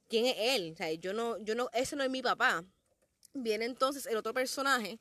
¿Quién 0.08 0.26
es 0.26 0.34
él? 0.38 0.72
O 0.72 0.76
sea, 0.76 0.92
yo 0.92 1.12
no, 1.14 1.38
yo 1.38 1.54
no, 1.54 1.68
ese 1.72 1.96
no 1.96 2.02
es 2.02 2.10
mi 2.10 2.22
papá. 2.22 2.64
Viene 3.34 3.64
entonces 3.64 4.06
el 4.06 4.16
otro 4.16 4.34
personaje 4.34 4.98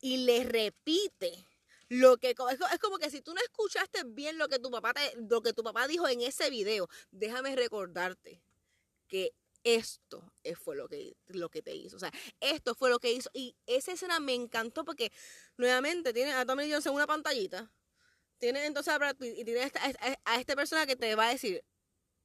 y 0.00 0.18
le 0.18 0.44
repite 0.44 1.46
lo 1.88 2.16
que 2.16 2.30
es 2.30 2.36
co- 2.36 2.48
es 2.48 2.78
como 2.78 2.98
que 2.98 3.10
si 3.10 3.20
tú 3.22 3.34
no 3.34 3.40
escuchaste 3.40 4.04
bien 4.04 4.38
lo 4.38 4.48
que 4.48 4.58
tu 4.58 4.70
papá 4.70 4.94
te- 4.94 5.14
lo 5.28 5.42
que 5.42 5.52
tu 5.52 5.62
papá 5.62 5.86
dijo 5.88 6.08
en 6.08 6.20
ese 6.22 6.48
video, 6.48 6.88
déjame 7.10 7.54
recordarte 7.56 8.40
que 9.08 9.32
esto 9.64 10.32
es- 10.42 10.58
fue 10.58 10.76
lo 10.76 10.88
que, 10.88 11.16
lo 11.26 11.48
que 11.50 11.62
te 11.62 11.74
hizo. 11.74 11.96
O 11.96 12.00
sea, 12.00 12.12
esto 12.40 12.74
fue 12.74 12.90
lo 12.90 12.98
que 12.98 13.12
hizo. 13.12 13.30
Y 13.32 13.56
esa 13.66 13.92
escena 13.92 14.20
me 14.20 14.34
encantó 14.34 14.84
porque 14.84 15.12
nuevamente 15.56 16.12
tiene 16.12 16.32
a 16.32 16.44
Tommy 16.46 16.64
Lee 16.64 16.70
Jones 16.72 16.86
en 16.86 16.94
una 16.94 17.06
pantallita. 17.06 17.70
Tiene 18.38 18.66
entonces 18.66 18.92
a 18.92 18.98
Brad 18.98 19.16
Pitt 19.16 19.38
y 19.38 19.44
tiene 19.44 19.60
a, 19.60 19.66
esta- 19.66 19.80
a- 19.84 20.18
a 20.34 20.40
este 20.40 20.56
persona 20.56 20.86
que 20.86 20.96
te 20.96 21.14
va 21.14 21.26
a 21.28 21.30
decir, 21.30 21.62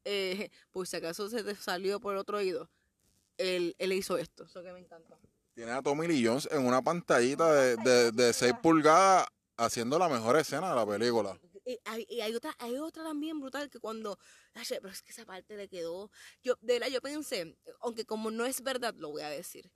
eh, 0.05 0.49
por 0.71 0.87
si 0.87 0.95
acaso 0.97 1.29
se 1.29 1.43
te 1.43 1.55
salió 1.55 1.99
por 1.99 2.13
el 2.13 2.19
otro 2.19 2.37
oído, 2.37 2.69
él, 3.37 3.75
él 3.77 3.93
hizo 3.93 4.17
esto. 4.17 4.45
Eso 4.45 4.63
que 4.63 4.71
me 4.71 4.79
encanta. 4.79 5.17
Tiene 5.53 5.71
a 5.71 5.81
Tommy 5.81 6.07
Lee 6.07 6.25
Jones 6.25 6.47
en 6.51 6.65
una 6.65 6.81
pantallita 6.81 7.53
de, 7.53 7.77
de, 7.77 8.11
de 8.11 8.33
6 8.33 8.53
pulgadas 8.61 9.27
haciendo 9.57 9.97
la 9.99 10.07
mejor 10.07 10.37
escena 10.37 10.69
de 10.69 10.75
la 10.75 10.85
película. 10.85 11.39
Y 11.65 11.79
hay, 11.83 12.05
y 12.09 12.21
hay 12.21 12.33
otra, 12.33 12.55
hay 12.59 12.77
otra 12.77 13.03
también 13.03 13.39
brutal 13.41 13.69
que 13.69 13.79
cuando, 13.79 14.17
ay, 14.53 14.63
pero 14.69 14.89
es 14.89 15.01
que 15.01 15.11
esa 15.11 15.25
parte 15.25 15.57
le 15.57 15.67
quedó, 15.67 16.09
yo, 16.41 16.55
de 16.61 16.73
verdad, 16.79 16.87
yo 16.87 17.01
pensé, 17.01 17.57
aunque 17.81 18.05
como 18.05 18.31
no 18.31 18.45
es 18.45 18.61
verdad, 18.61 18.93
lo 18.95 19.09
voy 19.09 19.23
a 19.23 19.29
decir, 19.29 19.69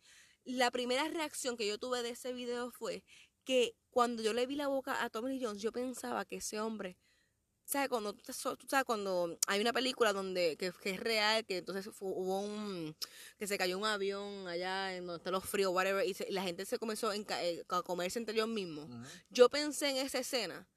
la 0.46 0.72
primera 0.72 1.08
reacción 1.10 1.58
que 1.58 1.68
yo 1.68 1.78
tuve 1.78 2.02
de 2.04 2.12
ese 2.12 2.32
video 2.32 2.72
fue 2.72 3.04
que 3.44 3.76
cuando 3.90 4.24
yo 4.24 4.34
le 4.34 4.46
vi 4.46 4.56
la 4.56 4.68
boca 4.68 5.04
a 5.04 5.10
Tommy 5.10 5.32
Lee 5.38 5.44
Jones, 5.46 5.62
yo 5.62 5.72
pensaba 5.72 6.26
que 6.26 6.38
ese 6.38 6.60
hombre, 6.60 6.98
¿sabes? 7.66 7.90
Cuando, 7.90 8.14
tú 8.14 8.34
sabes, 8.34 8.86
cuando 8.86 9.38
hay 9.48 9.60
una 9.62 9.74
película 9.74 10.14
donde, 10.14 10.56
que, 10.58 10.72
que 10.82 10.92
es 10.92 11.00
real, 11.00 11.46
que 11.46 11.58
entonces 11.58 11.94
hubo 12.00 12.42
un, 12.42 12.96
que 13.38 13.48
se 13.48 13.58
cayó 13.58 13.78
un 13.78 13.86
avión 13.86 14.48
allá 14.48 14.96
en 14.96 15.06
donde 15.06 15.18
está 15.18 15.32
los 15.32 15.46
fríos, 15.46 15.74
whatever, 15.74 16.06
y, 16.08 16.14
se- 16.14 16.28
y 16.30 16.32
la 16.34 16.44
gente 16.44 16.66
se 16.66 16.78
comenzó 16.80 17.10
a 17.10 17.16
eh, 17.16 17.64
a 17.70 17.82
comerse 17.84 18.20
entre 18.20 18.36
ellos 18.36 18.48
mismos 18.48 18.90
yo 19.30 19.50
pensé 19.50 19.90
en 19.90 19.98
esa 19.98 20.20
escena 20.20 20.68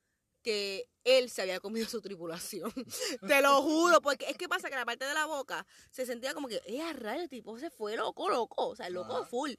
que 0.44 0.88
él 1.04 1.28
se 1.30 1.42
había 1.42 1.58
comido 1.58 1.88
su 1.88 2.00
tripulación. 2.00 2.70
Te 3.26 3.42
lo 3.42 3.62
juro, 3.62 4.00
porque 4.00 4.26
es 4.30 4.36
que 4.36 4.48
pasa 4.48 4.68
que 4.68 4.76
la 4.76 4.84
parte 4.84 5.04
de 5.06 5.14
la 5.14 5.24
boca 5.26 5.66
se 5.90 6.06
sentía 6.06 6.34
como 6.34 6.46
que, 6.48 6.60
eh, 6.66 6.80
a 6.82 6.92
rayos, 6.92 7.24
el 7.24 7.28
tipo 7.30 7.58
se 7.58 7.70
fue 7.70 7.96
loco, 7.96 8.28
loco, 8.28 8.68
o 8.68 8.76
sea, 8.76 8.88
loco 8.90 9.24
full. 9.24 9.52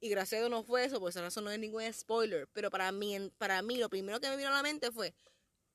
Y 0.00 0.08
gracias 0.10 0.38
a 0.38 0.40
Dios 0.42 0.50
no 0.50 0.64
fue 0.64 0.84
eso, 0.84 1.00
por 1.00 1.08
esa 1.10 1.22
razón 1.22 1.44
no 1.44 1.50
es 1.50 1.58
ningún 1.58 1.90
spoiler. 1.92 2.48
Pero 2.52 2.70
para 2.70 2.92
mí, 2.92 3.14
en- 3.14 3.30
para 3.38 3.62
mí, 3.62 3.76
lo 3.78 3.88
primero 3.88 4.20
que 4.20 4.28
me 4.28 4.36
vino 4.36 4.48
a 4.50 4.52
la 4.52 4.62
mente 4.62 4.90
fue, 4.90 5.14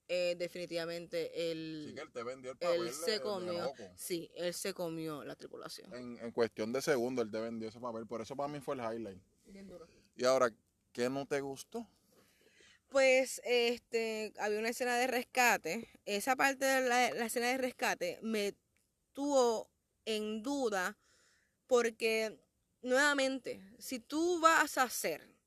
eh, 0.10 0.36
definitivamente, 0.38 1.32
Sí, 1.34 1.41
el, 1.41 1.91
que 1.95 2.01
él 2.01 2.12
te 2.12 2.23
vendió 2.23 2.51
el 2.51 2.58
papel 2.58 2.88
él 2.88 2.93
se 2.93 3.21
comió, 3.21 3.73
sí, 3.95 4.30
él 4.36 4.53
se 4.53 4.73
comió 4.73 5.23
la 5.23 5.36
tripulación. 5.36 5.93
En, 5.93 6.17
en 6.19 6.32
cuestión 6.32 6.71
de 6.73 6.82
segundos, 6.82 7.25
él 7.25 7.32
te 7.32 7.39
vendió 7.39 7.69
ese 7.69 7.80
papel. 7.80 8.06
Por 8.06 8.21
eso 8.21 8.36
para 8.36 8.47
mí 8.49 8.60
fue 8.60 8.75
el 8.75 8.82
highlight. 8.82 9.21
Bien 9.45 9.67
duro. 9.67 9.88
Y 10.15 10.25
ahora, 10.25 10.53
¿qué 10.91 11.10
no 11.10 11.25
te 11.25 11.39
gustó? 11.41 11.88
Pues 12.89 13.41
este 13.43 14.34
había 14.39 14.60
una 14.60 14.69
escena 14.69 14.97
de 14.97 15.08
rescate. 15.08 15.89
Esa 16.06 16.36
parte 16.36 16.65
de 16.65 16.88
la, 16.88 17.12
la 17.12 17.26
escena 17.26 17.47
de 17.47 17.58
rescate 17.58 18.19
me 18.21 18.56
tuvo 19.13 19.69
en 20.06 20.41
duda 20.41 20.97
porque 21.67 22.39
nuevamente, 22.82 23.62
si 23.78 24.00
tú 24.00 24.39
vas 24.39 24.78
a 24.78 24.84
hacer 24.84 25.38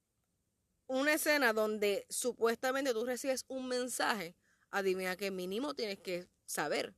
una 0.86 1.14
escena 1.14 1.52
donde 1.52 2.06
supuestamente 2.10 2.92
tú 2.92 3.06
recibes 3.06 3.44
un 3.48 3.68
mensaje, 3.68 4.36
adivina 4.70 5.16
que 5.16 5.30
mínimo 5.30 5.74
tienes 5.74 6.00
que 6.00 6.28
saber 6.44 6.94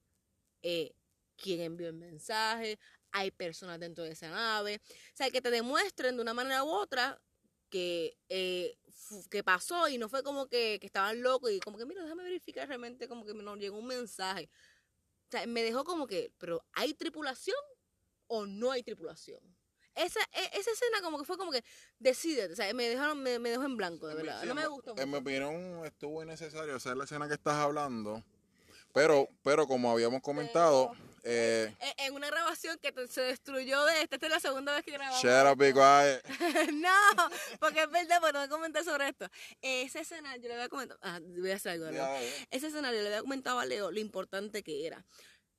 eh, 0.62 0.94
quién 1.36 1.60
envió 1.60 1.88
el 1.88 1.94
mensaje, 1.94 2.78
hay 3.12 3.30
personas 3.30 3.78
dentro 3.78 4.04
de 4.04 4.12
esa 4.12 4.30
nave, 4.30 4.80
o 4.88 5.16
sea, 5.16 5.30
que 5.30 5.42
te 5.42 5.50
demuestren 5.50 6.16
de 6.16 6.22
una 6.22 6.34
manera 6.34 6.64
u 6.64 6.68
otra 6.70 7.20
que, 7.72 8.18
eh, 8.28 8.76
que 9.30 9.42
pasó 9.42 9.88
y 9.88 9.96
no 9.96 10.10
fue 10.10 10.22
como 10.22 10.46
que, 10.46 10.78
que 10.78 10.86
estaban 10.86 11.22
locos 11.22 11.50
y 11.50 11.58
como 11.58 11.78
que, 11.78 11.86
mira, 11.86 12.02
déjame 12.02 12.22
verificar 12.22 12.68
realmente 12.68 13.08
como 13.08 13.24
que 13.24 13.32
nos 13.32 13.58
llegó 13.58 13.78
un 13.78 13.86
mensaje. 13.86 14.50
O 15.28 15.30
sea, 15.30 15.46
me 15.46 15.62
dejó 15.62 15.82
como 15.82 16.06
que, 16.06 16.30
pero 16.38 16.62
¿hay 16.74 16.92
tripulación 16.92 17.56
o 18.26 18.44
no 18.44 18.70
hay 18.70 18.82
tripulación? 18.82 19.40
Esa, 19.94 20.20
e- 20.20 20.58
esa 20.58 20.70
escena 20.70 21.00
como 21.02 21.18
que 21.18 21.24
fue 21.24 21.38
como 21.38 21.50
que, 21.50 21.64
decídete, 21.98 22.52
o 22.52 22.56
sea, 22.56 22.72
me 22.74 22.88
dejaron, 22.88 23.22
me, 23.22 23.38
me 23.38 23.48
dejó 23.50 23.64
en 23.64 23.76
blanco, 23.78 24.06
de 24.06 24.16
verdad. 24.16 24.42
sí, 24.42 24.48
No 24.48 24.54
me 24.54 24.66
gustó 24.66 24.94
En 24.96 25.10
mi 25.10 25.16
opinión, 25.16 25.86
estuvo 25.86 26.22
innecesario 26.22 26.76
hacer 26.76 26.94
la 26.96 27.04
escena 27.04 27.26
que 27.26 27.34
estás 27.34 27.54
hablando. 27.54 28.22
Pero, 28.92 29.28
pero 29.42 29.66
como 29.66 29.90
habíamos 29.90 30.20
comentado, 30.20 30.92
Eh, 31.24 31.74
En 31.98 32.14
una 32.14 32.28
grabación 32.28 32.78
que 32.78 32.90
te- 32.92 33.06
se 33.06 33.20
destruyó 33.22 33.84
de 33.84 34.02
esta, 34.02 34.16
esta 34.16 34.26
es 34.26 34.32
la 34.32 34.40
segunda 34.40 34.74
vez 34.74 34.84
que 34.84 34.90
grabamos. 34.92 35.22
shut 35.22 35.46
up, 35.52 35.56
be 35.56 35.72
quiet. 35.72 36.22
no, 36.74 36.90
porque 37.60 37.82
es 37.82 37.90
verdad, 37.90 38.18
pero 38.20 38.32
no 38.32 38.38
voy 38.40 38.46
a 38.46 38.48
comentar 38.48 38.84
sobre 38.84 39.08
esto. 39.08 39.28
Esa 39.60 40.00
escena, 40.00 40.36
yo 40.36 40.48
le 40.48 40.54
había 40.54 40.68
comentado, 40.68 40.98
ah, 41.02 41.20
voy 41.22 41.50
a 41.50 41.56
hacer 41.56 41.72
algo, 41.72 41.84
¿verdad? 41.86 42.20
Ya, 42.20 42.26
ya. 42.26 42.46
Ese 42.50 42.66
escenario 42.68 43.00
le 43.00 43.06
había 43.08 43.20
comentado 43.20 43.58
a 43.60 43.64
Leo 43.66 43.90
lo 43.90 44.00
importante 44.00 44.62
que 44.62 44.86
era. 44.86 45.04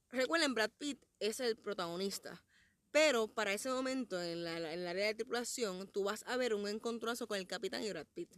Recuerden, 0.09 0.53
Brad 0.53 0.71
Pitt 0.77 1.01
es 1.19 1.39
el 1.39 1.55
protagonista. 1.57 2.43
Pero 2.91 3.27
para 3.27 3.53
ese 3.53 3.69
momento, 3.69 4.21
en, 4.21 4.43
la, 4.43 4.57
en 4.57 4.81
el 4.81 4.87
área 4.87 5.07
de 5.07 5.15
tripulación, 5.15 5.87
tú 5.87 6.03
vas 6.03 6.23
a 6.27 6.37
ver 6.37 6.53
un 6.53 6.67
encontronazo 6.67 7.25
con 7.27 7.39
el 7.39 7.47
capitán 7.47 7.81
y 7.83 7.89
Brad 7.89 8.05
Pitt. 8.13 8.31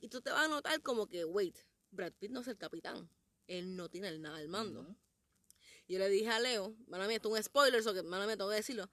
Y 0.00 0.08
tú 0.08 0.20
te 0.20 0.30
vas 0.30 0.44
a 0.44 0.48
notar 0.48 0.82
como 0.82 1.06
que, 1.06 1.24
wait, 1.24 1.56
Brad 1.90 2.12
Pitt 2.12 2.30
no 2.30 2.40
es 2.40 2.48
el 2.48 2.58
capitán. 2.58 3.08
Él 3.46 3.76
no 3.76 3.88
tiene 3.88 4.18
nada 4.18 4.36
al 4.36 4.48
mando. 4.48 4.80
Ujú. 4.82 4.96
Yo 5.86 5.98
le 5.98 6.08
dije 6.08 6.28
a 6.30 6.40
Leo, 6.40 6.74
mía, 6.86 7.06
esto 7.10 7.28
es 7.28 7.34
un 7.34 7.42
spoiler, 7.42 7.80
eso 7.80 7.92
que 7.92 8.02
mía, 8.02 8.26
tengo 8.36 8.50
que 8.50 8.56
decirlo. 8.56 8.90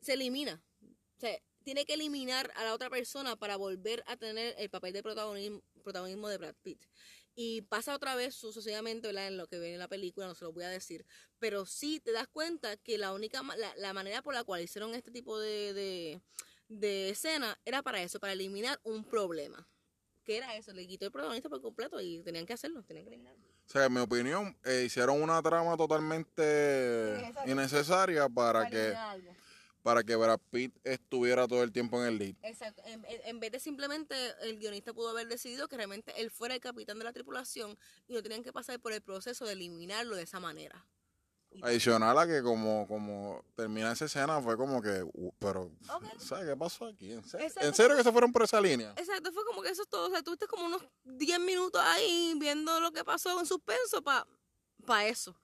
Se 0.00 0.14
elimina. 0.14 0.62
O 0.82 1.20
sea, 1.20 1.38
tiene 1.62 1.84
que 1.86 1.94
eliminar 1.94 2.52
a 2.56 2.64
la 2.64 2.74
otra 2.74 2.90
persona 2.90 3.36
para 3.36 3.56
volver 3.56 4.02
a 4.06 4.16
tener 4.16 4.54
el 4.58 4.68
papel 4.68 4.92
de 4.92 5.02
protagonismo, 5.02 5.62
protagonismo 5.82 6.28
de 6.28 6.38
Brad 6.38 6.56
Pitt. 6.62 6.84
Y 7.34 7.62
pasa 7.62 7.94
otra 7.94 8.14
vez 8.14 8.34
sucesivamente, 8.34 9.06
¿verdad? 9.06 9.28
En 9.28 9.36
lo 9.36 9.46
que 9.46 9.58
viene 9.58 9.74
en 9.74 9.78
la 9.78 9.88
película, 9.88 10.26
no 10.26 10.34
se 10.34 10.44
lo 10.44 10.52
voy 10.52 10.64
a 10.64 10.68
decir. 10.68 11.06
Pero 11.38 11.64
sí 11.64 12.00
te 12.00 12.12
das 12.12 12.28
cuenta 12.28 12.76
que 12.76 12.98
la 12.98 13.12
única, 13.12 13.42
la, 13.56 13.74
la 13.76 13.92
manera 13.92 14.22
por 14.22 14.34
la 14.34 14.44
cual 14.44 14.60
hicieron 14.60 14.94
este 14.94 15.10
tipo 15.10 15.38
de, 15.38 15.72
de, 15.72 16.20
de 16.68 17.10
escena 17.10 17.58
era 17.64 17.82
para 17.82 18.02
eso, 18.02 18.20
para 18.20 18.34
eliminar 18.34 18.80
un 18.82 19.04
problema. 19.04 19.66
¿Qué 20.24 20.36
era 20.36 20.56
eso? 20.56 20.72
Le 20.72 20.86
quitó 20.86 21.06
el 21.06 21.12
protagonista 21.12 21.48
por 21.48 21.62
completo 21.62 22.00
y 22.00 22.22
tenían 22.22 22.44
que 22.44 22.52
hacerlo, 22.52 22.82
tenían 22.82 23.04
que 23.04 23.10
eliminarlo. 23.10 23.51
O 23.72 23.78
sea, 23.78 23.86
en 23.86 23.94
mi 23.94 24.00
opinión, 24.00 24.54
eh, 24.64 24.82
hicieron 24.84 25.22
una 25.22 25.40
trama 25.40 25.78
totalmente 25.78 27.32
Innecesaria. 27.46 28.28
para 28.28 28.68
que... 28.68 28.94
para 29.82 30.02
que 30.04 30.14
Brad 30.14 30.38
Pitt 30.50 30.76
estuviera 30.84 31.48
todo 31.48 31.62
el 31.62 31.72
tiempo 31.72 31.98
en 32.02 32.06
el 32.08 32.18
lead. 32.18 32.34
Exacto. 32.42 32.82
En, 32.84 33.02
en- 33.06 33.20
en 33.24 33.40
vez 33.40 33.50
de 33.50 33.58
simplemente 33.60 34.14
el 34.42 34.58
guionista 34.58 34.92
pudo 34.92 35.08
haber 35.08 35.26
decidido 35.26 35.68
que 35.68 35.78
realmente 35.78 36.12
él 36.20 36.30
fuera 36.30 36.54
el 36.54 36.60
capitán 36.60 36.98
de 36.98 37.04
la 37.04 37.14
tripulación 37.14 37.78
y 38.08 38.12
no 38.12 38.22
tenían 38.22 38.42
que 38.42 38.52
pasar 38.52 38.78
por 38.78 38.92
el 38.92 39.00
proceso 39.00 39.46
de 39.46 39.52
eliminarlo 39.54 40.16
de 40.16 40.24
esa 40.24 40.38
manera. 40.38 40.84
Adicional 41.60 42.18
a 42.18 42.26
que 42.26 42.42
como, 42.42 42.86
como 42.88 43.44
termina 43.54 43.92
esa 43.92 44.06
escena 44.06 44.40
fue 44.40 44.56
como 44.56 44.80
que, 44.80 45.02
uh, 45.02 45.32
pero. 45.38 45.70
¿sabes 46.18 46.48
qué 46.48 46.56
pasó 46.56 46.86
aquí? 46.86 47.12
¿En 47.12 47.24
serio? 47.24 47.46
Exacto. 47.46 47.68
¿En 47.68 47.74
serio 47.74 47.96
que 47.96 48.02
se 48.02 48.12
fueron 48.12 48.32
por 48.32 48.42
esa 48.42 48.60
línea? 48.60 48.94
Exacto, 48.96 49.32
fue 49.32 49.44
como 49.44 49.62
que 49.62 49.68
eso 49.68 49.82
es 49.82 49.88
todo. 49.88 50.08
O 50.08 50.10
sea, 50.10 50.22
tuviste 50.22 50.46
como 50.46 50.66
unos 50.66 50.82
10 51.04 51.40
minutos 51.40 51.80
ahí 51.84 52.34
viendo 52.38 52.80
lo 52.80 52.92
que 52.92 53.04
pasó 53.04 53.38
en 53.38 53.46
suspenso 53.46 54.02
para 54.02 54.26
pa 54.86 55.06
eso. 55.06 55.36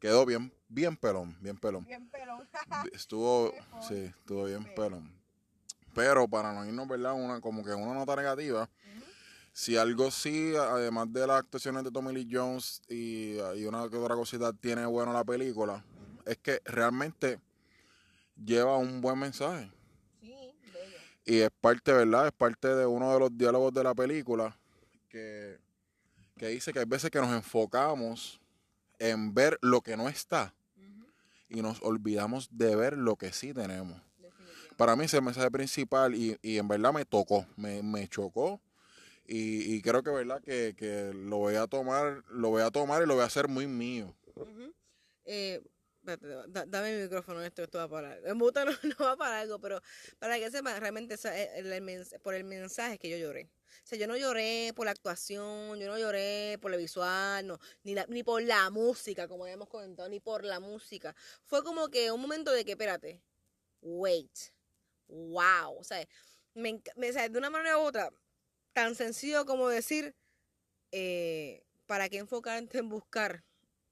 Quedó 0.00 0.26
bien, 0.26 0.52
bien 0.68 0.96
pelón, 0.96 1.36
bien 1.40 1.56
pelón. 1.56 1.84
Bien 1.84 2.10
pelón. 2.10 2.46
Estuvo, 2.92 3.54
sí, 3.88 4.12
estuvo 4.18 4.44
bien 4.44 4.64
pelón. 4.74 5.10
Pero 5.94 6.28
para 6.28 6.52
no 6.52 6.66
irnos, 6.66 6.88
¿verdad? 6.88 7.14
Una, 7.14 7.40
como 7.40 7.64
que 7.64 7.70
una 7.70 7.94
nota 7.94 8.16
negativa. 8.16 8.68
Si 9.56 9.76
algo 9.76 10.10
sí, 10.10 10.52
además 10.56 11.12
de 11.12 11.28
las 11.28 11.38
actuaciones 11.38 11.84
de 11.84 11.92
Tommy 11.92 12.12
Lee 12.12 12.28
Jones 12.28 12.82
y, 12.88 13.36
y 13.56 13.64
una 13.66 13.88
que 13.88 13.96
otra 13.96 14.16
cosita 14.16 14.52
tiene 14.52 14.84
bueno 14.84 15.12
la 15.12 15.22
película, 15.22 15.84
es 16.26 16.38
que 16.38 16.60
realmente 16.64 17.38
lleva 18.44 18.76
un 18.76 19.00
buen 19.00 19.16
mensaje. 19.16 19.70
Sí, 20.20 20.34
bello. 20.72 20.96
Y 21.24 21.38
es 21.38 21.50
parte, 21.60 21.92
¿verdad? 21.92 22.26
Es 22.26 22.32
parte 22.32 22.66
de 22.66 22.84
uno 22.84 23.12
de 23.12 23.20
los 23.20 23.38
diálogos 23.38 23.72
de 23.72 23.84
la 23.84 23.94
película 23.94 24.58
que, 25.08 25.60
que 26.36 26.48
dice 26.48 26.72
que 26.72 26.80
hay 26.80 26.84
veces 26.84 27.08
que 27.12 27.20
nos 27.20 27.32
enfocamos 27.32 28.40
en 28.98 29.34
ver 29.34 29.56
lo 29.62 29.82
que 29.82 29.96
no 29.96 30.08
está 30.08 30.52
y 31.48 31.62
nos 31.62 31.80
olvidamos 31.80 32.48
de 32.50 32.74
ver 32.74 32.98
lo 32.98 33.14
que 33.14 33.32
sí 33.32 33.54
tenemos. 33.54 34.02
Para 34.76 34.96
mí 34.96 35.04
ese 35.04 35.16
es 35.16 35.20
el 35.20 35.26
mensaje 35.26 35.50
principal 35.52 36.12
y, 36.16 36.36
y 36.42 36.58
en 36.58 36.66
verdad 36.66 36.92
me 36.92 37.04
tocó, 37.04 37.46
me, 37.54 37.84
me 37.84 38.08
chocó 38.08 38.60
y, 39.26 39.74
y 39.74 39.82
creo 39.82 40.02
que 40.02 40.10
verdad 40.10 40.42
que, 40.42 40.74
que 40.76 41.12
lo 41.14 41.38
voy 41.38 41.54
a 41.56 41.66
tomar, 41.66 42.22
lo 42.28 42.50
voy 42.50 42.62
a 42.62 42.70
tomar 42.70 43.02
y 43.02 43.06
lo 43.06 43.14
voy 43.14 43.22
a 43.22 43.26
hacer 43.26 43.48
muy 43.48 43.66
mío. 43.66 44.14
Eh, 45.24 45.62
da- 46.02 46.66
dame 46.66 46.94
el 46.94 47.02
micrófono, 47.04 47.42
esto, 47.42 47.62
esto 47.62 47.78
va 47.78 47.88
para 47.88 48.12
algo. 48.12 48.26
En 48.26 48.38
Buta 48.38 48.64
no, 48.64 48.72
no 48.82 49.04
va 49.04 49.16
para 49.16 49.40
algo, 49.40 49.58
pero 49.58 49.80
para 50.18 50.38
que 50.38 50.50
sepan, 50.50 50.80
realmente 50.80 51.16
por 52.22 52.34
el 52.34 52.44
mensaje 52.44 52.98
que 52.98 53.08
yo 53.08 53.16
lloré. 53.16 53.50
O 53.82 53.86
sea, 53.86 53.98
yo 53.98 54.06
no 54.06 54.16
lloré 54.16 54.72
por 54.76 54.84
la 54.84 54.92
actuación, 54.92 55.78
yo 55.78 55.88
no 55.88 55.98
lloré 55.98 56.58
por 56.60 56.72
el 56.72 56.78
visual, 56.78 57.46
no, 57.46 57.58
ni, 57.82 57.94
ni 58.08 58.22
por 58.22 58.42
la 58.42 58.70
música, 58.70 59.26
como 59.26 59.44
habíamos 59.44 59.68
comentado, 59.68 60.08
ni 60.08 60.20
por 60.20 60.44
la 60.44 60.60
música. 60.60 61.14
Fue 61.44 61.64
como 61.64 61.88
que 61.88 62.12
un 62.12 62.20
momento 62.20 62.52
de 62.52 62.64
que, 62.64 62.72
espérate, 62.72 63.20
wait, 63.80 64.30
wow. 65.08 65.76
O 65.78 65.84
sea, 65.84 66.06
de 66.54 67.38
una 67.38 67.50
manera 67.50 67.78
u 67.78 67.82
otra, 67.82 68.10
tan 68.74 68.96
sencillo 68.96 69.46
como 69.46 69.68
decir, 69.70 70.16
eh, 70.92 71.64
¿para 71.86 72.08
qué 72.08 72.18
enfocarte 72.18 72.78
en 72.78 72.88
buscar 72.90 73.44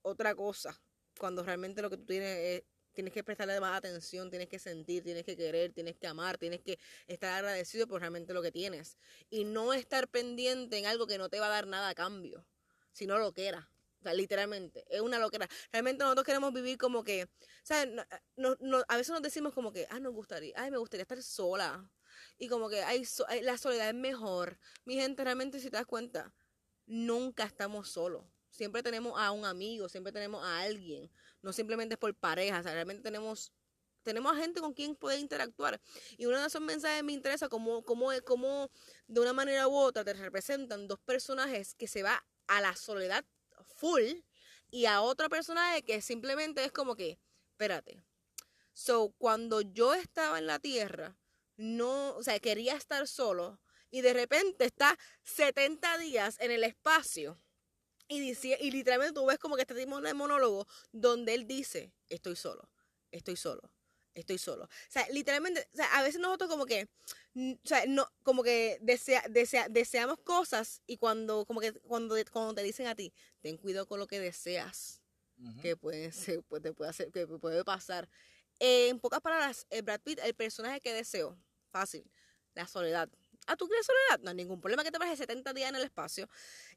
otra 0.02 0.34
cosa? 0.34 0.80
Cuando 1.18 1.42
realmente 1.44 1.82
lo 1.82 1.90
que 1.90 1.98
tú 1.98 2.06
tienes 2.06 2.38
es, 2.38 2.64
tienes 2.92 3.12
que 3.14 3.24
prestarle 3.24 3.60
más 3.60 3.78
atención, 3.78 4.30
tienes 4.30 4.48
que 4.48 4.58
sentir, 4.58 5.04
tienes 5.04 5.24
que 5.24 5.36
querer, 5.36 5.72
tienes 5.72 5.96
que 5.96 6.06
amar, 6.06 6.38
tienes 6.38 6.62
que 6.62 6.78
estar 7.06 7.32
agradecido 7.34 7.86
por 7.88 8.00
realmente 8.00 8.34
lo 8.34 8.42
que 8.42 8.52
tienes. 8.52 8.98
Y 9.30 9.44
no 9.44 9.72
estar 9.74 10.08
pendiente 10.08 10.78
en 10.78 10.86
algo 10.86 11.06
que 11.06 11.18
no 11.18 11.28
te 11.30 11.40
va 11.40 11.46
a 11.46 11.50
dar 11.50 11.66
nada 11.68 11.90
a 11.90 11.94
cambio, 11.94 12.46
sino 12.92 13.18
lo 13.18 13.32
que 13.32 13.46
era. 13.48 13.70
O 14.00 14.02
sea, 14.04 14.14
literalmente, 14.14 14.84
es 14.90 15.00
una 15.00 15.18
loquera. 15.18 15.48
Realmente 15.72 16.02
nosotros 16.04 16.26
queremos 16.26 16.52
vivir 16.52 16.76
como 16.78 17.04
que, 17.04 17.28
¿sabes? 17.62 17.88
No- 18.36 18.56
no- 18.60 18.84
a 18.88 18.96
veces 18.96 19.10
nos 19.12 19.22
decimos 19.22 19.54
como 19.54 19.72
que, 19.72 19.86
ah, 19.90 20.00
nos 20.00 20.12
gustaría, 20.12 20.52
ay, 20.56 20.70
me 20.70 20.78
gustaría 20.78 21.02
estar 21.02 21.22
sola. 21.22 21.88
Y 22.38 22.48
como 22.48 22.68
que 22.68 22.82
ay, 22.82 23.04
so- 23.04 23.26
la 23.42 23.58
soledad 23.58 23.88
es 23.88 23.94
mejor. 23.94 24.58
Mi 24.84 24.94
gente, 24.94 25.24
realmente, 25.24 25.60
si 25.60 25.70
te 25.70 25.76
das 25.76 25.86
cuenta, 25.86 26.34
nunca 26.86 27.44
estamos 27.44 27.90
solos. 27.90 28.24
Siempre 28.50 28.82
tenemos 28.82 29.18
a 29.18 29.30
un 29.32 29.44
amigo, 29.44 29.88
siempre 29.88 30.12
tenemos 30.12 30.44
a 30.44 30.60
alguien. 30.62 31.10
No 31.42 31.52
simplemente 31.52 31.94
es 31.94 31.98
por 31.98 32.14
pareja, 32.14 32.60
o 32.60 32.62
sea, 32.62 32.72
realmente 32.72 33.02
tenemos 33.02 33.52
tenemos 34.02 34.32
a 34.32 34.36
gente 34.36 34.60
con 34.60 34.74
quien 34.74 34.96
poder 34.96 35.20
interactuar. 35.20 35.80
Y 36.16 36.26
uno 36.26 36.40
de 36.40 36.46
esos 36.46 36.60
mensajes 36.60 37.04
me 37.04 37.12
interesa 37.12 37.48
cómo, 37.48 37.84
cómo, 37.84 38.10
cómo 38.24 38.70
de 39.06 39.20
una 39.20 39.32
manera 39.32 39.68
u 39.68 39.76
otra 39.76 40.04
te 40.04 40.12
representan 40.12 40.88
dos 40.88 40.98
personajes 41.00 41.74
que 41.74 41.86
se 41.86 42.02
va 42.02 42.24
a 42.48 42.60
la 42.60 42.74
soledad 42.76 43.24
full 43.76 44.02
y 44.70 44.86
a 44.86 45.02
otro 45.02 45.28
personaje 45.28 45.82
que 45.84 46.00
simplemente 46.02 46.64
es 46.64 46.72
como 46.72 46.96
que, 46.96 47.18
espérate. 47.52 48.02
So, 48.72 49.14
cuando 49.18 49.60
yo 49.60 49.94
estaba 49.94 50.38
en 50.38 50.46
la 50.46 50.58
tierra, 50.58 51.18
no, 51.62 52.16
o 52.16 52.22
sea, 52.22 52.38
quería 52.40 52.74
estar 52.74 53.06
solo 53.06 53.60
y 53.90 54.00
de 54.00 54.12
repente 54.12 54.64
está 54.64 54.98
70 55.22 55.96
días 55.98 56.36
en 56.40 56.50
el 56.50 56.64
espacio 56.64 57.40
y, 58.08 58.18
dice, 58.20 58.58
y 58.60 58.70
literalmente 58.72 59.14
tú 59.14 59.24
ves 59.26 59.38
como 59.38 59.54
que 59.54 59.62
este 59.62 59.74
tipo 59.74 60.00
de 60.00 60.12
monólogo 60.12 60.66
donde 60.90 61.34
él 61.34 61.46
dice, 61.46 61.92
estoy 62.08 62.34
solo, 62.34 62.68
estoy 63.12 63.36
solo, 63.36 63.72
estoy 64.14 64.38
solo. 64.38 64.64
O 64.64 64.68
sea, 64.88 65.08
literalmente, 65.10 65.68
o 65.72 65.76
sea, 65.76 65.86
a 65.96 66.02
veces 66.02 66.20
nosotros 66.20 66.50
como 66.50 66.66
que, 66.66 66.88
o 67.36 67.58
sea, 67.64 67.84
no, 67.86 68.08
como 68.24 68.42
que 68.42 68.78
desea, 68.80 69.22
desea- 69.28 69.68
deseamos 69.68 70.18
cosas 70.18 70.82
y 70.86 70.96
cuando, 70.96 71.46
como 71.46 71.60
que, 71.60 71.72
cuando, 71.72 72.16
cuando 72.32 72.54
te 72.54 72.62
dicen 72.64 72.88
a 72.88 72.96
ti, 72.96 73.14
ten 73.40 73.56
cuidado 73.56 73.86
con 73.86 74.00
lo 74.00 74.06
que 74.08 74.18
deseas 74.20 75.00
que 75.62 75.76
puede 75.76 76.10
ser, 76.12 76.42
te 76.60 76.72
puede 76.72 76.90
hacer, 76.90 77.12
que 77.12 77.26
puede 77.26 77.64
pasar. 77.64 78.08
Eh, 78.58 78.88
en 78.88 79.00
pocas 79.00 79.20
palabras, 79.20 79.66
el 79.70 79.82
Brad 79.82 80.00
Pitt, 80.00 80.18
el 80.22 80.34
personaje 80.34 80.80
que 80.80 80.92
deseo, 80.92 81.36
fácil, 81.72 82.04
la 82.54 82.68
soledad. 82.68 83.08
Ah, 83.48 83.56
¿tú 83.56 83.66
quieres 83.66 83.86
soledad? 83.86 84.20
No 84.22 84.30
hay 84.30 84.36
ningún 84.36 84.60
problema 84.60 84.84
que 84.84 84.92
te 84.92 85.00
pases 85.00 85.18
70 85.18 85.52
días 85.52 85.70
en 85.70 85.76
el 85.76 85.82
espacio. 85.82 86.28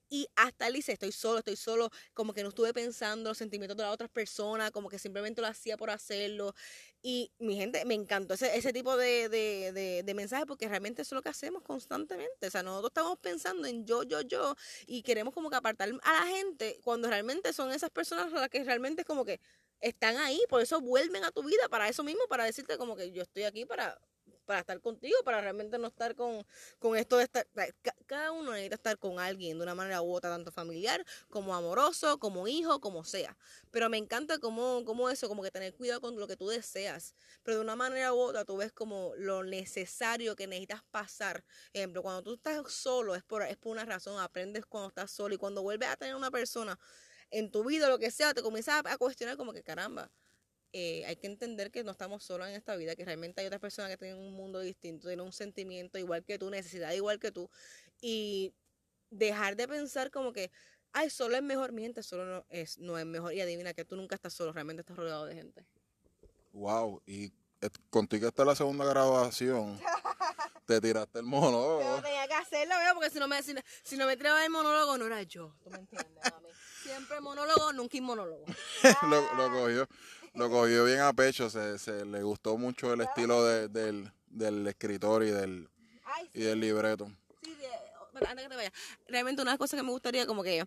Y 0.09 0.27
hasta 0.35 0.67
él 0.67 0.73
dice, 0.73 0.93
estoy 0.93 1.11
solo, 1.11 1.39
estoy 1.39 1.55
solo, 1.55 1.89
como 2.13 2.33
que 2.33 2.43
no 2.43 2.49
estuve 2.49 2.73
pensando 2.73 3.29
los 3.31 3.37
sentimientos 3.37 3.77
de 3.77 3.83
las 3.83 3.93
otras 3.93 4.09
personas, 4.09 4.71
como 4.71 4.89
que 4.89 4.99
simplemente 4.99 5.41
lo 5.41 5.47
hacía 5.47 5.77
por 5.77 5.89
hacerlo. 5.91 6.55
Y 7.03 7.31
mi 7.39 7.55
gente, 7.55 7.85
me 7.85 7.93
encantó 7.95 8.33
ese, 8.35 8.55
ese 8.57 8.73
tipo 8.73 8.97
de, 8.97 9.29
de, 9.29 9.71
de, 9.73 10.03
de 10.03 10.13
mensaje 10.15 10.45
porque 10.45 10.67
realmente 10.67 11.03
eso 11.03 11.15
es 11.15 11.17
lo 11.17 11.21
que 11.21 11.29
hacemos 11.29 11.63
constantemente. 11.63 12.47
O 12.47 12.51
sea, 12.51 12.63
nosotros 12.63 12.91
estamos 12.91 13.19
pensando 13.19 13.67
en 13.67 13.85
yo, 13.85 14.03
yo, 14.03 14.21
yo 14.21 14.55
y 14.87 15.03
queremos 15.03 15.33
como 15.33 15.49
que 15.49 15.55
apartar 15.57 15.89
a 16.03 16.13
la 16.13 16.27
gente 16.35 16.79
cuando 16.83 17.09
realmente 17.09 17.53
son 17.53 17.71
esas 17.71 17.91
personas 17.91 18.31
las 18.31 18.49
que 18.49 18.63
realmente 18.63 19.01
es 19.01 19.07
como 19.07 19.25
que 19.25 19.39
están 19.81 20.17
ahí, 20.17 20.39
por 20.49 20.61
eso 20.61 20.81
vuelven 20.81 21.23
a 21.23 21.31
tu 21.31 21.43
vida, 21.43 21.69
para 21.69 21.87
eso 21.89 22.03
mismo, 22.03 22.21
para 22.27 22.45
decirte 22.45 22.77
como 22.77 22.95
que 22.95 23.11
yo 23.11 23.21
estoy 23.23 23.43
aquí 23.43 23.65
para, 23.65 23.99
para 24.45 24.59
estar 24.61 24.79
contigo, 24.81 25.15
para 25.23 25.41
realmente 25.41 25.77
no 25.77 25.87
estar 25.87 26.15
con, 26.15 26.45
con 26.79 26.95
esto 26.97 27.17
de 27.17 27.23
estar, 27.25 27.47
ca- 27.81 27.95
cada 28.05 28.31
uno 28.31 28.51
necesita 28.51 28.75
estar 28.75 28.97
con 28.97 29.19
alguien 29.19 29.57
de 29.57 29.63
una 29.63 29.75
manera 29.75 30.01
u 30.01 30.11
otra, 30.13 30.29
tanto 30.29 30.51
familiar, 30.51 31.05
como 31.29 31.55
amoroso, 31.55 32.19
como 32.19 32.47
hijo, 32.47 32.79
como 32.79 33.03
sea. 33.03 33.37
Pero 33.71 33.89
me 33.89 33.97
encanta 33.97 34.39
como, 34.39 34.83
como 34.85 35.09
eso, 35.09 35.27
como 35.27 35.43
que 35.43 35.51
tener 35.51 35.73
cuidado 35.75 36.01
con 36.01 36.17
lo 36.19 36.27
que 36.27 36.37
tú 36.37 36.47
deseas, 36.47 37.15
pero 37.43 37.57
de 37.57 37.63
una 37.63 37.75
manera 37.75 38.13
u 38.13 38.17
otra 38.19 38.45
tú 38.45 38.57
ves 38.57 38.71
como 38.71 39.13
lo 39.17 39.43
necesario 39.43 40.35
que 40.35 40.47
necesitas 40.47 40.83
pasar. 40.91 41.43
Ejemplo, 41.73 42.01
cuando 42.01 42.23
tú 42.23 42.33
estás 42.35 42.71
solo 42.71 43.15
es 43.15 43.23
por, 43.23 43.43
es 43.43 43.57
por 43.57 43.71
una 43.71 43.85
razón, 43.85 44.19
aprendes 44.19 44.65
cuando 44.65 44.89
estás 44.89 45.11
solo 45.11 45.35
y 45.35 45.37
cuando 45.37 45.61
vuelves 45.63 45.89
a 45.89 45.95
tener 45.97 46.15
una 46.15 46.31
persona 46.31 46.79
en 47.31 47.51
tu 47.51 47.63
vida, 47.65 47.89
lo 47.89 47.99
que 47.99 48.11
sea, 48.11 48.33
te 48.33 48.41
comienzas 48.43 48.85
a, 48.85 48.93
a 48.93 48.97
cuestionar 48.97 49.37
como 49.37 49.53
que 49.53 49.63
caramba, 49.63 50.11
eh, 50.78 51.05
hay 51.05 51.15
que 51.15 51.28
entender 51.28 51.71
que 51.71 51.86
no 51.86 51.91
estamos 51.91 52.21
solos 52.21 52.49
en 52.49 52.53
esta 52.53 52.76
vida, 52.76 52.97
que 52.97 53.05
realmente 53.05 53.39
hay 53.39 53.47
otras 53.47 53.61
personas 53.61 53.89
que 53.91 53.95
tienen 53.95 54.17
un 54.17 54.34
mundo 54.34 54.59
distinto, 54.59 55.07
tienen 55.07 55.26
un 55.26 55.32
sentimiento 55.32 55.97
igual 55.97 56.26
que 56.26 56.38
tú, 56.38 56.49
necesidad 56.49 56.91
igual 56.91 57.17
que 57.17 57.32
tú, 57.32 57.49
y 58.01 58.53
dejar 59.09 59.55
de 59.55 59.69
pensar 59.69 60.11
como 60.11 60.34
que, 60.34 60.51
ay, 60.91 61.09
solo 61.09 61.38
es 61.38 61.43
mejor, 61.43 61.71
mi 61.71 61.84
gente, 61.84 62.03
solo 62.03 62.26
no 62.26 62.45
es, 62.49 62.78
no 62.78 62.97
es 62.97 63.05
mejor, 63.05 63.34
y 63.34 63.39
adivina 63.39 63.73
que 63.73 63.86
tú 63.86 63.95
nunca 63.95 64.15
estás 64.15 64.34
solo, 64.34 64.51
realmente 64.51 64.82
estás 64.82 64.97
rodeado 64.97 65.26
de 65.26 65.36
gente. 65.36 65.65
Wow, 66.51 67.01
y 67.05 67.32
eh, 67.61 67.69
contigo 67.89 68.23
que 68.23 68.28
esta 68.28 68.41
es 68.41 68.47
la 68.47 68.55
segunda 68.57 68.84
grabación, 68.84 69.80
te 70.65 70.82
tiraste 70.82 71.19
el 71.19 71.26
monólogo. 71.26 71.80
Pero 71.80 72.01
tenía 72.01 72.28
que 72.28 72.34
hacerlo, 72.34 72.76
veo, 72.80 72.93
porque 72.95 73.11
si 73.11 73.19
no 73.19 73.30
me, 73.30 73.41
si, 73.41 73.55
si 73.82 73.95
no 73.95 74.05
me 74.05 74.17
tiraba 74.17 74.43
el 74.43 74.49
monólogo, 74.49 74.97
no 74.97 75.05
era 75.05 75.23
yo, 75.23 75.55
¿tú 75.63 75.69
me 75.69 75.78
entiendes, 75.78 76.34
mami? 76.34 76.49
Siempre 76.84 77.21
monólogo, 77.21 77.71
nunca 77.71 77.97
monólogo. 78.01 78.43
lo, 79.09 79.36
lo 79.36 79.51
cogió, 79.51 79.88
lo 80.36 80.49
cogió 80.49 80.86
bien 80.86 80.99
a 80.99 81.13
pecho, 81.13 81.49
se, 81.49 81.77
se 81.79 82.05
le 82.05 82.23
gustó 82.23 82.57
mucho 82.57 82.93
el 82.93 83.01
estilo 83.01 83.43
de- 83.43 83.67
del, 83.69 84.11
del 84.27 84.67
escritor 84.67 85.23
y 85.23 85.31
del, 85.31 85.69
Ay, 86.03 86.29
y 86.33 86.41
del 86.41 86.59
libreto. 86.59 87.09
Sí, 87.41 87.55
de- 87.55 87.69
pero 88.13 88.27
antes 88.27 88.43
que 88.45 88.49
te 88.49 88.55
vaya, 88.55 88.71
realmente 89.07 89.41
una 89.41 89.57
cosa 89.57 89.75
que 89.75 89.83
me 89.83 89.91
gustaría 89.91 90.25
como 90.25 90.43
que, 90.43 90.65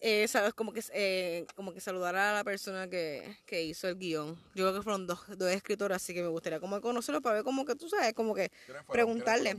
eh, 0.00 0.28
sabes, 0.28 0.54
como 0.54 0.72
que, 0.72 0.82
eh, 0.92 1.46
como 1.56 1.72
que 1.72 1.80
saludar 1.80 2.14
a 2.16 2.32
la 2.32 2.44
persona 2.44 2.88
que, 2.88 3.36
que 3.46 3.62
hizo 3.62 3.88
el 3.88 3.96
guion. 3.96 4.36
Yo 4.54 4.64
creo 4.64 4.74
que 4.74 4.82
fueron 4.82 5.06
dos, 5.06 5.20
dos 5.36 5.50
escritores, 5.50 5.96
así 5.96 6.14
que 6.14 6.22
me 6.22 6.28
gustaría 6.28 6.60
como 6.60 6.80
conocerlo 6.80 7.20
para 7.22 7.36
ver 7.36 7.44
como 7.44 7.64
que 7.64 7.74
tú 7.74 7.88
sabes, 7.88 8.12
como 8.12 8.34
que 8.34 8.50
Preguntarle. 8.90 9.56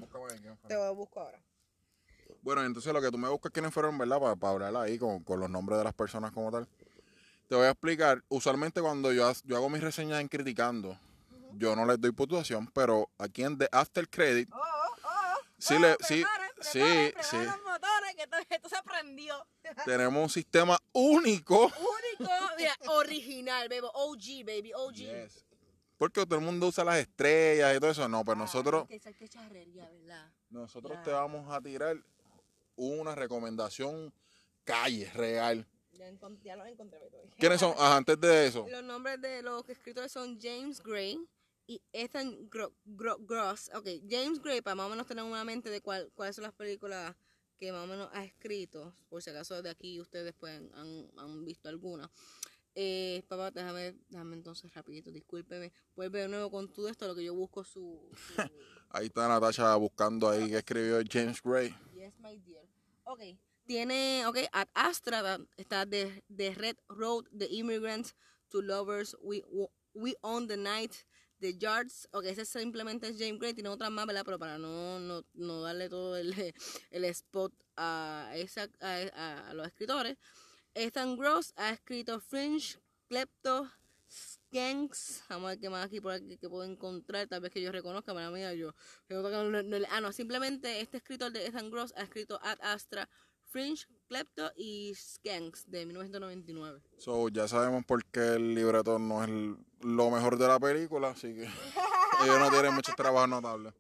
te 0.67 0.73
lo 0.75 0.95
busco 0.95 1.19
ahora. 1.21 1.41
Bueno, 2.41 2.63
entonces 2.63 2.93
lo 2.93 3.01
que 3.01 3.09
tú 3.09 3.17
me 3.17 3.27
buscas 3.27 3.51
quiénes 3.51 3.73
fueron, 3.73 3.97
¿verdad? 3.97 4.19
Para, 4.37 4.53
hablar 4.53 4.75
ahí 4.75 4.99
con, 4.99 5.23
con 5.23 5.39
los 5.39 5.49
nombres 5.49 5.79
de 5.79 5.83
las 5.83 5.93
personas 5.93 6.31
como 6.31 6.51
tal. 6.51 6.67
Te 7.47 7.55
voy 7.55 7.65
a 7.65 7.71
explicar. 7.71 8.23
Usualmente 8.29 8.81
cuando 8.81 9.11
yo, 9.13 9.27
ha- 9.27 9.33
yo 9.43 9.55
hago 9.55 9.69
mis 9.69 9.81
reseñas 9.81 10.19
en 10.21 10.27
Criticando, 10.27 10.97
yo 11.53 11.75
no 11.75 11.85
les 11.85 11.99
doy 12.01 12.11
puntuación, 12.11 12.67
pero 12.73 13.09
aquí 13.17 13.43
en 13.43 13.57
The 13.57 13.69
After 13.71 14.09
Credit, 14.09 14.49
Oh, 14.51 14.57
oh, 14.57 14.61
oh, 15.03 15.35
Sí 15.57 15.77
le- 15.79 15.95
sí, 16.01 16.15
preparen, 16.23 16.49
sí, 16.61 16.79
preparen, 16.79 17.13
sí. 17.23 17.37
preparen 17.37 17.45
los 17.47 17.61
motores, 17.63 18.15
que 18.15 18.23
esto, 18.23 18.37
esto 18.49 18.69
se 18.69 18.83
prendió. 18.83 19.47
tenemos 19.85 20.23
un 20.23 20.29
sistema 20.29 20.77
único. 20.91 21.65
Único, 21.65 22.31
mira, 22.57 22.75
original, 22.87 23.69
baby, 23.69 23.87
OG, 23.93 24.45
baby, 24.45 24.71
OG. 24.73 25.29
Porque 25.97 26.25
todo 26.25 26.35
el 26.39 26.43
mundo 26.43 26.67
usa 26.67 26.83
las 26.83 26.97
estrellas 26.97 27.75
y 27.75 27.79
todo 27.79 27.91
eso. 27.91 28.07
No, 28.09 28.25
pues 28.25 28.35
Ah, 28.35 28.39
nosotros, 28.39 28.85
charrería, 29.29 29.89
¿verdad? 29.89 30.29
nosotros 30.49 31.01
te 31.03 31.11
vamos 31.11 31.49
a 31.53 31.61
tirar 31.61 31.95
una 32.75 33.15
recomendación 33.15 34.13
calle, 34.65 35.09
real. 35.13 35.65
Ya, 35.97 36.09
encont- 36.09 36.41
ya 36.43 36.55
los 36.55 36.67
encontré. 36.67 36.99
¿Quiénes 37.37 37.59
son? 37.59 37.73
Antes 37.77 38.19
de 38.19 38.47
eso. 38.47 38.65
Los 38.69 38.83
nombres 38.83 39.19
de 39.21 39.41
los 39.41 39.67
escritores 39.69 40.11
son 40.11 40.39
James 40.41 40.81
Gray 40.81 41.19
y 41.67 41.81
Ethan 41.93 42.49
Gro- 42.49 42.73
Gro- 42.85 43.17
Gross. 43.25 43.71
Ok, 43.73 43.87
James 44.09 44.39
Gray, 44.41 44.61
para 44.61 44.75
más 44.75 44.87
o 44.87 44.89
menos 44.89 45.07
tener 45.07 45.23
una 45.23 45.43
mente 45.43 45.69
de 45.69 45.81
cuál, 45.81 46.11
cuáles 46.13 46.35
son 46.35 46.43
las 46.43 46.53
películas 46.53 47.15
que 47.57 47.71
más 47.71 47.85
o 47.85 47.87
menos 47.87 48.09
ha 48.11 48.23
escrito, 48.25 48.93
por 49.09 49.21
si 49.21 49.29
acaso 49.29 49.61
de 49.61 49.69
aquí 49.69 49.99
ustedes 50.01 50.33
pueden, 50.33 50.69
han, 50.75 51.09
han 51.17 51.45
visto 51.45 51.69
alguna. 51.69 52.11
Eh, 52.77 53.23
papá, 53.29 53.51
déjame, 53.51 53.95
déjame 54.09 54.35
entonces 54.35 54.73
rapidito, 54.73 55.09
discúlpeme. 55.09 55.71
Vuelve 55.95 56.19
de 56.19 56.27
nuevo 56.27 56.51
con 56.51 56.71
todo 56.73 56.89
esto, 56.89 57.07
lo 57.07 57.15
que 57.15 57.23
yo 57.23 57.33
busco 57.33 57.63
su... 57.63 58.09
su 58.11 58.33
Ahí 58.89 59.07
está 59.07 59.27
Natasha 59.29 59.73
buscando 59.77 60.29
ahí 60.29 60.49
que 60.49 60.57
escribió 60.57 60.99
James 61.09 61.41
Gray. 61.41 61.73
Yes, 61.93 62.19
my 62.19 62.37
dear. 62.39 62.65
Ok. 63.05 63.21
Tiene, 63.65 64.25
ok, 64.27 64.37
Ad 64.51 64.67
Astra 64.75 65.39
está 65.57 65.85
de, 65.85 66.23
de 66.27 66.53
Red 66.53 66.77
Road, 66.87 67.25
The 67.35 67.47
Immigrants, 67.49 68.15
To 68.49 68.61
Lovers, 68.61 69.15
We, 69.21 69.43
We 69.93 70.15
Own 70.21 70.47
the 70.47 70.57
Night, 70.57 70.93
The 71.39 71.57
Yards. 71.57 72.07
Ok, 72.11 72.25
ese 72.25 72.45
simplemente 72.45 73.07
es 73.07 73.17
James 73.17 73.39
Gray. 73.39 73.53
Tiene 73.53 73.69
otras 73.69 73.89
más, 73.89 74.05
¿verdad? 74.05 74.23
Pero 74.23 74.37
para 74.37 74.57
no, 74.59 74.99
no, 74.99 75.25
no 75.33 75.61
darle 75.63 75.89
todo 75.89 76.15
el, 76.17 76.33
el 76.91 77.05
spot 77.05 77.53
a, 77.75 78.31
esa, 78.35 78.69
a, 78.81 79.49
a- 79.49 79.53
los 79.53 79.65
escritores. 79.67 80.17
Ethan 80.75 81.17
Gross 81.17 81.53
ha 81.55 81.71
escrito 81.71 82.19
Fringe, 82.19 82.77
Klepto, 83.07 83.71
Skanks. 84.09 85.23
Vamos 85.29 85.47
a 85.47 85.49
ver 85.51 85.59
qué 85.59 85.69
más 85.69 85.85
aquí 85.85 85.99
por 85.99 86.11
aquí 86.11 86.37
que 86.37 86.49
puedo 86.49 86.63
encontrar. 86.65 87.27
Tal 87.27 87.41
vez 87.41 87.51
que 87.51 87.61
yo 87.61 87.71
reconozca, 87.71 88.13
para 88.13 88.29
mí 88.29 88.41
yo. 88.57 88.75
ah, 89.89 90.01
no, 90.01 90.11
simplemente 90.11 90.81
este 90.81 90.97
escritor 90.97 91.31
de 91.31 91.45
Ethan 91.47 91.71
Gross 91.71 91.93
ha 91.95 92.03
escrito 92.03 92.39
Ad 92.43 92.59
Astra, 92.61 93.09
Fringe, 93.55 93.85
Klepto 94.09 94.51
y 94.57 94.93
Skanks 94.93 95.63
de 95.71 95.85
1999. 95.85 96.81
So, 96.97 97.29
ya 97.29 97.47
sabemos 97.47 97.85
por 97.85 98.03
qué 98.03 98.33
el 98.33 98.53
libreto 98.53 98.99
no 98.99 99.23
es 99.23 99.29
el- 99.29 99.55
lo 99.79 100.09
mejor 100.11 100.37
de 100.37 100.45
la 100.45 100.59
película, 100.59 101.11
así 101.11 101.33
que 101.33 101.43
ellos 102.21 102.37
no 102.37 102.49
tienen 102.49 102.73
muchos 102.73 102.93
trabajos 102.97 103.29
notables. 103.29 103.73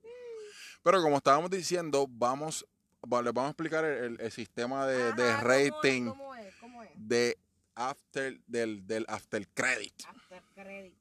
Pero 0.81 1.01
como 1.01 1.17
estábamos 1.17 1.49
diciendo, 1.49 2.07
vamos, 2.09 2.65
va- 3.03 3.21
les 3.21 3.33
vamos 3.33 3.49
a 3.49 3.51
explicar 3.51 3.83
el, 3.83 4.31
sistema 4.31 4.87
de, 4.87 5.11
de 5.11 5.29
Ajá, 5.29 5.41
¿cómo 5.41 5.51
es? 5.51 5.71
rating 5.73 6.05
¿Cómo 6.07 6.35
es? 6.35 6.55
¿Cómo 6.61 6.83
es? 6.83 6.89
de 6.95 7.37
after, 7.75 8.39
del, 8.47 8.87
del 8.87 9.05
after 9.09 9.45
credit. 9.49 9.93
After. 10.07 10.93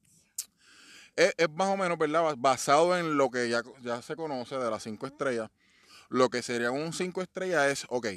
Es, 1.15 1.33
es 1.37 1.49
más 1.49 1.69
o 1.69 1.77
menos, 1.77 1.97
¿verdad? 1.97 2.23
Bas- 2.23 2.35
Basado 2.37 2.97
en 2.97 3.15
lo 3.15 3.29
que 3.31 3.47
ya, 3.47 3.61
ya 3.81 4.01
se 4.01 4.17
conoce 4.17 4.57
de 4.57 4.69
las 4.69 4.83
cinco 4.83 5.07
estrellas. 5.07 5.49
Lo 6.09 6.27
que 6.29 6.41
sería 6.41 6.71
un 6.71 6.91
cinco 6.91 7.21
estrellas 7.21 7.67
es, 7.71 7.85
ok, 7.87 8.07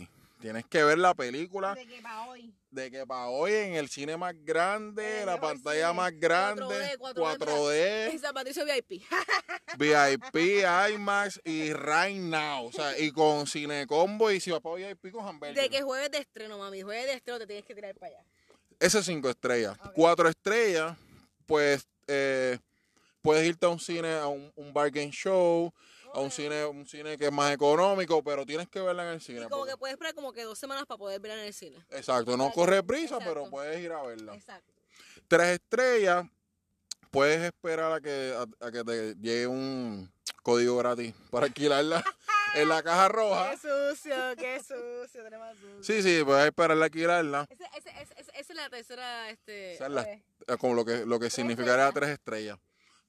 tienes 0.41 0.65
que 0.67 0.83
ver 0.85 0.99
la 0.99 1.15
película 1.15 1.75
De 1.75 1.87
que 1.87 2.01
para 2.01 2.27
hoy. 2.29 2.55
de 2.71 2.91
que 2.91 3.07
para 3.07 3.29
hoy 3.29 3.53
en 3.53 3.75
el 3.75 3.89
cine 3.89 4.17
más 4.17 4.35
grande, 4.45 5.21
El 5.21 5.27
la 5.27 5.41
pantalla 5.41 5.89
cine. 5.89 5.93
más 5.95 6.13
grande, 6.19 6.63
4D, 6.99 7.39
4D, 7.39 8.11
En 8.13 8.19
San 8.21 8.35
Patricio 8.35 8.65
VIP. 8.65 9.03
VIP, 9.79 10.65
IMAX 10.95 11.41
y 11.45 11.73
Right 11.73 12.17
Now. 12.21 12.67
O 12.67 12.73
sea, 12.73 12.99
y 12.99 13.11
con 13.11 13.47
cine 13.47 13.87
combo 13.87 14.31
y 14.31 14.41
si 14.41 14.51
vas 14.51 14.61
para 14.61 14.77
VIP 14.77 15.13
con 15.13 15.27
hamburger. 15.27 15.55
De 15.57 15.69
que 15.69 15.83
jueves 15.83 16.11
de 16.11 16.19
estreno, 16.19 16.59
mami. 16.59 16.83
Jueves 16.83 17.07
de 17.07 17.13
estreno 17.15 17.39
te 17.39 17.47
tienes 17.47 17.65
que 17.65 17.75
tirar 17.75 17.95
para 17.97 18.13
allá. 18.17 18.25
Ese 18.81 18.99
es 19.01 19.07
cinco 19.07 19.29
estrellas. 19.29 19.77
Ok. 19.85 19.93
Cuatro 19.95 20.29
estrellas, 20.29 20.97
pues 21.47 21.87
eh, 22.07 22.59
puedes 23.23 23.47
irte 23.47 23.67
a 23.67 23.71
un 23.71 23.81
cine, 23.81 24.15
a 24.15 24.29
un, 24.29 24.53
un 24.55 24.73
bargain 24.73 25.11
show, 25.11 25.73
a 26.15 26.21
un 26.21 26.31
cine, 26.31 26.65
un 26.67 26.87
cine 26.87 27.17
que 27.19 27.27
es 27.27 27.33
más 27.33 27.53
económico, 27.53 28.23
pero 28.23 28.45
tienes 28.47 28.69
que 28.69 28.81
verla 28.81 29.05
en 29.05 29.15
el 29.15 29.21
cine. 29.21 29.41
Y 29.41 29.43
como 29.45 29.59
porque- 29.59 29.73
que 29.73 29.77
puedes 29.77 29.95
esperar 29.95 30.15
como 30.15 30.33
que 30.33 30.43
dos 30.45 30.59
semanas 30.59 30.85
para 30.87 30.99
poder 30.99 31.21
verla 31.21 31.41
en 31.41 31.47
el 31.49 31.55
cine. 31.55 31.85
Exacto, 31.91 32.37
no 32.37 32.51
corre 32.53 32.83
prisa, 32.83 33.17
exacto. 33.17 33.25
pero 33.35 33.51
puedes 33.51 33.81
ir 33.83 33.93
a 33.93 34.03
verla. 34.03 34.35
Exacto. 34.35 34.73
Tres 35.29 35.49
estrellas, 35.61 36.27
puedes 37.11 37.43
esperar 37.43 37.93
a 37.93 38.01
que, 38.01 38.35
a, 38.37 38.67
a 38.67 38.71
que 38.71 38.85
te 38.85 39.15
llegue 39.17 39.47
un 39.47 40.11
código 40.43 40.77
gratis 40.79 41.15
para 41.31 41.47
alquilarla 41.47 42.03
en 42.55 42.69
la 42.69 42.83
caja 42.83 43.09
roja. 43.09 43.51
Qué 43.51 43.57
sucio, 43.59 44.15
qué 44.37 44.59
sucio. 44.61 45.23
Tenemos 45.25 45.57
sucio. 45.59 45.83
Sí, 45.83 46.03
sí, 46.03 46.25
puedes 46.25 46.47
esperar 46.47 46.79
a 46.81 46.85
alquilarla, 46.85 47.47
esa 47.51 48.33
es 48.35 48.55
la 48.55 48.71
tercera, 48.71 49.31
este... 49.31 49.75
Esa 49.75 49.87
es 49.87 49.93
la- 49.93 50.03
eh, 50.05 50.23
eh, 50.47 50.57
como 50.59 50.75
lo 50.75 50.85
que, 50.85 51.05
lo 51.05 51.19
que 51.21 51.29
significaría 51.31 51.91
tres 51.93 52.11
estrellas. 52.11 52.59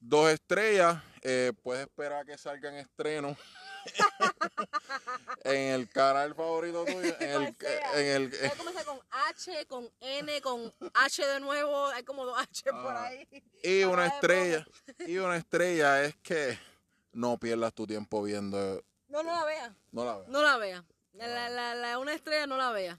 Dos 0.00 0.30
estrellas, 0.30 1.02
eh, 1.22 1.52
puedes 1.62 1.82
esperar 1.86 2.20
a 2.20 2.24
que 2.24 2.38
salga 2.38 2.70
en 2.70 2.76
estreno 2.76 3.36
en 5.44 5.72
el 5.74 5.88
canal 5.90 6.34
favorito 6.34 6.84
tuyo, 6.86 7.14
en 7.20 7.42
el, 7.42 7.56
sea. 7.56 8.00
en 8.00 8.06
el, 8.22 8.50
comenzar 8.56 8.84
con 8.86 8.98
H, 9.28 9.66
con 9.66 9.90
N, 10.00 10.40
con 10.40 10.72
H 10.94 11.26
de 11.26 11.40
nuevo. 11.40 11.86
Hay 11.88 12.02
como 12.02 12.24
dos 12.24 12.38
H 12.38 12.62
por 12.70 12.92
Ah. 12.96 13.04
ahí. 13.08 13.26
y 13.62 13.84
una 13.84 14.06
estrella, 14.06 14.66
y 15.06 15.18
una 15.18 15.36
estrella 15.36 16.02
es 16.04 16.16
que 16.22 16.58
no 17.12 17.38
pierdas 17.38 17.74
tu 17.74 17.86
tiempo 17.86 18.22
viendo, 18.22 18.82
No, 19.08 19.22
no 19.22 19.32
la 19.32 19.44
vea. 19.44 19.74
no 19.92 20.04
la 20.04 20.16
veas. 20.16 20.28
No 20.28 20.42
la 20.42 20.56
vea. 20.56 20.84
La, 21.12 21.48
la, 21.50 21.74
la, 21.74 21.98
una 21.98 22.14
estrella 22.14 22.46
no 22.46 22.56
la 22.56 22.70
vea. 22.72 22.98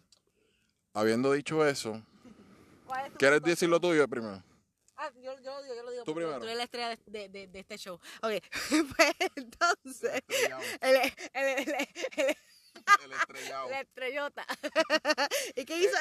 Habiendo 0.94 1.32
dicho 1.32 1.66
eso, 1.66 2.02
¿Cuál 2.86 3.06
es 3.08 3.12
tu 3.14 3.18
¿quieres 3.18 3.42
decir 3.42 3.70
lo 3.70 3.80
tuyo 3.80 4.08
primero? 4.08 4.44
Ah, 5.04 5.10
yo, 5.16 5.36
yo 5.42 5.52
lo 5.56 5.64
digo, 5.64 5.74
yo 5.76 5.84
lo 5.84 5.92
digo. 5.92 6.04
Tú 6.04 6.14
primero. 6.14 6.38
Tú 6.38 6.46
eres 6.46 6.58
la 6.58 6.64
estrella 6.66 6.90
de, 6.90 7.00
de, 7.08 7.30
de, 7.30 7.48
de 7.48 7.60
este 7.60 7.76
show. 7.78 8.00
Ok, 8.22 8.34
pues 8.96 9.12
entonces, 9.36 10.22
el, 10.82 10.94
el, 10.94 11.14
el, 11.34 11.48
el, 11.68 11.76
el- 12.18 12.38
El 13.04 13.12
estrellado. 13.14 13.70
la 13.72 13.82
estrellota. 13.82 14.46
¿Y 15.56 15.66
qué 15.66 15.78
hizo? 15.78 15.98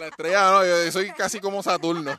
La 0.00 0.08
estrella, 0.08 0.50
no, 0.50 0.64
yo 0.66 0.90
soy 0.92 1.12
casi 1.12 1.38
como 1.40 1.62
Saturno. 1.62 2.18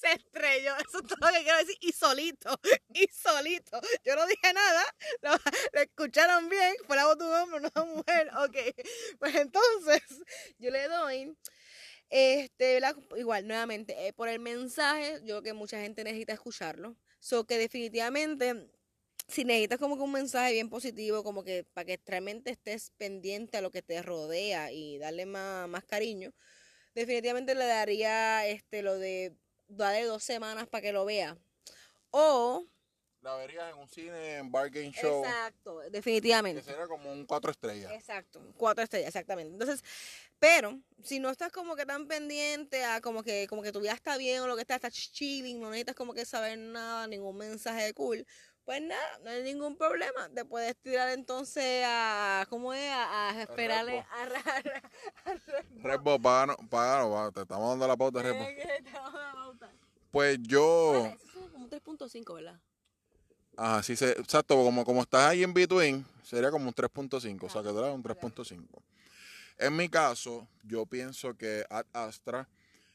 Se 0.00 0.12
estrelló. 0.12 0.76
Eso 0.76 0.98
es 0.98 1.06
todo 1.08 1.28
lo 1.30 1.36
que 1.36 1.42
quiero 1.42 1.58
decir. 1.58 1.76
Y 1.80 1.92
solito. 1.92 2.58
Y 2.94 3.08
solito. 3.12 3.80
Yo 4.04 4.14
no 4.16 4.24
dije 4.26 4.52
nada. 4.52 4.84
Lo, 5.22 5.30
lo 5.72 5.80
escucharon 5.80 6.48
bien. 6.48 6.74
Fue 6.86 6.96
la 6.96 7.06
voz 7.06 7.18
de 7.18 7.24
un 7.24 7.34
hombre, 7.34 7.60
no 7.60 7.68
de 7.68 7.80
una 7.80 7.94
mujer. 7.94 8.30
Ok. 8.38 8.56
Pues 9.18 9.34
entonces, 9.34 10.02
yo 10.58 10.70
le 10.70 10.88
doy. 10.88 11.36
Este, 12.10 12.80
igual, 13.16 13.46
nuevamente, 13.46 14.06
eh, 14.06 14.12
por 14.12 14.28
el 14.28 14.40
mensaje, 14.40 15.20
yo 15.24 15.26
creo 15.26 15.42
que 15.42 15.52
mucha 15.52 15.80
gente 15.80 16.04
necesita 16.04 16.32
escucharlo. 16.32 16.96
So 17.20 17.44
que 17.44 17.58
definitivamente, 17.58 18.70
si 19.28 19.44
necesitas 19.44 19.78
como 19.78 19.96
que 19.96 20.02
un 20.02 20.12
mensaje 20.12 20.52
bien 20.52 20.70
positivo, 20.70 21.22
como 21.24 21.44
que 21.44 21.64
para 21.64 21.84
que 21.84 22.00
realmente 22.06 22.50
estés 22.50 22.92
pendiente 22.96 23.58
a 23.58 23.60
lo 23.60 23.70
que 23.70 23.82
te 23.82 24.00
rodea 24.02 24.72
y 24.72 24.98
darle 24.98 25.26
más, 25.26 25.68
más 25.68 25.84
cariño, 25.84 26.32
definitivamente 26.94 27.54
le 27.54 27.66
daría 27.66 28.46
este 28.46 28.82
lo 28.82 28.98
de 28.98 29.36
darle 29.68 30.04
dos 30.04 30.24
semanas 30.24 30.66
para 30.68 30.82
que 30.82 30.92
lo 30.92 31.04
vea. 31.04 31.36
O, 32.10 32.64
La 33.20 33.34
verías 33.34 33.72
en 33.72 33.78
un 33.78 33.88
cine, 33.88 34.36
en 34.36 34.52
Bargain 34.52 34.92
Show, 34.92 35.24
exacto, 35.24 35.80
que 35.80 35.90
definitivamente. 35.90 36.62
sería 36.62 36.86
como 36.86 37.10
un 37.10 37.26
cuatro 37.26 37.50
estrellas. 37.50 37.90
Exacto, 37.92 38.40
cuatro 38.56 38.84
estrellas, 38.84 39.08
exactamente. 39.08 39.52
Entonces, 39.52 39.82
pero 40.38 40.78
si 41.02 41.18
no 41.18 41.30
estás 41.30 41.50
como 41.50 41.74
que 41.74 41.84
tan 41.84 42.06
pendiente 42.06 42.84
a 42.84 43.00
como 43.00 43.24
que 43.24 43.48
como 43.48 43.62
que 43.62 43.72
tu 43.72 43.80
vida 43.80 43.92
está 43.92 44.16
bien 44.16 44.40
o 44.42 44.46
lo 44.46 44.54
que 44.54 44.62
está, 44.62 44.76
estás 44.76 44.92
chilling, 44.92 45.60
no 45.60 45.70
necesitas 45.70 45.96
como 45.96 46.14
que 46.14 46.24
saber 46.24 46.58
nada, 46.58 47.08
ningún 47.08 47.36
mensaje 47.36 47.86
de 47.86 47.94
cool, 47.94 48.24
pues 48.68 48.82
nada, 48.82 49.18
no 49.24 49.30
hay 49.30 49.42
ningún 49.42 49.76
problema. 49.76 50.28
Te 50.34 50.44
puedes 50.44 50.76
tirar 50.76 51.08
entonces 51.08 51.84
a, 51.86 52.46
¿cómo 52.48 52.74
es? 52.74 52.88
A, 52.90 53.30
a 53.30 53.42
esperarle 53.42 54.04
a, 54.10 54.22
a, 55.24 55.34
Redbo, 55.82 56.20
páganos, 56.20 56.56
páganos, 56.68 57.32
te 57.32 57.40
estamos 57.40 57.70
dando 57.70 57.88
la 57.88 57.96
pauta, 57.96 58.22
Redbo. 58.22 58.46
Pues 60.10 60.36
Vale, 60.36 60.48
yo, 60.48 61.06
eso 61.06 61.26
suena 61.32 61.48
como 61.50 61.64
un 61.64 61.70
3.5, 61.70 62.34
¿verdad? 62.34 62.60
Ajá, 63.58 63.82
sí, 63.82 63.96
se, 63.96 64.12
exacto, 64.12 64.54
como, 64.56 64.84
como 64.84 65.02
estás 65.02 65.28
ahí 65.28 65.42
en 65.42 65.52
between, 65.52 66.06
sería 66.22 66.50
como 66.50 66.68
un 66.68 66.74
3.5, 66.74 67.42
o 67.44 67.48
sea 67.48 67.62
que 67.62 67.68
un 67.68 68.02
3.5. 68.02 68.64
En 69.58 69.76
mi 69.76 69.88
caso, 69.88 70.46
yo 70.62 70.86
pienso 70.86 71.34
que 71.36 71.64
Ad 71.68 71.84
Astra 71.92 72.48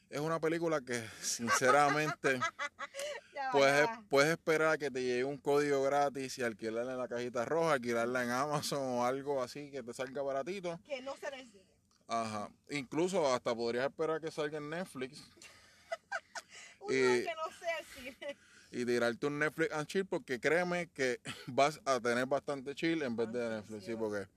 es 0.09 0.20
una 0.20 0.39
película 0.39 0.80
que, 0.82 1.03
sinceramente, 1.22 2.39
puedes, 3.51 3.89
puedes 4.09 4.32
esperar 4.32 4.70
a 4.70 4.78
que 4.78 4.89
te 4.89 5.01
llegue 5.01 5.24
un 5.26 5.38
código 5.38 5.84
gratis 5.84 6.38
y 6.38 6.43
alquilarla 6.43 6.93
en 6.93 6.97
la 6.99 7.07
cajita 7.07 7.43
roja, 7.45 7.74
alquilarla 7.74 8.24
en 8.24 8.30
Amazon 8.32 8.80
o 8.82 9.05
algo 9.05 9.43
así 9.43 9.70
que 9.72 9.84
te 9.84 9.93
salga 9.93 10.22
baratito. 10.22 10.80
Que 10.86 11.01
no 11.01 11.16
se 11.18 11.28
el 11.28 11.51
cine. 11.51 11.64
Ajá. 12.07 12.49
Incluso 12.70 13.34
hasta 13.34 13.53
podrías 13.55 13.86
esperar 13.86 14.22
que 14.22 14.32
salga 14.32 14.57
en 14.57 14.70
Netflix. 14.70 15.22
Uno 16.80 16.93
Y- 16.93 17.24
que 17.24 17.34
no 17.36 17.59
sea 17.59 17.78
cine. 17.95 18.38
Y 18.74 18.86
tirarte 18.86 19.28
un 19.28 19.39
Netflix 19.39 19.74
and 19.74 19.88
chill 19.88 20.05
porque 20.05 20.39
créeme 20.39 20.88
que 20.88 21.21
vas 21.47 21.80
a 21.86 21.99
tener 21.99 22.26
bastante 22.26 22.74
chill 22.76 23.01
en 23.03 23.15
vez 23.15 23.32
de 23.32 23.49
Netflix, 23.49 23.86
sí, 23.86 23.95
porque, 23.95 24.28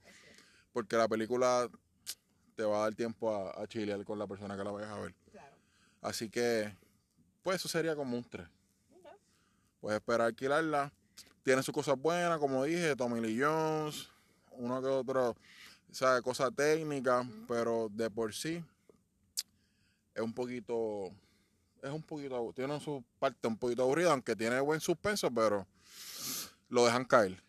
porque 0.73 0.97
la 0.97 1.09
película 1.09 1.69
te 2.55 2.65
va 2.65 2.79
a 2.79 2.81
dar 2.83 2.95
tiempo 2.95 3.35
a, 3.35 3.63
a 3.63 3.67
chilear 3.67 4.05
con 4.05 4.19
la 4.19 4.27
persona 4.27 4.57
que 4.57 4.65
la 4.65 4.71
vayas 4.71 4.91
a 4.91 4.99
ver. 4.99 5.15
Claro. 5.33 5.57
Así 6.03 6.29
que, 6.31 6.73
pues 7.43 7.57
eso 7.57 7.69
sería 7.69 7.97
como 7.97 8.17
un 8.17 8.25
3. 8.25 8.47
Ok. 8.47 9.09
Puedes 9.81 9.99
esperar 9.99 10.29
alquilarla. 10.29 10.93
Tiene 11.43 11.63
sus 11.63 11.75
cosas 11.75 11.99
buenas, 11.99 12.39
como 12.39 12.65
dije, 12.65 12.97
Tommy 12.97 13.21
Lee 13.21 13.41
Jones, 13.41 14.11
uno 14.53 14.83
que 14.83 14.89
otro, 14.89 15.31
o 15.31 15.95
sea, 15.95 16.21
cosas 16.23 16.51
técnicas, 16.55 17.27
pero 17.47 17.89
de 17.91 18.11
por 18.11 18.35
sí 18.35 18.65
es 20.17 20.23
un 20.23 20.33
poquito, 20.33 21.13
es 21.87 21.93
un 21.93 22.03
poquito, 22.03 22.53
tiene 22.55 22.79
su 22.81 23.05
parte 23.19 23.47
un 23.49 23.59
poquito 23.59 23.83
aburrida, 23.83 24.13
aunque 24.13 24.37
tiene 24.37 24.61
buen 24.61 24.81
suspenso, 24.81 25.31
pero 25.31 25.67
lo 26.69 26.85
dejan 26.85 27.05
caer. 27.05 27.43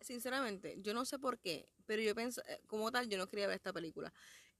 Sinceramente, 0.00 0.76
yo 0.80 0.94
no 0.94 1.04
sé 1.04 1.18
por 1.18 1.38
qué, 1.38 1.68
pero 1.86 2.02
yo 2.02 2.14
pensé, 2.14 2.42
eh, 2.48 2.60
como 2.66 2.90
tal, 2.90 3.08
yo 3.08 3.18
no 3.18 3.28
quería 3.28 3.46
ver 3.46 3.56
esta 3.56 3.72
película. 3.72 4.12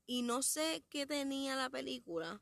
Y 0.06 0.22
no 0.22 0.42
sé 0.42 0.84
qué 0.88 1.06
tenía 1.06 1.56
la 1.56 1.68
película, 1.68 2.40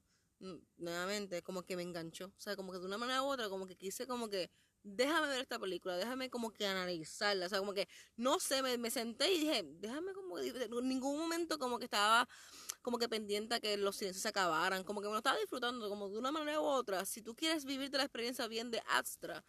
nuevamente, 0.76 1.42
como 1.42 1.62
que 1.62 1.76
me 1.76 1.82
enganchó. 1.82 2.26
O 2.26 2.40
sea, 2.40 2.56
como 2.56 2.72
que 2.72 2.78
de 2.78 2.86
una 2.86 2.98
manera 2.98 3.22
u 3.22 3.26
otra, 3.26 3.48
como 3.48 3.66
que 3.66 3.76
quise 3.76 4.06
como 4.06 4.28
que, 4.28 4.50
déjame 4.82 5.28
ver 5.28 5.40
esta 5.40 5.58
película, 5.58 5.96
déjame 5.96 6.30
como 6.30 6.50
que 6.52 6.66
analizarla. 6.66 7.46
O 7.46 7.48
sea, 7.48 7.58
como 7.58 7.72
que, 7.74 7.88
no 8.16 8.38
sé, 8.38 8.62
me, 8.62 8.76
me 8.78 8.90
senté 8.90 9.32
y 9.32 9.40
dije, 9.40 9.62
déjame 9.66 10.12
como, 10.12 10.36
que- 10.36 10.48
en 10.64 10.88
ningún 10.88 11.18
momento 11.18 11.58
como 11.58 11.78
que 11.78 11.84
estaba 11.84 12.28
como 12.82 12.98
que 12.98 13.08
pendiente 13.08 13.54
a 13.54 13.60
que 13.60 13.76
los 13.76 13.96
silencios 13.96 14.22
se 14.22 14.28
acabaran, 14.28 14.84
como 14.84 15.00
que 15.00 15.06
me 15.08 15.12
lo 15.12 15.18
estaba 15.18 15.38
disfrutando, 15.38 15.88
como 15.88 16.08
de 16.08 16.18
una 16.18 16.30
manera 16.32 16.60
u 16.60 16.64
otra. 16.64 17.04
Si 17.04 17.22
tú 17.22 17.34
quieres 17.34 17.64
vivirte 17.64 17.96
la 17.98 18.04
experiencia 18.04 18.46
bien 18.46 18.70
de 18.70 18.82
Astra, 18.88 19.44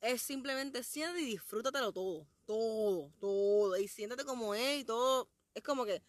es 0.00 0.22
simplemente 0.22 0.82
siéntate 0.84 1.22
y 1.22 1.26
disfrútatelo 1.26 1.92
todo, 1.92 2.26
todo, 2.44 3.10
todo, 3.18 3.76
y 3.76 3.88
siéntate 3.88 4.24
como 4.24 4.54
es 4.54 4.80
y 4.80 4.84
todo, 4.84 5.28
es 5.54 5.62
como 5.62 5.84
que 5.84 6.02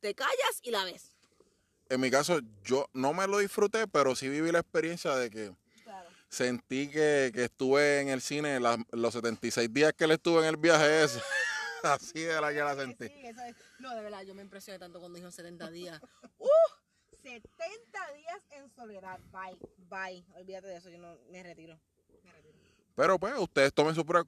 te 0.00 0.14
callas 0.14 0.60
y 0.62 0.70
la 0.70 0.84
ves. 0.84 1.12
En 1.88 2.00
mi 2.00 2.10
caso, 2.10 2.40
yo 2.64 2.88
no 2.94 3.12
me 3.12 3.26
lo 3.26 3.38
disfruté, 3.38 3.86
pero 3.86 4.16
sí 4.16 4.28
viví 4.28 4.50
la 4.50 4.60
experiencia 4.60 5.14
de 5.16 5.30
que 5.30 5.54
Claro. 5.84 6.08
sentí 6.28 6.88
que, 6.90 7.30
que 7.32 7.44
estuve 7.44 8.00
en 8.00 8.08
el 8.08 8.20
cine 8.20 8.58
las- 8.58 8.78
los 8.90 9.12
76 9.14 9.72
días 9.72 9.92
que 9.92 10.04
él 10.04 10.10
estuvo 10.12 10.40
en 10.40 10.46
el 10.46 10.56
viaje 10.56 11.04
ese. 11.04 11.20
Así 11.82 12.20
de 12.20 12.40
la 12.40 12.52
que 12.52 12.58
la 12.60 12.74
sentí. 12.76 13.08
No, 13.78 13.94
de 13.94 14.02
verdad, 14.02 14.22
yo 14.22 14.34
me 14.34 14.42
impresioné 14.42 14.78
tanto 14.78 14.98
cuando 15.00 15.16
dijo 15.18 15.30
70 15.30 15.70
días. 15.70 16.00
¡Uh! 16.38 16.48
70 17.22 17.52
días 18.14 18.40
en 18.52 18.70
soledad. 18.70 19.18
Bye, 19.32 19.58
bye. 19.90 20.24
Olvídate 20.36 20.68
de 20.68 20.76
eso, 20.76 20.88
yo 20.90 20.98
no 20.98 21.16
me 21.30 21.42
retiro. 21.42 21.78
Me 22.22 22.32
retiro. 22.32 22.54
Pero 22.94 23.18
pues 23.18 23.34
ustedes 23.38 23.72
tomen 23.74 23.94
su 23.94 24.04
pro- 24.06 24.26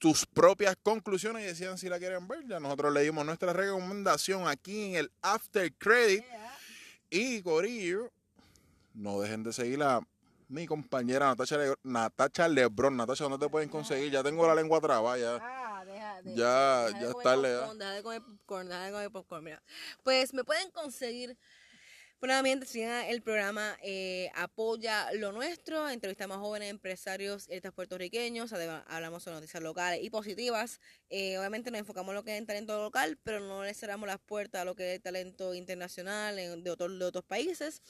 sus 0.00 0.26
propias 0.26 0.76
conclusiones 0.82 1.44
y 1.44 1.46
decidan 1.46 1.78
si 1.78 1.88
la 1.88 1.98
quieren 1.98 2.26
ver. 2.26 2.44
Ya 2.46 2.58
nosotros 2.58 2.92
le 2.92 3.02
dimos 3.02 3.24
nuestra 3.24 3.52
recomendación 3.52 4.48
aquí 4.48 4.90
en 4.90 4.94
el 4.96 5.12
After 5.22 5.72
Credit. 5.74 6.24
Yeah. 6.24 6.58
Y 7.10 7.42
Corillo, 7.42 8.10
no 8.94 9.20
dejen 9.20 9.44
de 9.44 9.52
seguir 9.52 9.82
a 9.82 10.00
mi 10.48 10.66
compañera 10.66 11.26
Natacha, 11.28 11.56
Le- 11.56 11.76
Natacha 11.84 12.48
Lebron. 12.48 12.96
Natacha, 12.96 13.24
¿dónde 13.24 13.38
te 13.46 13.50
pueden 13.50 13.68
conseguir? 13.68 14.10
Ya 14.10 14.22
tengo 14.24 14.46
la 14.48 14.54
lengua 14.54 14.80
trabada 14.80 15.16
ya. 15.18 15.38
Ah, 15.40 15.71
de. 16.24 16.34
Ya- 16.36 16.86
deja 16.86 17.00
ya 17.00 17.12
comer 17.12 17.16
es 17.18 17.22
tarde, 17.22 17.48
ya. 17.50 17.58
popcorn, 17.60 17.78
Deja 17.78 17.92
de 17.92 18.02
comer 18.02 18.22
popcorn, 18.22 18.68
deja 18.68 18.84
de 18.86 18.92
comer 18.92 19.10
popcorn. 19.10 19.44
Mira. 19.44 19.62
Pues 20.02 20.32
me 20.34 20.44
pueden 20.44 20.70
conseguir. 20.70 21.36
Nuevamente, 22.24 22.66
sigan 22.66 23.04
el 23.06 23.20
programa 23.20 23.76
eh, 23.82 24.30
Apoya 24.36 25.10
lo 25.14 25.32
Nuestro. 25.32 25.88
Entrevistamos 25.90 26.36
a 26.36 26.40
jóvenes 26.40 26.70
empresarios 26.70 27.46
artistas 27.48 27.72
puertorriqueños. 27.72 28.52
Además, 28.52 28.84
hablamos 28.86 29.24
sobre 29.24 29.38
noticias 29.38 29.60
locales 29.60 29.98
y 30.04 30.08
positivas. 30.08 30.78
Eh, 31.10 31.36
obviamente, 31.38 31.72
nos 31.72 31.80
enfocamos 31.80 32.10
en 32.12 32.14
lo 32.14 32.22
que 32.22 32.34
es 32.36 32.40
el 32.40 32.46
talento 32.46 32.78
local, 32.80 33.18
pero 33.24 33.40
no 33.40 33.64
le 33.64 33.74
cerramos 33.74 34.06
las 34.06 34.20
puertas 34.20 34.62
a 34.62 34.64
lo 34.64 34.76
que 34.76 34.90
es 34.92 34.96
el 34.98 35.02
talento 35.02 35.52
internacional 35.52 36.38
en- 36.38 36.62
de, 36.62 36.70
otros 36.70 36.96
de 36.96 37.04
otros 37.04 37.24
países. 37.24 37.82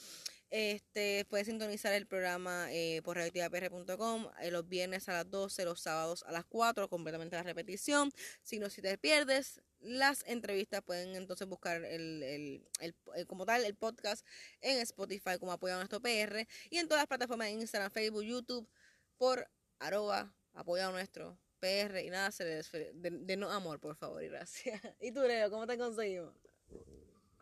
Este, 0.55 1.25
puedes 1.31 1.47
sintonizar 1.47 1.93
el 1.93 2.05
programa 2.05 2.71
eh, 2.71 3.01
por 3.03 3.17
radioactivapr.com 3.17 4.27
eh, 4.39 4.51
los 4.51 4.69
viernes 4.69 5.09
a 5.09 5.13
las 5.13 5.31
12, 5.31 5.65
los 5.65 5.81
sábados 5.81 6.23
a 6.27 6.31
las 6.31 6.45
4, 6.45 6.89
completamente 6.89 7.35
la 7.35 7.41
repetición. 7.41 8.11
Si 8.43 8.59
no, 8.59 8.69
si 8.69 8.83
te 8.83 8.95
pierdes 8.99 9.63
las 9.79 10.23
entrevistas, 10.27 10.83
pueden 10.83 11.15
entonces 11.15 11.47
buscar 11.47 11.83
el, 11.83 12.21
el- 12.21 12.67
el- 12.81 12.95
el- 13.15 13.25
como 13.25 13.47
tal 13.47 13.65
el 13.65 13.73
podcast 13.73 14.23
en 14.61 14.77
Spotify 14.77 15.39
como 15.39 15.51
apoyo 15.53 15.73
a 15.73 15.77
nuestro 15.77 15.99
PR 16.01 16.47
y 16.69 16.77
en 16.77 16.87
todas 16.87 17.01
las 17.01 17.07
plataformas 17.07 17.49
Instagram, 17.49 17.89
Facebook, 17.89 18.21
YouTube 18.21 18.69
por 19.17 19.49
arroba 19.79 20.31
apoyo 20.53 20.87
a 20.87 20.91
nuestro 20.91 21.35
PR 21.61 22.03
y 22.03 22.11
nada, 22.11 22.29
se 22.31 22.45
les 22.45 22.71
de, 22.71 22.91
de 22.93 23.37
no 23.37 23.49
amor, 23.49 23.79
por 23.79 23.95
favor 23.95 24.21
y 24.23 24.27
gracias. 24.27 24.79
¿Y 25.01 25.11
tú, 25.11 25.21
Leo, 25.21 25.49
cómo 25.49 25.65
te 25.65 25.79
conseguimos? 25.79 26.31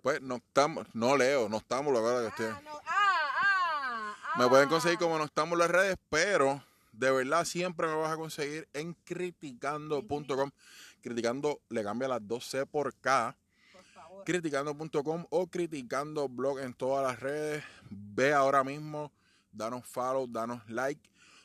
Pues 0.01 0.19
no 0.19 0.37
estamos, 0.37 0.87
no 0.95 1.15
leo, 1.15 1.47
no 1.47 1.57
estamos, 1.57 1.93
la 1.93 1.99
verdad 2.01 2.21
que 2.35 2.43
estoy. 2.43 2.63
no, 2.63 2.71
ah, 2.77 2.81
ah, 2.87 3.00
Me 4.37 4.47
pueden 4.47 4.69
conseguir 4.69 4.97
como 4.97 5.17
no 5.17 5.25
estamos 5.25 5.53
en 5.53 5.59
las 5.59 5.69
redes, 5.69 5.97
pero 6.09 6.63
de 6.93 7.11
verdad 7.11 7.45
siempre 7.45 7.87
me 7.87 7.95
vas 7.95 8.11
a 8.11 8.17
conseguir 8.17 8.67
en 8.73 8.93
criticando.com. 9.03 10.51
Criticando 11.01 11.61
le 11.69 11.83
cambia 11.83 12.07
las 12.07 12.21
2C 12.21 12.65
por 12.67 12.93
K. 12.95 13.35
Criticando.com 14.25 15.25
o 15.29 15.47
criticando 15.47 16.29
blog 16.29 16.59
en 16.59 16.73
todas 16.73 17.05
las 17.05 17.19
redes. 17.19 17.63
Ve 17.89 18.33
ahora 18.33 18.63
mismo, 18.63 19.11
danos 19.51 19.85
follow, 19.85 20.27
danos 20.27 20.61
like. 20.69 21.01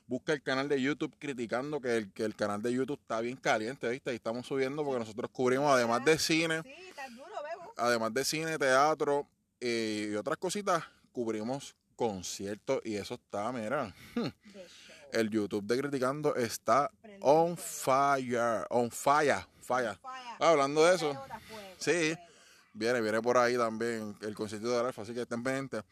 Busca 0.07 0.33
el 0.35 0.43
canal 0.43 0.69
de 0.69 0.81
YouTube 0.81 1.17
criticando 1.19 1.81
que 1.81 1.97
el, 1.97 2.13
que 2.13 2.25
el 2.25 2.37
canal 2.37 2.63
de 2.63 2.73
YouTube 2.73 3.01
está 3.01 3.21
bien 3.21 3.37
caliente, 3.37 3.89
¿viste? 3.89 4.13
Y 4.13 4.17
estamos 4.17 4.47
subiendo 4.47 4.85
porque 4.85 5.01
nosotros 5.01 5.29
cubrimos 5.33 5.69
además 5.73 6.05
de 6.05 6.17
cine, 6.17 6.63
Sí, 6.63 6.93
duro, 7.17 7.73
además 7.77 8.15
de 8.15 8.25
cine, 8.25 8.57
teatro 8.57 9.27
eh, 9.61 10.11
y 10.13 10.15
otras 10.15 10.37
cositas, 10.37 10.85
cubrimos 11.11 11.75
conciertos 11.97 12.81
y 12.85 12.97
eso 12.97 13.15
está, 13.15 13.51
mira, 13.53 13.95
show. 14.15 14.33
el 15.13 15.31
YouTube 15.31 15.65
de 15.65 15.79
Criticando 15.79 16.35
está 16.37 16.91
on 17.21 17.57
fire, 17.57 18.65
on 18.71 18.91
fire, 18.91 19.47
fire. 19.61 19.99
Ah, 20.39 20.51
hablando 20.51 20.85
de 20.85 20.95
eso, 20.97 21.25
Sí. 21.79 22.17
viene, 22.73 23.01
viene 23.01 23.21
por 23.23 23.39
ahí 23.39 23.57
también 23.57 24.17
el 24.21 24.35
concierto 24.35 24.69
de 24.71 24.79
Alfa, 24.87 25.03
así 25.03 25.15
que 25.15 25.23
estén 25.23 25.43
pendientes. 25.43 25.83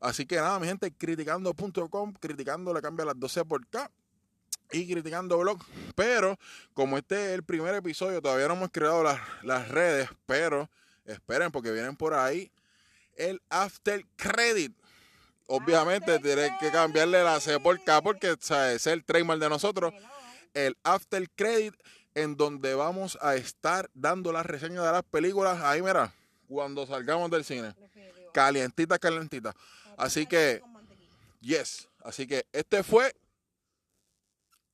Así 0.00 0.26
que 0.26 0.36
nada, 0.36 0.58
mi 0.58 0.66
gente, 0.66 0.92
criticando.com, 0.92 2.12
criticando 2.14 2.72
le 2.74 2.82
cambia 2.82 3.04
las 3.04 3.18
12 3.18 3.44
por 3.44 3.66
K 3.68 3.90
y 4.72 4.90
criticando 4.90 5.38
blog. 5.38 5.58
Pero 5.94 6.38
como 6.74 6.98
este 6.98 7.28
es 7.28 7.34
el 7.34 7.42
primer 7.44 7.74
episodio, 7.74 8.20
todavía 8.20 8.48
no 8.48 8.54
hemos 8.54 8.70
creado 8.70 9.02
las, 9.02 9.20
las 9.42 9.68
redes, 9.68 10.08
pero 10.26 10.68
esperen 11.04 11.50
porque 11.50 11.70
vienen 11.72 11.96
por 11.96 12.14
ahí 12.14 12.50
el 13.16 13.40
after 13.48 14.04
credit. 14.16 14.76
Obviamente 15.46 16.14
After 16.14 16.22
tienes 16.22 16.52
que 16.58 16.70
cambiarle 16.70 17.22
la 17.22 17.38
C 17.40 17.60
por 17.60 17.82
K 17.82 18.02
porque 18.02 18.32
o 18.32 18.36
sea, 18.40 18.72
ese 18.72 18.90
es 18.90 18.94
el 18.94 19.04
trademark 19.04 19.40
de 19.40 19.48
nosotros. 19.48 19.94
El 20.54 20.76
after 20.82 21.28
credit 21.30 21.74
en 22.14 22.36
donde 22.36 22.74
vamos 22.74 23.18
a 23.20 23.36
estar 23.36 23.90
dando 23.94 24.32
las 24.32 24.46
reseñas 24.46 24.84
de 24.84 24.92
las 24.92 25.02
películas. 25.04 25.60
Ahí 25.62 25.82
mira, 25.82 26.12
cuando 26.48 26.86
salgamos 26.86 27.30
del 27.30 27.44
cine. 27.44 27.74
Calientita, 28.32 28.98
calientita. 28.98 29.54
Así 29.96 30.26
que, 30.26 30.62
yes. 31.40 31.88
Así 32.02 32.26
que 32.26 32.46
este 32.52 32.82
fue. 32.82 33.14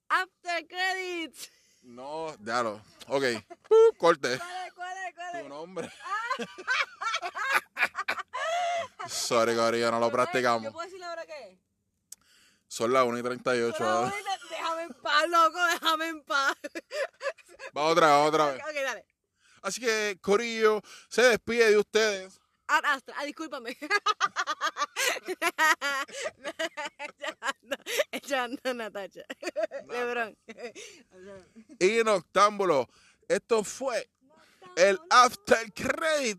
After 0.09 0.67
credits. 0.67 1.51
No, 1.83 2.35
ya 2.45 2.63
lo. 2.63 2.81
Ok. 3.09 3.25
Corte. 3.99 4.39
¿Cuál 4.39 4.67
es? 4.67 4.73
¿Cuál 4.75 4.97
es? 5.09 5.15
¿Cuál 5.15 5.43
Tu 5.43 5.49
nombre. 5.49 5.91
Sorry, 9.09 9.57
Corillo, 9.57 9.91
no 9.91 10.01
lo 10.01 10.07
¿Yo 10.07 10.13
practicamos. 10.13 10.73
puedo 10.73 10.85
decirle 10.85 11.07
ahora 11.07 11.27
qué? 11.27 11.59
Son 12.69 12.93
las 12.93 13.05
1 13.05 13.19
y 13.19 13.23
38. 13.23 13.75
Pero 13.77 13.89
¿verdad? 13.89 14.05
ahorita, 14.05 14.39
Déjame 14.49 14.83
en 14.83 14.95
paz, 14.95 15.29
loco, 15.29 15.67
déjame 15.67 16.09
en 16.09 16.25
paz. 16.25 16.57
Va 17.77 17.83
otra 17.85 18.19
vez, 18.19 18.29
otra 18.29 18.47
vez. 18.47 18.63
Ok, 18.63 18.75
dale. 18.75 19.07
Así 19.63 19.81
que, 19.81 20.19
Corillo, 20.21 20.83
se 21.09 21.23
despide 21.23 21.71
de 21.71 21.79
ustedes. 21.79 22.41
Ad 22.69 22.85
Astra, 22.85 23.15
ah, 23.19 23.25
discúlpame. 23.25 23.77
echando, 28.13 28.75
Natacha. 28.75 29.23
Lebron. 29.89 30.37
Y 31.79 32.03
Noctámbulo. 32.05 32.89
Esto 33.29 33.65
fue 33.65 34.11
el 34.77 34.99
After 35.11 35.73
Credit. 35.73 36.39